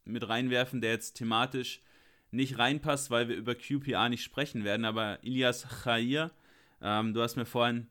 [0.09, 1.81] mit reinwerfen, der jetzt thematisch
[2.31, 4.85] nicht reinpasst, weil wir über QPA nicht sprechen werden.
[4.85, 6.31] Aber Ilias Chair,
[6.83, 7.89] ähm, du hast mir vorhin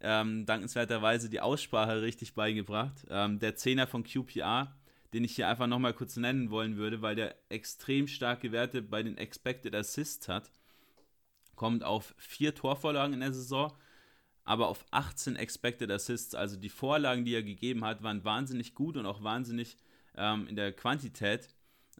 [0.00, 3.06] ähm, dankenswerterweise die Aussprache richtig beigebracht.
[3.08, 4.76] Ähm, der Zehner von QPA,
[5.12, 9.02] den ich hier einfach nochmal kurz nennen wollen würde, weil der extrem starke Werte bei
[9.02, 10.50] den Expected Assists hat.
[11.54, 13.72] Kommt auf vier Torvorlagen in der Saison,
[14.44, 16.34] aber auf 18 Expected Assists.
[16.34, 19.78] Also die Vorlagen, die er gegeben hat, waren wahnsinnig gut und auch wahnsinnig
[20.16, 21.48] ähm, in der Quantität.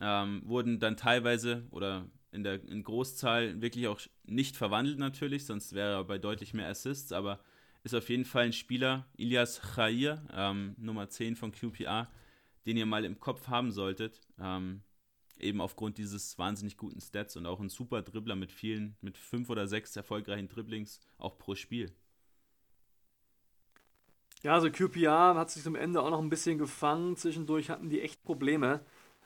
[0.00, 5.72] Ähm, wurden dann teilweise oder in der in Großzahl wirklich auch nicht verwandelt natürlich, sonst
[5.72, 7.40] wäre er bei deutlich mehr Assists, aber
[7.82, 12.10] ist auf jeden Fall ein Spieler, Ilias Khair, ähm, Nummer 10 von QPR,
[12.66, 14.20] den ihr mal im Kopf haben solltet.
[14.40, 14.82] Ähm,
[15.38, 19.50] eben aufgrund dieses wahnsinnig guten Stats und auch ein super Dribbler mit vielen, mit fünf
[19.50, 21.92] oder sechs erfolgreichen Dribblings auch pro Spiel.
[24.42, 27.16] Ja, also QPR hat sich zum Ende auch noch ein bisschen gefangen.
[27.16, 28.84] Zwischendurch hatten die echt Probleme.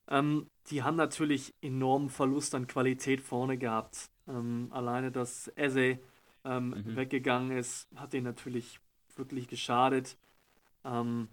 [0.09, 4.11] Ähm, die haben natürlich enormen Verlust an Qualität vorne gehabt.
[4.29, 5.99] Ähm, alleine, dass Eze
[6.45, 6.97] ähm, mhm.
[6.97, 8.81] weggegangen ist, hat den natürlich
[9.17, 10.17] wirklich geschadet.
[10.85, 11.29] Ähm,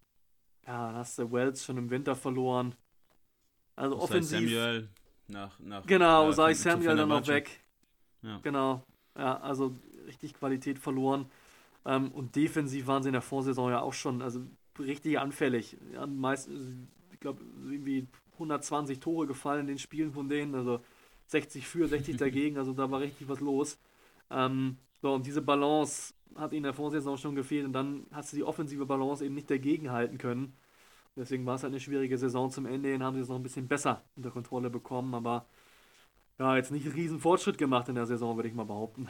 [0.65, 2.76] ja, dann hast du Wells schon im Winter verloren.
[3.76, 4.39] Also Usai offensiv.
[4.39, 4.89] Samuel
[5.27, 7.61] nach, nach genau, äh, sei Samuel dann noch weg.
[8.22, 8.39] Ja.
[8.41, 8.84] Genau.
[9.15, 11.30] Ja, also richtig Qualität verloren.
[11.85, 14.41] Ähm, und defensiv waren sie in der Vorsaison ja auch schon also
[14.80, 15.77] richtig anfällig.
[15.93, 16.76] Ja, meistens,
[17.11, 18.07] ich glaube, irgendwie
[18.38, 20.55] 120 Tore gefallen in den Spielen von denen.
[20.55, 20.81] Also
[21.27, 22.57] 60 für, 60 dagegen.
[22.57, 23.77] Also da war richtig was los.
[24.31, 28.31] Ähm, so, und diese Balance hat ihnen in der Vorsaison schon gefehlt und dann hast
[28.31, 30.53] du die offensive Balance eben nicht dagegen halten können.
[31.15, 33.43] Deswegen war es halt eine schwierige Saison zum Ende hin, haben sie es noch ein
[33.43, 35.47] bisschen besser unter Kontrolle bekommen, aber
[36.39, 39.09] ja, jetzt nicht einen riesen Fortschritt gemacht in der Saison, würde ich mal behaupten.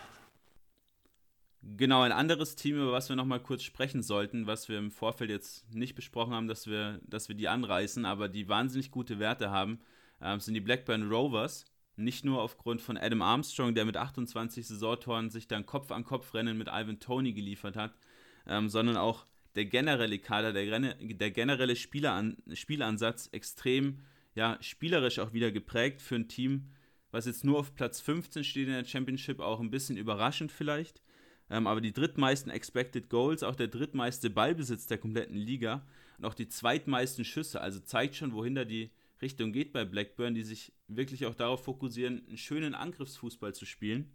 [1.61, 5.29] Genau, ein anderes Team, über was wir nochmal kurz sprechen sollten, was wir im Vorfeld
[5.29, 9.49] jetzt nicht besprochen haben, dass wir, dass wir die anreißen, aber die wahnsinnig gute Werte
[9.49, 9.79] haben,
[10.19, 11.65] äh, sind die Blackburn Rovers
[11.97, 16.34] nicht nur aufgrund von Adam Armstrong, der mit 28 Saisontoren sich dann Kopf an Kopf
[16.34, 17.97] Rennen mit Ivan Tony geliefert hat,
[18.45, 19.25] ähm, sondern auch
[19.55, 24.01] der generelle Kader, der, der generelle Spieleran Spielansatz extrem
[24.35, 26.67] ja, spielerisch auch wieder geprägt für ein Team,
[27.09, 31.01] was jetzt nur auf Platz 15 steht in der Championship, auch ein bisschen überraschend vielleicht.
[31.49, 35.86] Ähm, aber die drittmeisten Expected Goals, auch der drittmeiste Ballbesitz der kompletten Liga
[36.18, 38.91] und auch die zweitmeisten Schüsse, also zeigt schon, wohin da die
[39.22, 44.11] Richtung geht bei Blackburn, die sich wirklich auch darauf fokussieren, einen schönen Angriffsfußball zu spielen.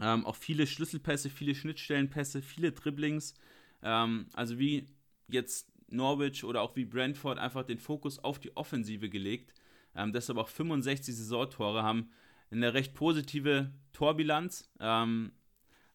[0.00, 3.34] Ähm, auch viele Schlüsselpässe, viele Schnittstellenpässe, viele Dribblings.
[3.82, 4.86] Ähm, also wie
[5.28, 9.52] jetzt Norwich oder auch wie Brentford einfach den Fokus auf die Offensive gelegt.
[9.96, 12.10] Ähm, deshalb auch 65 Saisontore haben
[12.50, 14.70] eine recht positive Torbilanz.
[14.78, 15.32] Ähm,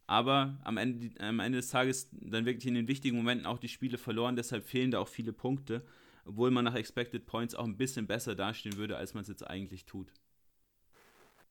[0.07, 3.68] aber am Ende, am Ende des Tages dann wirklich in den wichtigen Momenten auch die
[3.68, 4.36] Spiele verloren.
[4.36, 5.84] Deshalb fehlen da auch viele Punkte
[6.26, 9.48] obwohl man nach Expected Points auch ein bisschen besser dastehen würde, als man es jetzt
[9.48, 10.11] eigentlich tut.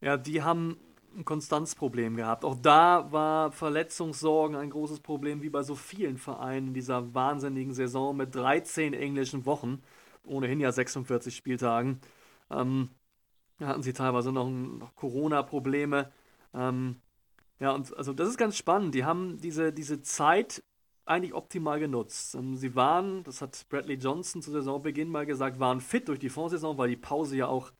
[0.00, 0.78] Ja, die haben
[1.16, 2.44] ein Konstanzproblem gehabt.
[2.44, 7.72] Auch da war Verletzungssorgen ein großes Problem, wie bei so vielen Vereinen in dieser wahnsinnigen
[7.72, 9.80] Saison mit 13 englischen Wochen,
[10.24, 12.00] ohnehin ja 46 Spieltagen.
[12.50, 12.90] Ähm,
[13.58, 16.10] da hatten sie teilweise noch, noch Corona-Probleme.
[16.52, 16.96] Ähm,
[17.60, 18.94] ja, und also das ist ganz spannend.
[18.94, 20.62] Die haben diese, diese Zeit
[21.06, 22.34] eigentlich optimal genutzt.
[22.34, 26.30] Ähm, sie waren, das hat Bradley Johnson zu Saisonbeginn mal gesagt, waren fit durch die
[26.30, 27.72] Vorsaison, weil die Pause ja auch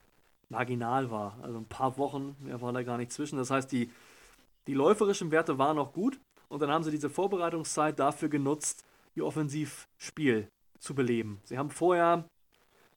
[0.48, 1.38] marginal war.
[1.42, 3.36] Also ein paar Wochen, mehr war da gar nicht zwischen.
[3.36, 3.90] Das heißt, die,
[4.66, 8.84] die läuferischen Werte waren noch gut und dann haben sie diese Vorbereitungszeit dafür genutzt,
[9.14, 10.48] ihr Offensivspiel
[10.78, 11.40] zu beleben.
[11.44, 12.28] Sie haben vorher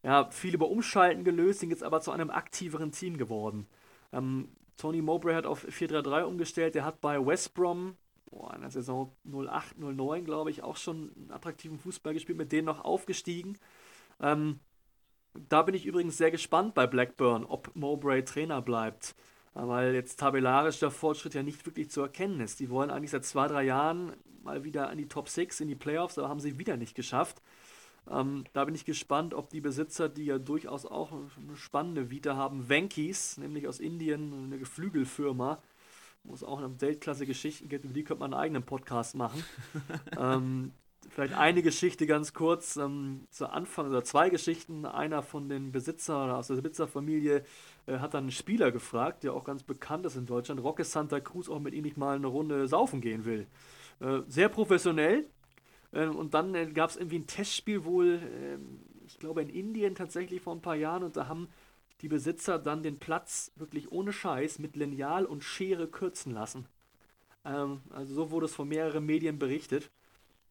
[0.04, 3.66] ja, viel über Umschalten gelöst, sind jetzt aber zu einem aktiveren Team geworden.
[4.12, 6.76] Ähm, Tony Mowbray hat auf 4-3-3 umgestellt.
[6.76, 7.98] Der hat bei West Brom
[8.30, 12.52] boah, in der Saison 08, 09, glaube ich, auch schon einen attraktiven Fußball gespielt, mit
[12.52, 13.58] denen noch aufgestiegen.
[14.20, 14.60] Ähm,
[15.50, 19.16] da bin ich übrigens sehr gespannt bei Blackburn, ob Mowbray Trainer bleibt.
[19.54, 22.60] Weil jetzt tabellarisch der Fortschritt ja nicht wirklich zu erkennen ist.
[22.60, 24.14] Die wollen eigentlich seit zwei, drei Jahren
[24.44, 27.42] mal wieder an die Top 6 in die Playoffs, aber haben sie wieder nicht geschafft.
[28.10, 32.36] Ähm, da bin ich gespannt, ob die Besitzer, die ja durchaus auch eine spannende Vita
[32.36, 35.62] haben, Venkis, nämlich aus Indien, eine Geflügelfirma,
[36.24, 39.44] wo es auch eine Weltklasse-Geschichten gibt, über die könnte man einen eigenen Podcast machen.
[40.18, 40.72] ähm,
[41.10, 44.86] vielleicht eine Geschichte ganz kurz ähm, zu Anfang, oder zwei Geschichten.
[44.86, 47.44] Einer von den Besitzer aus der Besitzerfamilie
[47.88, 51.20] äh, hat dann einen Spieler gefragt, der auch ganz bekannt ist in Deutschland, Roque Santa
[51.20, 53.48] Cruz, auch mit ihm nicht mal eine Runde saufen gehen will.
[54.00, 55.26] Äh, sehr professionell.
[55.98, 59.96] Äh, und dann äh, gab es irgendwie ein Testspiel wohl, ähm, ich glaube in Indien
[59.96, 61.50] tatsächlich vor ein paar Jahren, und da haben
[62.02, 66.68] die Besitzer dann den Platz wirklich ohne Scheiß mit Lineal und Schere kürzen lassen.
[67.44, 69.90] Ähm, also so wurde es von mehreren Medien berichtet.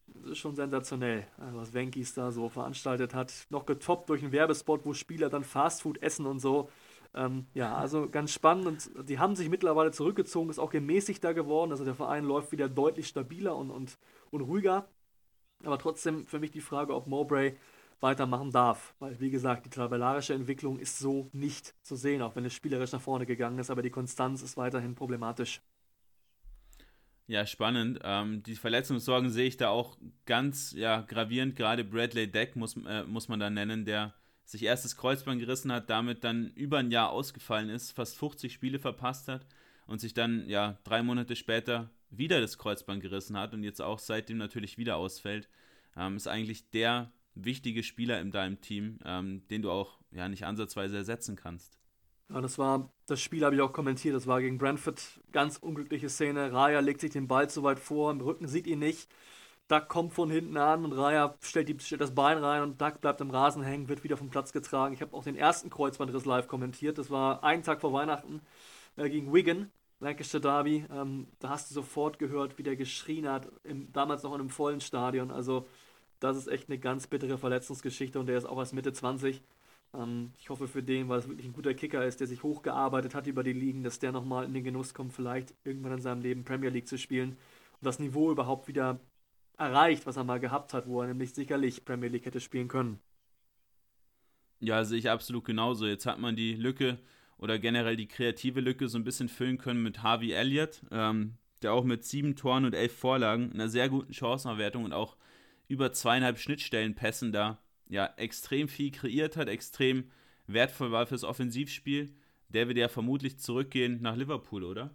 [0.07, 3.33] Das ist schon sensationell, also was Wenkis da so veranstaltet hat.
[3.49, 6.69] Noch getoppt durch einen Werbespot, wo Spieler dann Fastfood essen und so.
[7.13, 11.71] Ähm, ja, also ganz spannend und die haben sich mittlerweile zurückgezogen, ist auch gemäßigter geworden.
[11.71, 13.97] Also der Verein läuft wieder deutlich stabiler und, und,
[14.31, 14.87] und ruhiger.
[15.63, 17.57] Aber trotzdem für mich die Frage, ob Mowbray
[17.99, 18.93] weitermachen darf.
[18.99, 22.91] Weil, wie gesagt, die tabellarische Entwicklung ist so nicht zu sehen, auch wenn es spielerisch
[22.91, 25.61] nach vorne gegangen ist, aber die Konstanz ist weiterhin problematisch.
[27.27, 27.99] Ja, spannend.
[28.03, 31.57] Ähm, die Verletzungssorgen sehe ich da auch ganz ja, gravierend.
[31.57, 34.13] Gerade Bradley Deck muss, äh, muss man da nennen, der
[34.45, 38.53] sich erst das Kreuzband gerissen hat, damit dann über ein Jahr ausgefallen ist, fast 50
[38.53, 39.45] Spiele verpasst hat
[39.87, 43.99] und sich dann ja drei Monate später wieder das Kreuzband gerissen hat und jetzt auch
[43.99, 45.49] seitdem natürlich wieder ausfällt.
[45.95, 50.45] Ähm, ist eigentlich der wichtige Spieler in deinem Team, ähm, den du auch ja nicht
[50.45, 51.77] ansatzweise ersetzen kannst.
[52.29, 55.01] Ja, das war, das Spiel habe ich auch kommentiert, das war gegen Brentford,
[55.31, 56.51] ganz unglückliche Szene.
[56.51, 59.09] Raya legt sich den Ball zu weit vor, im Rücken sieht ihn nicht.
[59.69, 63.01] Duck kommt von hinten an und Raya stellt, die, stellt das Bein rein und Duck
[63.01, 64.93] bleibt im Rasen hängen, wird wieder vom Platz getragen.
[64.93, 66.97] Ich habe auch den ersten Kreuzbandriss live kommentiert.
[66.97, 68.41] Das war einen Tag vor Weihnachten
[68.95, 70.85] äh, gegen Wigan, Lancashire Derby.
[70.91, 74.49] Ähm, da hast du sofort gehört, wie der geschrien hat, im, damals noch in einem
[74.49, 75.31] vollen Stadion.
[75.31, 75.67] Also,
[76.19, 79.41] das ist echt eine ganz bittere Verletzungsgeschichte und der ist auch erst Mitte 20.
[79.93, 83.15] Ähm, ich hoffe für den, weil es wirklich ein guter Kicker ist, der sich hochgearbeitet
[83.15, 86.21] hat über die Ligen, dass der nochmal in den Genuss kommt, vielleicht irgendwann in seinem
[86.21, 88.99] Leben Premier League zu spielen und das Niveau überhaupt wieder
[89.57, 92.99] erreicht, was er mal gehabt hat, wo er nämlich sicherlich Premier League hätte spielen können.
[94.59, 95.85] Ja, sehe ich absolut genauso.
[95.85, 96.97] Jetzt hat man die Lücke
[97.37, 101.73] oder generell die kreative Lücke so ein bisschen füllen können mit Harvey Elliott, ähm, der
[101.73, 105.17] auch mit sieben Toren und elf Vorlagen, einer sehr guten Chancenerwertung und auch
[105.67, 107.59] über zweieinhalb Schnittstellenpässen da
[107.89, 110.11] ja extrem viel kreiert hat, extrem
[110.47, 112.13] wertvoll war fürs Offensivspiel.
[112.49, 114.91] Der wird ja vermutlich zurückgehen nach Liverpool, oder?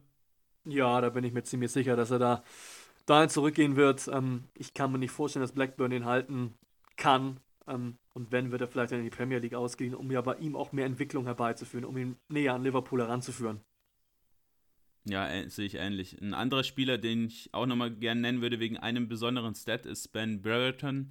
[0.65, 2.45] Ja, da bin ich mir ziemlich sicher, dass er da
[3.07, 4.09] dahin zurückgehen wird.
[4.09, 6.55] Ähm, ich kann mir nicht vorstellen, dass Blackburn ihn halten
[6.97, 7.41] kann.
[7.67, 10.57] Ähm, und wenn, wird er vielleicht in die Premier League ausgehen, um ja bei ihm
[10.57, 13.61] auch mehr Entwicklung herbeizuführen, um ihn näher an Liverpool heranzuführen.
[15.05, 16.21] Ja, äh, sehe ich ähnlich.
[16.21, 20.13] Ein anderer Spieler, den ich auch nochmal gerne nennen würde, wegen einem besonderen Stat, ist
[20.13, 21.11] Ben Brereton.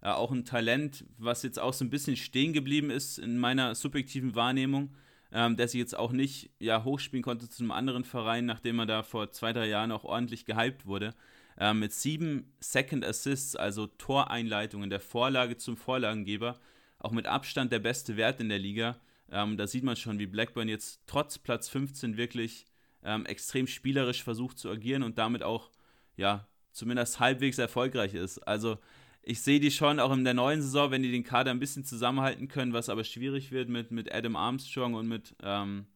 [0.00, 3.74] Äh, auch ein Talent, was jetzt auch so ein bisschen stehen geblieben ist in meiner
[3.74, 4.94] subjektiven Wahrnehmung,
[5.32, 8.86] ähm, der sich jetzt auch nicht ja, hochspielen konnte zu einem anderen Verein, nachdem er
[8.86, 11.14] da vor zwei, drei Jahren auch ordentlich gehypt wurde.
[11.58, 16.58] Äh, mit sieben Second Assists, also Toreinleitungen, der Vorlage zum Vorlagengeber,
[16.98, 18.96] auch mit Abstand der beste Wert in der Liga.
[19.30, 22.66] Ähm, da sieht man schon, wie Blackburn jetzt trotz Platz 15 wirklich
[23.04, 25.70] ähm, extrem spielerisch versucht zu agieren und damit auch,
[26.16, 28.38] ja, zumindest halbwegs erfolgreich ist.
[28.40, 28.78] Also
[29.22, 31.84] ich sehe die schon auch in der neuen Saison, wenn die den Kader ein bisschen
[31.84, 35.86] zusammenhalten können, was aber schwierig wird mit, mit Adam Armstrong und mit ähm,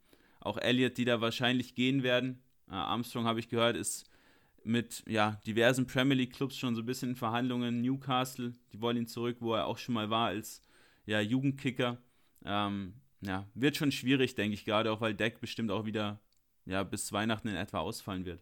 [0.41, 2.43] auch Elliott, die da wahrscheinlich gehen werden.
[2.71, 4.09] Äh, Armstrong, habe ich gehört, ist
[4.67, 7.81] mit ja, diversen Premier League Clubs schon so ein bisschen in Verhandlungen.
[7.81, 10.61] Newcastle, die wollen ihn zurück, wo er auch schon mal war als
[11.07, 11.99] ja, Jugendkicker.
[12.45, 16.21] Ähm, ja, wird schon schwierig, denke ich, gerade auch, weil Deck bestimmt auch wieder
[16.67, 18.41] ja, bis Weihnachten in etwa ausfallen wird.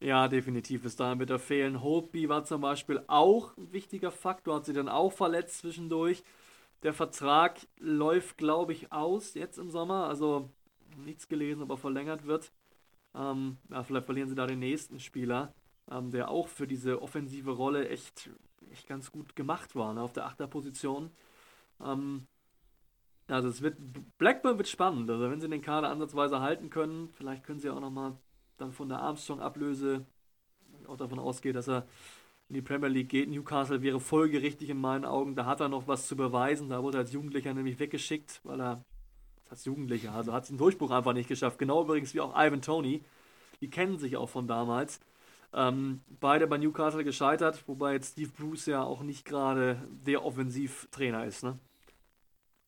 [0.00, 0.82] Ja, definitiv.
[0.82, 1.82] Bis dahin wird er fehlen.
[1.82, 6.24] Holtby war zum Beispiel auch ein wichtiger Faktor, hat sich dann auch verletzt zwischendurch.
[6.82, 10.08] Der Vertrag läuft, glaube ich, aus jetzt im Sommer.
[10.08, 10.50] Also
[10.96, 12.50] nichts gelesen, ob er verlängert wird.
[13.14, 15.54] Ähm, ja, vielleicht verlieren sie da den nächsten Spieler,
[15.90, 18.30] ähm, der auch für diese offensive Rolle echt,
[18.70, 21.10] echt ganz gut gemacht war, ne, auf der Achterposition.
[21.80, 22.26] Ähm,
[23.26, 23.76] also es wird,
[24.18, 25.10] Blackburn wird spannend.
[25.10, 28.16] Also wenn sie den Kader ansatzweise halten können, vielleicht können sie auch nochmal
[28.58, 30.04] dann von der Armstrong-Ablöse
[30.86, 31.86] auch davon ausgehe, dass er
[32.48, 33.30] in die Premier League geht.
[33.30, 35.36] Newcastle wäre folgerichtig in meinen Augen.
[35.36, 36.68] Da hat er noch was zu beweisen.
[36.68, 38.84] Da wurde er als Jugendlicher nämlich weggeschickt, weil er
[39.50, 40.12] als Jugendlicher.
[40.12, 41.58] Also hat es den Durchbruch einfach nicht geschafft.
[41.58, 43.02] Genau übrigens wie auch Ivan Tony.
[43.60, 45.00] Die kennen sich auch von damals.
[45.52, 51.24] Ähm, beide bei Newcastle gescheitert, wobei jetzt Steve Bruce ja auch nicht gerade der Offensivtrainer
[51.24, 51.42] ist.
[51.42, 51.58] Ne?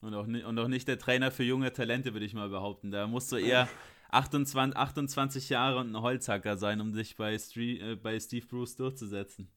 [0.02, 2.90] Und, auch nicht, und auch nicht der Trainer für junge Talente, würde ich mal behaupten.
[2.90, 3.68] Da musst du eher
[4.10, 8.74] 28, 28 Jahre und ein Holzhacker sein, um sich bei, Street, äh, bei Steve Bruce
[8.74, 9.48] durchzusetzen.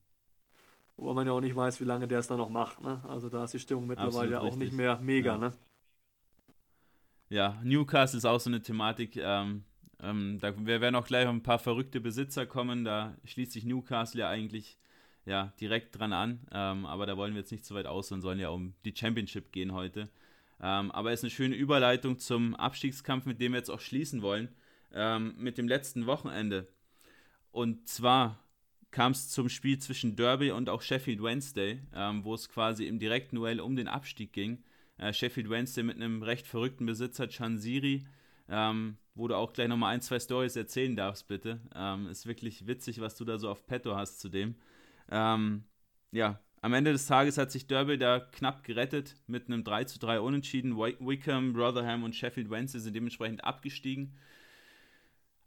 [0.96, 2.80] Wobei man ja auch nicht weiß, wie lange der es dann noch macht.
[2.80, 3.02] Ne?
[3.08, 5.32] Also da ist die Stimmung mittlerweile ja auch nicht mehr mega.
[5.32, 5.38] Ja.
[5.38, 5.52] Ne?
[7.28, 9.16] Ja, Newcastle ist auch so eine Thematik.
[9.16, 9.64] Ähm,
[10.02, 12.84] ähm, da wir werden auch gleich auf ein paar verrückte Besitzer kommen.
[12.84, 14.78] Da schließt sich Newcastle ja eigentlich
[15.24, 16.40] ja, direkt dran an.
[16.52, 18.94] Ähm, aber da wollen wir jetzt nicht zu weit aus und sollen ja um die
[18.94, 20.08] Championship gehen heute.
[20.60, 24.22] Ähm, aber es ist eine schöne Überleitung zum Abstiegskampf, mit dem wir jetzt auch schließen
[24.22, 24.48] wollen.
[24.92, 26.68] Ähm, mit dem letzten Wochenende.
[27.50, 28.38] Und zwar
[28.90, 32.98] kam es zum Spiel zwischen Derby und auch Sheffield Wednesday, ähm, wo es quasi im
[32.98, 34.62] direkten Duell um den Abstieg ging.
[34.98, 38.06] Äh, Sheffield Wednesday mit einem recht verrückten Besitzer, Chansiri,
[38.48, 41.60] ähm, wo du auch gleich nochmal ein, zwei Stories erzählen darfst, bitte.
[41.74, 44.54] Ähm, ist wirklich witzig, was du da so auf Petto hast zu dem.
[45.10, 45.64] Ähm,
[46.12, 49.98] ja, am Ende des Tages hat sich Derby da knapp gerettet mit einem 3 zu
[49.98, 50.76] 3 Unentschieden.
[50.76, 54.16] Wickham, Rotherham und Sheffield Wednesday sind dementsprechend abgestiegen.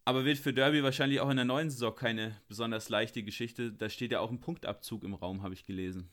[0.05, 3.71] Aber wird für Derby wahrscheinlich auch in der neuen Saison keine besonders leichte Geschichte.
[3.71, 6.09] Da steht ja auch ein Punktabzug im Raum, habe ich gelesen.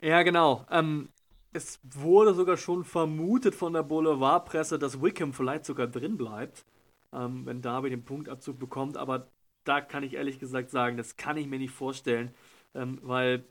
[0.00, 0.66] Ja, genau.
[0.70, 1.08] Ähm,
[1.56, 6.64] es wurde sogar schon vermutet von der Boulevardpresse, dass Wickham vielleicht sogar drin bleibt,
[7.12, 8.96] ähm, wenn Darby den Punktabzug bekommt.
[8.96, 9.28] Aber
[9.64, 12.32] da kann ich ehrlich gesagt sagen, das kann ich mir nicht vorstellen,
[12.74, 13.44] ähm, weil,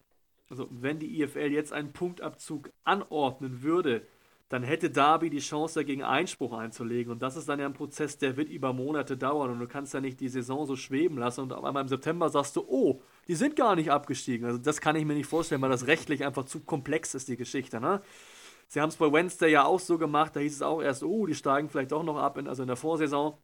[0.50, 4.08] also wenn die IFL jetzt einen Punktabzug anordnen würde,
[4.50, 7.12] dann hätte Darby die Chance dagegen Einspruch einzulegen.
[7.12, 9.50] Und das ist dann ja ein Prozess, der wird über Monate dauern.
[9.50, 12.30] Und du kannst ja nicht die Saison so schweben lassen und auf einmal im September
[12.30, 14.46] sagst du, oh, die sind gar nicht abgestiegen.
[14.46, 17.38] Also das kann ich mir nicht vorstellen, weil das rechtlich einfach zu komplex ist, die
[17.38, 17.80] Geschichte.
[17.80, 18.02] Ne?
[18.68, 21.26] Sie haben es bei Wednesday ja auch so gemacht, da hieß es auch erst, oh,
[21.26, 23.38] die steigen vielleicht doch noch ab, in, also in der Vorsaison.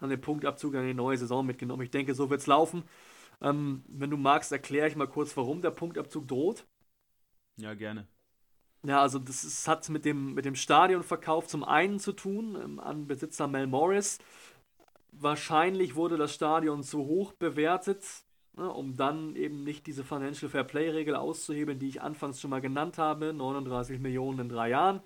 [0.00, 1.82] Haben den Punktabzug an die neue Saison mitgenommen.
[1.82, 2.82] Ich denke, so wird es laufen.
[3.40, 6.66] Ähm, wenn du magst, erkläre ich mal kurz, warum der Punktabzug droht.
[7.56, 8.08] Ja, gerne.
[8.84, 12.80] Ja, also das ist, hat mit dem, mit dem Stadionverkauf zum einen zu tun, ähm,
[12.80, 14.18] an Besitzer Mel Morris.
[15.12, 18.04] Wahrscheinlich wurde das Stadion zu hoch bewertet,
[18.56, 22.60] ne, um dann eben nicht diese Financial Fair Play-Regel auszuhebeln, die ich anfangs schon mal
[22.60, 25.00] genannt habe, 39 Millionen in drei Jahren.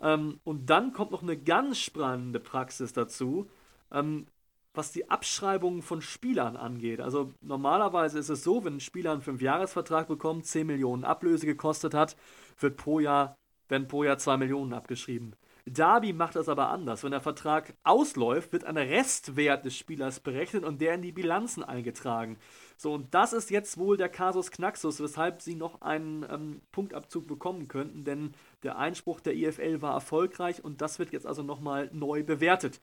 [0.00, 3.50] Ähm, und dann kommt noch eine ganz spannende Praxis dazu.
[3.92, 4.26] Ähm,
[4.74, 7.00] was die Abschreibung von Spielern angeht.
[7.00, 11.92] Also normalerweise ist es so, wenn ein Spieler einen Fünfjahresvertrag bekommt, 10 Millionen Ablöse gekostet
[11.92, 12.16] hat,
[12.58, 13.36] wird pro Jahr,
[13.68, 15.34] werden pro Jahr 2 Millionen abgeschrieben.
[15.66, 17.04] Darby macht das aber anders.
[17.04, 21.62] Wenn der Vertrag ausläuft, wird ein Restwert des Spielers berechnet und der in die Bilanzen
[21.62, 22.38] eingetragen.
[22.76, 27.26] So, und das ist jetzt wohl der Kasus Knaxus, weshalb sie noch einen ähm, Punktabzug
[27.26, 28.32] bekommen könnten, denn
[28.62, 32.80] der Einspruch der IFL war erfolgreich und das wird jetzt also nochmal neu bewertet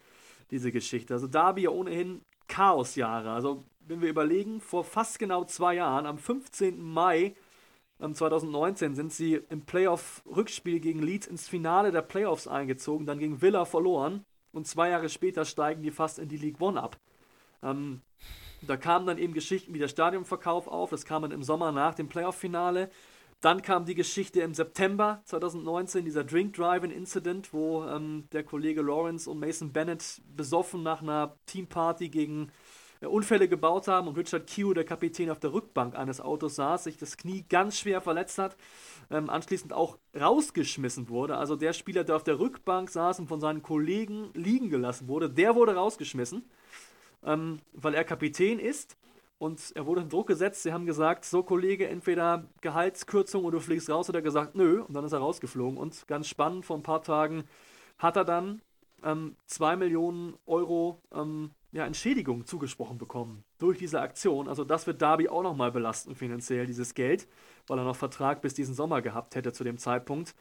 [0.51, 1.13] diese Geschichte.
[1.13, 3.31] Also Darby ja ohnehin Chaosjahre.
[3.31, 6.81] Also wenn wir überlegen, vor fast genau zwei Jahren, am 15.
[6.81, 7.35] Mai
[7.99, 13.65] 2019 sind sie im Playoff-Rückspiel gegen Leeds ins Finale der Playoffs eingezogen, dann gegen Villa
[13.65, 16.97] verloren und zwei Jahre später steigen die fast in die League One ab.
[17.63, 18.01] Ähm,
[18.61, 21.95] da kamen dann eben Geschichten wie der Stadionverkauf auf, das kam dann im Sommer nach
[21.95, 22.89] dem Playoff-Finale.
[23.41, 28.81] Dann kam die Geschichte im September 2019, dieser Drink Driving Incident, wo ähm, der Kollege
[28.81, 32.51] Lawrence und Mason Bennett besoffen nach einer Teamparty gegen
[33.01, 36.97] Unfälle gebaut haben und Richard Q, der Kapitän auf der Rückbank eines Autos saß, sich
[36.97, 38.57] das Knie ganz schwer verletzt hat,
[39.11, 41.37] ähm, anschließend auch rausgeschmissen wurde.
[41.37, 45.29] Also der Spieler, der auf der Rückbank saß und von seinen Kollegen liegen gelassen wurde,
[45.29, 46.43] der wurde rausgeschmissen,
[47.23, 48.97] ähm, weil er Kapitän ist.
[49.39, 50.63] Und er wurde in Druck gesetzt.
[50.63, 54.09] Sie haben gesagt, so Kollege, entweder Gehaltskürzung oder du fliegst raus.
[54.09, 54.81] Oder gesagt, nö.
[54.81, 55.77] Und dann ist er rausgeflogen.
[55.77, 57.43] Und ganz spannend, vor ein paar Tagen
[57.99, 58.61] hat er dann
[59.01, 64.47] 2 ähm, Millionen Euro ähm, ja, Entschädigung zugesprochen bekommen durch diese Aktion.
[64.47, 67.27] Also das wird Darby auch nochmal belasten finanziell, dieses Geld,
[67.67, 70.33] weil er noch Vertrag bis diesen Sommer gehabt hätte zu dem Zeitpunkt.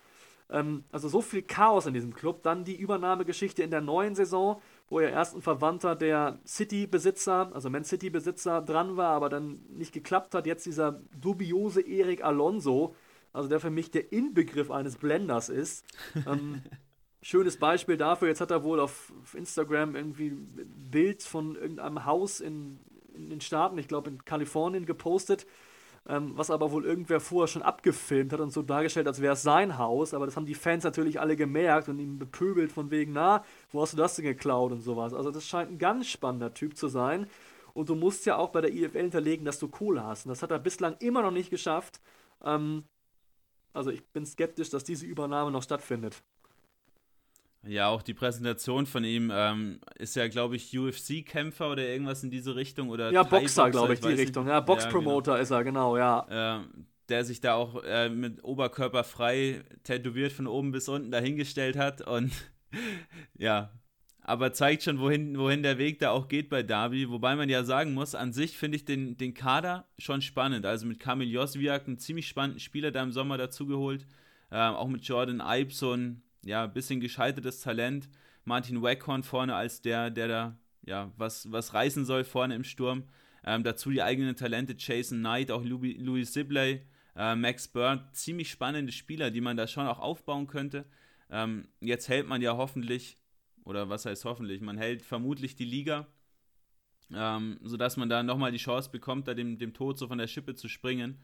[0.49, 2.43] Ähm, also so viel Chaos in diesem Club.
[2.43, 7.71] Dann die Übernahmegeschichte in der neuen Saison wo ja erst ein Verwandter der City-Besitzer, also
[7.71, 10.47] Man City-Besitzer dran war, aber dann nicht geklappt hat.
[10.47, 12.95] Jetzt dieser dubiose Erik Alonso,
[13.33, 15.85] also der für mich der Inbegriff eines Blenders ist.
[16.27, 16.63] ähm,
[17.27, 22.41] schönes Beispiel dafür, jetzt hat er wohl auf, Instagram irgendwie ein Bild von irgendeinem Haus
[22.41, 22.79] in,
[23.15, 25.47] in den Staaten, ich glaube in Kalifornien, gepostet
[26.09, 29.43] ähm, was aber wohl irgendwer vorher schon abgefilmt hat und so dargestellt, als wäre es
[29.43, 30.15] sein Haus.
[30.15, 33.83] Aber das haben die Fans natürlich alle gemerkt und ihn bepöbelt von wegen, na, wo
[33.83, 35.13] hast du das denn geklaut und sowas.
[35.13, 37.27] Also das scheint ein ganz spannender Typ zu sein.
[37.75, 40.27] Und du musst ja auch bei der IFL hinterlegen, dass du Kohle hast.
[40.27, 42.01] Und das hat er bislang immer noch nicht geschafft.
[42.43, 42.85] Ähm,
[43.73, 46.23] also ich bin skeptisch, dass diese Übernahme noch stattfindet.
[47.67, 52.31] Ja, auch die Präsentation von ihm ähm, ist ja, glaube ich, UFC-Kämpfer oder irgendwas in
[52.31, 52.91] diese Richtung.
[52.91, 54.47] Oder ja, Boxer, glaube ich, die Richtung.
[54.47, 55.43] Ja, Box-Promoter ja, genau.
[55.43, 56.27] ist er, genau, ja.
[56.31, 61.77] Ähm, der sich da auch äh, mit Oberkörper frei tätowiert von oben bis unten dahingestellt
[61.77, 62.01] hat.
[62.03, 62.33] Und
[63.39, 63.71] ja,
[64.23, 67.09] aber zeigt schon, wohin, wohin der Weg da auch geht bei Darby.
[67.11, 70.67] Wobei man ja sagen muss, an sich finde ich den, den Kader schon spannend.
[70.67, 74.07] Also mit Kamil Josviak, einen ziemlich spannenden Spieler da im Sommer dazugeholt.
[74.51, 78.09] Ähm, auch mit Jordan Ibe, so ein ja, bisschen gescheitertes Talent.
[78.45, 83.05] Martin Wackhorn vorne als der, der da ja, was, was reißen soll vorne im Sturm.
[83.45, 86.83] Ähm, dazu die eigenen Talente Jason Knight, auch Louis, Sibley,
[87.17, 90.85] äh, Max Bird, ziemlich spannende Spieler, die man da schon auch aufbauen könnte.
[91.29, 93.17] Ähm, jetzt hält man ja hoffentlich,
[93.65, 96.07] oder was heißt hoffentlich, man hält vermutlich die Liga,
[97.13, 100.29] ähm, sodass man da nochmal die Chance bekommt, da dem, dem Tod so von der
[100.29, 101.19] Schippe zu springen.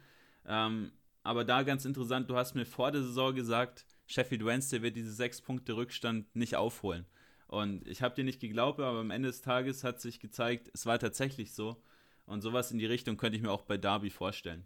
[0.46, 0.92] Ähm,
[1.22, 5.12] aber da ganz interessant, du hast mir vor der Saison gesagt, Sheffield Wednesday wird diese
[5.12, 7.06] sechs Punkte Rückstand nicht aufholen.
[7.46, 10.86] Und ich habe dir nicht geglaubt, aber am Ende des Tages hat sich gezeigt, es
[10.86, 11.82] war tatsächlich so.
[12.26, 14.64] Und sowas in die Richtung könnte ich mir auch bei Derby vorstellen.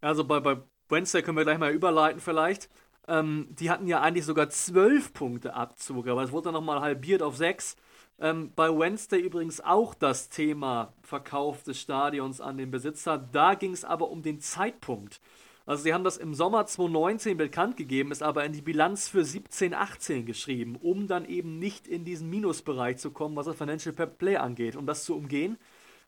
[0.00, 0.58] Also bei, bei
[0.88, 2.68] Wednesday können wir gleich mal überleiten vielleicht.
[3.06, 7.22] Ähm, die hatten ja eigentlich sogar zwölf Punkte Abzug, aber es wurde dann nochmal halbiert
[7.22, 7.76] auf sechs.
[8.18, 13.18] Ähm, bei Wednesday übrigens auch das Thema Verkauf des Stadions an den Besitzer.
[13.18, 15.20] Da ging es aber um den Zeitpunkt.
[15.68, 19.22] Also sie haben das im Sommer 2019 bekannt gegeben, ist aber in die Bilanz für
[19.22, 23.94] 17, 18 geschrieben, um dann eben nicht in diesen Minusbereich zu kommen, was das Financial
[23.94, 24.76] Fair Play angeht.
[24.76, 25.58] Um das zu umgehen,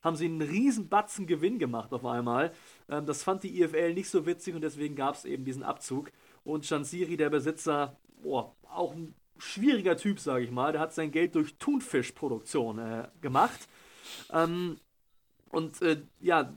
[0.02, 2.54] haben sie einen riesen Batzen Gewinn gemacht auf einmal.
[2.88, 6.10] Ähm, das fand die IFL nicht so witzig und deswegen gab es eben diesen Abzug.
[6.42, 11.10] Und Chansiri, der Besitzer, boah, auch ein schwieriger Typ, sage ich mal, der hat sein
[11.10, 13.68] Geld durch Thunfischproduktion äh, gemacht.
[14.32, 14.78] Ähm,
[15.50, 16.50] und äh, ja,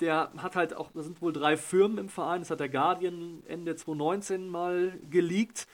[0.00, 3.42] der hat halt auch, da sind wohl drei Firmen im Verein, das hat der Guardian
[3.46, 5.66] Ende 2019 mal geleakt,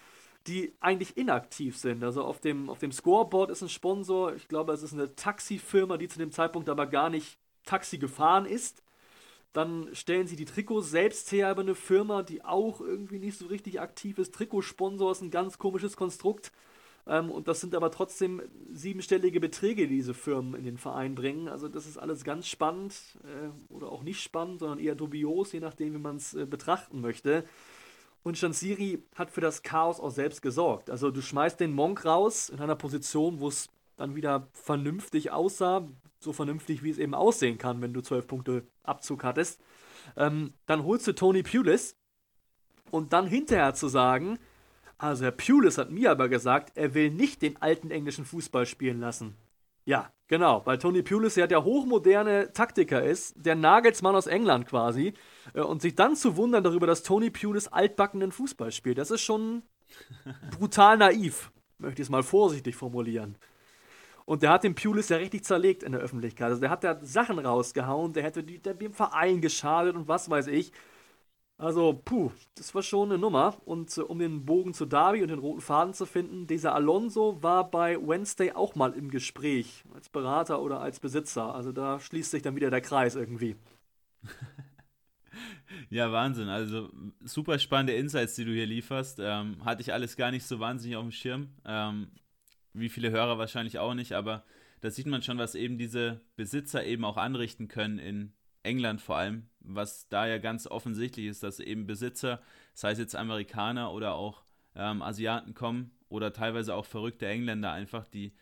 [0.47, 2.03] die eigentlich inaktiv sind.
[2.03, 5.97] Also auf dem, auf dem Scoreboard ist ein Sponsor, ich glaube, es ist eine Taxifirma,
[5.99, 8.82] die zu dem Zeitpunkt aber gar nicht Taxi gefahren ist.
[9.53, 13.47] Dann stellen sie die Trikots selbst her über eine Firma, die auch irgendwie nicht so
[13.47, 14.35] richtig aktiv ist.
[14.35, 16.53] Trikotsponsor ist ein ganz komisches Konstrukt.
[17.09, 21.48] Ähm, und das sind aber trotzdem siebenstellige Beträge, die diese Firmen in den Verein bringen.
[21.48, 22.94] Also das ist alles ganz spannend
[23.24, 27.01] äh, oder auch nicht spannend, sondern eher dubios, je nachdem, wie man es äh, betrachten
[27.01, 27.44] möchte.
[28.22, 30.90] Und Shansiri hat für das Chaos auch selbst gesorgt.
[30.90, 35.89] Also du schmeißt den Monk raus in einer Position, wo es dann wieder vernünftig aussah,
[36.20, 39.60] so vernünftig, wie es eben aussehen kann, wenn du zwölf Punkte Abzug hattest.
[40.16, 41.97] Ähm, dann holst du Tony Pulis
[42.90, 44.39] und dann hinterher zu sagen,
[44.98, 49.00] also Herr Pulis hat mir aber gesagt, er will nicht den alten englischen Fußball spielen
[49.00, 49.36] lassen.
[49.84, 55.14] Ja, genau, weil Tony Pulis ja der hochmoderne Taktiker ist, der Nagelsmann aus England quasi.
[55.54, 59.22] Äh, und sich dann zu wundern darüber, dass Tony Pulis altbackenen Fußball spielt, das ist
[59.22, 59.62] schon
[60.58, 63.36] brutal naiv, möchte ich es mal vorsichtig formulieren.
[64.26, 66.48] Und der hat den Pulis ja richtig zerlegt in der Öffentlichkeit.
[66.48, 70.28] Also der hat da Sachen rausgehauen, der hätte die, der dem Verein geschadet und was
[70.28, 70.70] weiß ich.
[71.59, 73.56] Also, puh, das war schon eine Nummer.
[73.64, 77.43] Und äh, um den Bogen zu Darby und den roten Faden zu finden, dieser Alonso
[77.43, 81.52] war bei Wednesday auch mal im Gespräch, als Berater oder als Besitzer.
[81.52, 83.56] Also da schließt sich dann wieder der Kreis irgendwie.
[85.90, 86.48] ja, Wahnsinn.
[86.48, 86.90] Also
[87.24, 89.18] super spannende Insights, die du hier lieferst.
[89.20, 91.48] Ähm, hatte ich alles gar nicht so wahnsinnig auf dem Schirm.
[91.64, 92.12] Ähm,
[92.72, 94.44] wie viele Hörer wahrscheinlich auch nicht, aber
[94.80, 98.32] da sieht man schon, was eben diese Besitzer eben auch anrichten können in
[98.62, 102.40] England vor allem, was da ja ganz offensichtlich ist, dass eben Besitzer,
[102.74, 104.43] sei es jetzt Amerikaner oder auch
[104.74, 108.32] ähm, Asiaten kommen oder teilweise auch verrückte Engländer einfach, die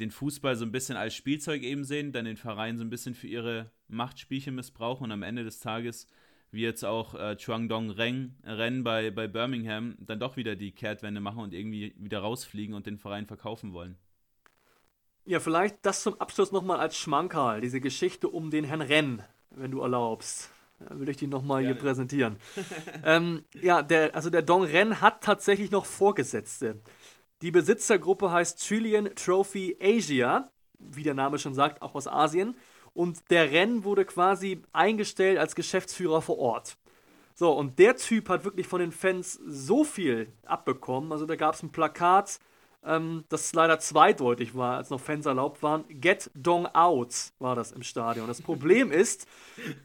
[0.00, 3.14] den Fußball so ein bisschen als Spielzeug eben sehen, dann den Verein so ein bisschen
[3.14, 6.06] für ihre Machtspielchen missbrauchen und am Ende des Tages,
[6.50, 10.72] wie jetzt auch äh, Chuang Dong Reng, Ren bei, bei Birmingham, dann doch wieder die
[10.72, 13.98] Kehrtwende machen und irgendwie wieder rausfliegen und den Verein verkaufen wollen.
[15.24, 19.70] Ja, vielleicht das zum Abschluss nochmal als Schmankerl, diese Geschichte um den Herrn Renn, wenn
[19.70, 20.50] du erlaubst.
[20.80, 22.36] Ja, will ich die nochmal hier präsentieren.
[23.04, 26.80] ähm, ja, der, also der Dong Ren hat tatsächlich noch Vorgesetzte.
[27.42, 32.56] Die Besitzergruppe heißt Chilean Trophy Asia, wie der Name schon sagt, auch aus Asien.
[32.94, 36.76] Und der Ren wurde quasi eingestellt als Geschäftsführer vor Ort.
[37.34, 41.12] So, und der Typ hat wirklich von den Fans so viel abbekommen.
[41.12, 42.40] Also da gab es ein Plakat,
[42.84, 45.84] ähm, das leider zweideutig war, als noch Fans erlaubt waren.
[45.88, 48.28] Get Dong Out war das im Stadion.
[48.28, 49.26] Das Problem ist,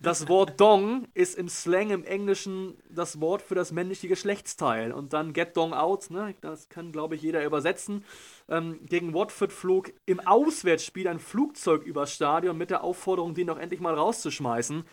[0.01, 4.91] das Wort Dong ist im Slang im Englischen das Wort für das männliche Geschlechtsteil.
[4.91, 8.05] Und dann Get Dong Out, ne, das kann, glaube ich, jeder übersetzen.
[8.47, 13.57] Ähm, gegen Watford flog im Auswärtsspiel ein Flugzeug übers Stadion mit der Aufforderung, den doch
[13.57, 14.83] endlich mal rauszuschmeißen.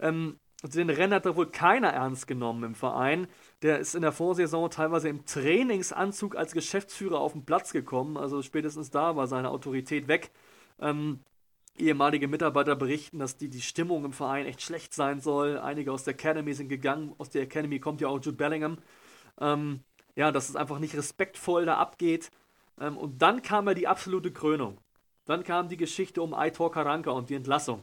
[0.00, 3.28] Ähm, den Rennen hat da wohl keiner ernst genommen im Verein.
[3.62, 8.16] Der ist in der Vorsaison teilweise im Trainingsanzug als Geschäftsführer auf den Platz gekommen.
[8.16, 10.30] Also spätestens da war seine Autorität weg.
[10.80, 11.20] Ähm,
[11.76, 15.58] ehemalige Mitarbeiter berichten, dass die, die Stimmung im Verein echt schlecht sein soll.
[15.58, 17.14] Einige aus der Academy sind gegangen.
[17.18, 18.78] Aus der Academy kommt ja auch Jude Bellingham.
[19.40, 19.80] Ähm,
[20.16, 22.30] ja, dass es einfach nicht respektvoll da abgeht.
[22.80, 24.78] Ähm, und dann kam ja die absolute Krönung.
[25.26, 27.82] Dann kam die Geschichte um Aitor Karanka und die Entlassung.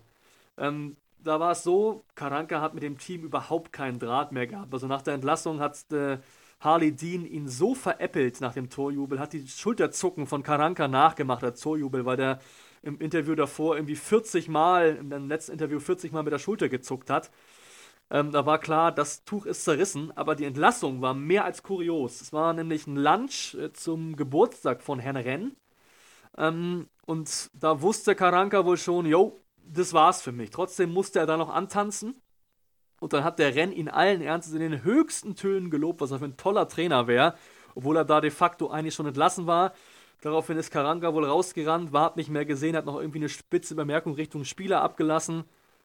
[0.57, 0.97] Ähm,
[1.27, 4.73] da war es so, Karanka hat mit dem Team überhaupt keinen Draht mehr gehabt.
[4.73, 6.19] Also nach der Entlassung hat äh,
[6.59, 11.55] Harley Dean ihn so veräppelt nach dem Torjubel, hat die Schulterzucken von Karanka nachgemacht, der
[11.55, 12.39] Torjubel, weil der
[12.81, 17.09] im Interview davor irgendwie 40 Mal, im letzten Interview 40 Mal mit der Schulter gezuckt
[17.09, 17.31] hat.
[18.09, 22.21] Ähm, da war klar, das Tuch ist zerrissen, aber die Entlassung war mehr als kurios.
[22.21, 25.55] Es war nämlich ein Lunch äh, zum Geburtstag von Herrn Renn.
[26.37, 29.39] Ähm, und da wusste Karanka wohl schon, jo,
[29.71, 30.49] das war's für mich.
[30.49, 32.15] Trotzdem musste er da noch antanzen.
[32.99, 36.19] Und dann hat der Renn ihn allen Ernstes in den höchsten Tönen gelobt, was er
[36.19, 37.35] für ein toller Trainer wäre,
[37.75, 39.73] obwohl er da de facto eigentlich schon entlassen war.
[40.21, 44.15] Daraufhin ist Karanga wohl rausgerannt, war nicht mehr gesehen, hat noch irgendwie eine spitze Bemerkung
[44.15, 45.43] Richtung Spieler abgelassen.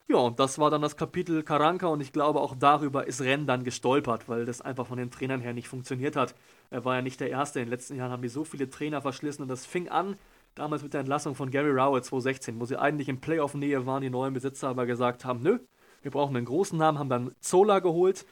[0.08, 3.46] Ja, und das war dann das Kapitel Karanka und ich glaube auch darüber ist Renn
[3.46, 6.34] dann gestolpert, weil das einfach von den Trainern her nicht funktioniert hat.
[6.70, 7.60] Er war ja nicht der Erste.
[7.60, 10.16] In den letzten Jahren haben die so viele Trainer verschlissen und das fing an
[10.54, 14.10] Damals mit der Entlassung von Gary Rowett 2016, wo sie eigentlich in Playoff-Nähe waren, die
[14.10, 15.58] neuen Besitzer aber gesagt haben, nö,
[16.02, 18.26] wir brauchen einen großen Namen, haben dann Zola geholt.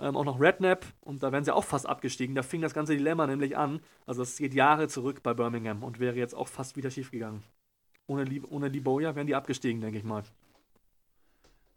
[0.00, 2.34] ähm, auch noch Redknapp und da wären sie auch fast abgestiegen.
[2.34, 3.80] Da fing das ganze Dilemma nämlich an.
[4.06, 7.42] Also es geht Jahre zurück bei Birmingham und wäre jetzt auch fast wieder schief gegangen.
[8.06, 10.24] Ohne, ohne Liboya wären die abgestiegen, denke ich mal.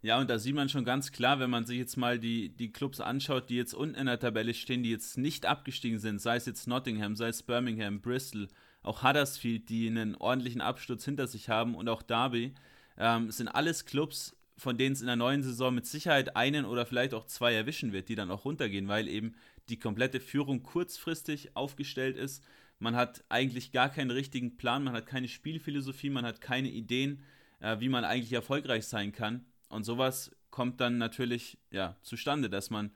[0.01, 2.71] Ja, und da sieht man schon ganz klar, wenn man sich jetzt mal die, die
[2.71, 6.35] Clubs anschaut, die jetzt unten in der Tabelle stehen, die jetzt nicht abgestiegen sind, sei
[6.35, 8.49] es jetzt Nottingham, sei es Birmingham, Bristol,
[8.83, 12.53] auch Huddersfield, die einen ordentlichen Absturz hinter sich haben und auch Derby,
[12.97, 16.85] ähm, sind alles Clubs, von denen es in der neuen Saison mit Sicherheit einen oder
[16.85, 19.35] vielleicht auch zwei erwischen wird, die dann auch runtergehen, weil eben
[19.69, 22.43] die komplette Führung kurzfristig aufgestellt ist.
[22.79, 27.23] Man hat eigentlich gar keinen richtigen Plan, man hat keine Spielphilosophie, man hat keine Ideen,
[27.61, 29.45] äh, wie man eigentlich erfolgreich sein kann.
[29.69, 32.91] Und sowas kommt dann natürlich ja, zustande, dass man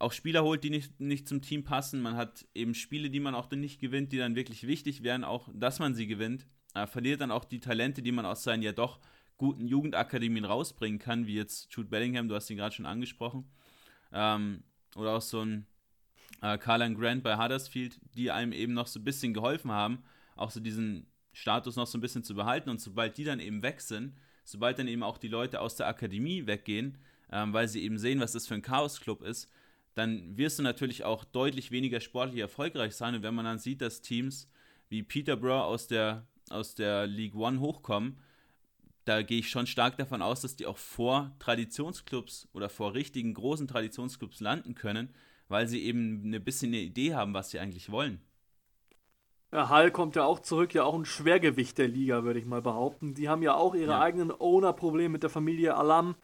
[0.00, 2.00] auch Spieler holt, die nicht, nicht zum Team passen.
[2.00, 5.24] Man hat eben Spiele, die man auch dann nicht gewinnt, die dann wirklich wichtig wären,
[5.24, 6.46] auch dass man sie gewinnt.
[6.74, 8.98] Er verliert dann auch die Talente, die man aus seinen ja doch
[9.36, 13.50] guten Jugendakademien rausbringen kann, wie jetzt Jude Bellingham, du hast ihn gerade schon angesprochen.
[14.12, 14.62] Ähm,
[14.96, 15.66] oder auch so ein
[16.40, 20.02] äh, Grant bei Huddersfield, die einem eben noch so ein bisschen geholfen haben,
[20.34, 22.70] auch so diesen Status noch so ein bisschen zu behalten.
[22.70, 24.14] Und sobald die dann eben weg sind,
[24.44, 26.98] sobald dann eben auch die Leute aus der Akademie weggehen,
[27.30, 29.50] ähm, weil sie eben sehen, was das für ein Chaos-Club ist,
[29.94, 33.14] dann wirst du natürlich auch deutlich weniger sportlich erfolgreich sein.
[33.14, 34.48] Und wenn man dann sieht, dass Teams
[34.88, 38.18] wie Peterborough aus der, aus der League One hochkommen,
[39.04, 43.34] da gehe ich schon stark davon aus, dass die auch vor Traditionsclubs oder vor richtigen
[43.34, 45.12] großen Traditionsclubs landen können,
[45.48, 48.20] weil sie eben ein bisschen eine Idee haben, was sie eigentlich wollen.
[49.52, 52.62] Ja, Hall kommt ja auch zurück, ja auch ein Schwergewicht der Liga, würde ich mal
[52.62, 53.14] behaupten.
[53.14, 54.00] Die haben ja auch ihre ja.
[54.00, 56.14] eigenen Owner-Probleme mit der Familie Alam.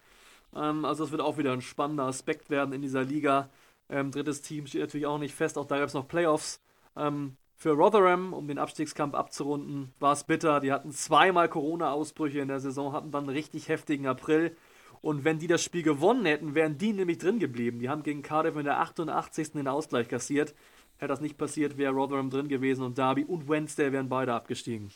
[0.56, 3.50] Ähm, also das wird auch wieder ein spannender Aspekt werden in dieser Liga.
[3.88, 5.58] Ähm, drittes Team steht natürlich auch nicht fest.
[5.58, 6.60] Auch da gab es noch Playoffs.
[6.96, 10.60] Ähm, für Rotherham, um den Abstiegskampf abzurunden, war es bitter.
[10.60, 14.56] Die hatten zweimal Corona-Ausbrüche in der Saison, hatten dann einen richtig heftigen April.
[15.00, 17.78] Und wenn die das Spiel gewonnen hätten, wären die nämlich drin geblieben.
[17.78, 19.52] Die haben gegen Cardiff in der 88.
[19.52, 20.54] den Ausgleich kassiert.
[20.98, 24.90] Hätte das nicht passiert, wäre Rotherham drin gewesen und Derby und Wednesday wären beide abgestiegen.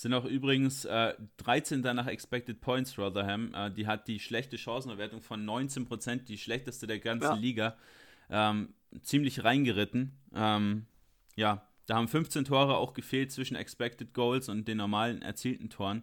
[0.00, 1.82] Sind auch übrigens äh, 13.
[1.82, 3.52] nach Expected Points Rotherham.
[3.52, 7.34] Äh, die hat die schlechte Chancenerwertung von 19%, die schlechteste der ganzen ja.
[7.34, 7.76] Liga.
[8.30, 8.72] Ähm,
[9.02, 10.12] ziemlich reingeritten.
[10.34, 10.86] Ähm,
[11.36, 16.02] ja, da haben 15 Tore auch gefehlt zwischen Expected Goals und den normalen erzielten Toren.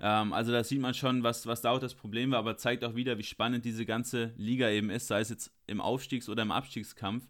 [0.00, 2.82] Ähm, also da sieht man schon, was, was da auch das Problem war, aber zeigt
[2.82, 6.42] auch wieder, wie spannend diese ganze Liga eben ist, sei es jetzt im Aufstiegs- oder
[6.42, 7.28] im Abstiegskampf.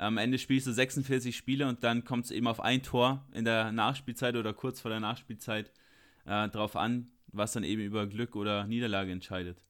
[0.00, 3.44] Am Ende spielst du 46 Spiele und dann kommt es eben auf ein Tor in
[3.44, 5.70] der Nachspielzeit oder kurz vor der Nachspielzeit
[6.24, 9.62] äh, drauf an, was dann eben über Glück oder Niederlage entscheidet.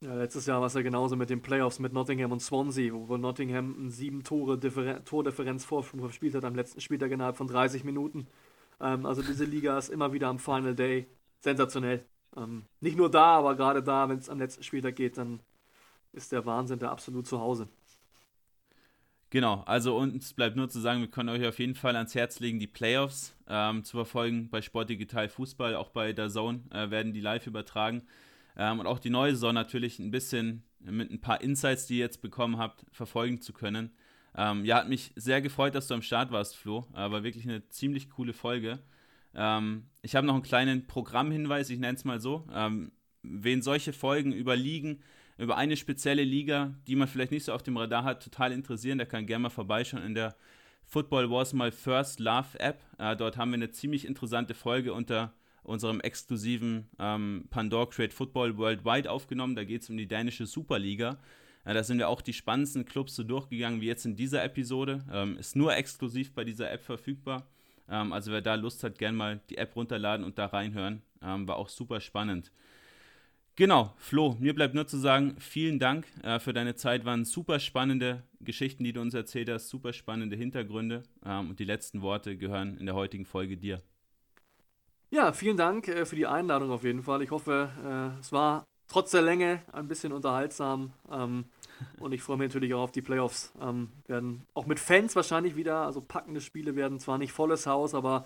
[0.00, 3.16] Ja, letztes Jahr war es ja genauso mit den Playoffs mit Nottingham und Swansea, wo
[3.16, 7.84] Nottingham eine sieben Tore Differen Tordifferenz Vorsprung verspielt hat am letzten Spieltag innerhalb von 30
[7.84, 8.26] Minuten.
[8.80, 11.06] Ähm, also diese Liga ist immer wieder am Final Day
[11.38, 12.04] sensationell.
[12.36, 15.38] Ähm, nicht nur da, aber gerade da, wenn es am letzten Spieltag geht, dann
[16.12, 17.68] ist der Wahnsinn da absolut zu Hause.
[19.30, 22.40] Genau, also uns bleibt nur zu sagen, wir können euch auf jeden Fall ans Herz
[22.40, 26.90] legen, die Playoffs ähm, zu verfolgen bei Sport Digital Fußball, auch bei der Zone äh,
[26.90, 28.02] werden die live übertragen.
[28.56, 32.00] Ähm, und auch die neue Saison natürlich ein bisschen mit ein paar Insights, die ihr
[32.00, 33.90] jetzt bekommen habt, verfolgen zu können.
[34.36, 36.88] Ähm, ja, hat mich sehr gefreut, dass du am Start warst, Flo.
[36.92, 38.80] Äh, war wirklich eine ziemlich coole Folge.
[39.34, 42.48] Ähm, ich habe noch einen kleinen Programmhinweis, ich nenne es mal so.
[42.52, 42.90] Ähm,
[43.22, 45.02] wen solche Folgen überliegen,
[45.40, 48.98] über eine spezielle Liga, die man vielleicht nicht so auf dem Radar hat, total interessieren,
[48.98, 50.36] der kann gerne mal vorbeischauen in der
[50.84, 52.80] Football Was My First Love App.
[52.98, 58.56] Äh, dort haben wir eine ziemlich interessante Folge unter unserem exklusiven ähm, Pandora Create Football
[58.58, 59.54] Worldwide aufgenommen.
[59.54, 61.18] Da geht es um die dänische Superliga.
[61.64, 65.04] Äh, da sind wir auch die spannendsten Clubs so durchgegangen wie jetzt in dieser Episode.
[65.10, 67.46] Ähm, ist nur exklusiv bei dieser App verfügbar.
[67.88, 71.02] Ähm, also wer da Lust hat, gerne mal die App runterladen und da reinhören.
[71.22, 72.52] Ähm, war auch super spannend.
[73.60, 77.04] Genau, Flo, mir bleibt nur zu sagen, vielen Dank äh, für deine Zeit.
[77.04, 81.02] Waren super spannende Geschichten, die du uns erzählt hast, super spannende Hintergründe.
[81.26, 83.82] Ähm, und die letzten Worte gehören in der heutigen Folge dir.
[85.10, 87.20] Ja, vielen Dank äh, für die Einladung auf jeden Fall.
[87.20, 90.94] Ich hoffe, äh, es war trotz der Länge ein bisschen unterhaltsam.
[91.12, 91.44] Ähm,
[91.98, 93.52] und ich freue mich natürlich auch auf die Playoffs.
[93.60, 97.92] Ähm, werden auch mit Fans wahrscheinlich wieder, also packende Spiele werden zwar nicht volles Haus,
[97.92, 98.24] aber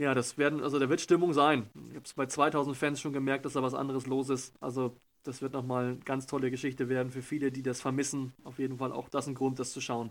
[0.00, 1.68] ja, das werden, also da wird Stimmung sein.
[1.90, 4.54] Ich habe es bei 2000 Fans schon gemerkt, dass da was anderes los ist.
[4.62, 8.32] Also das wird nochmal eine ganz tolle Geschichte werden für viele, die das vermissen.
[8.44, 10.10] Auf jeden Fall auch das ein Grund, das zu schauen.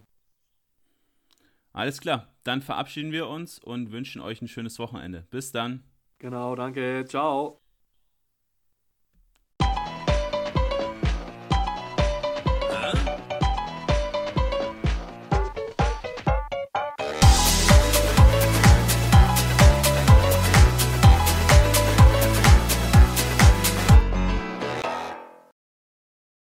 [1.74, 5.26] Alles klar, dann verabschieden wir uns und wünschen euch ein schönes Wochenende.
[5.32, 5.84] Bis dann.
[6.20, 7.06] Genau, danke.
[7.07, 7.60] Ciao.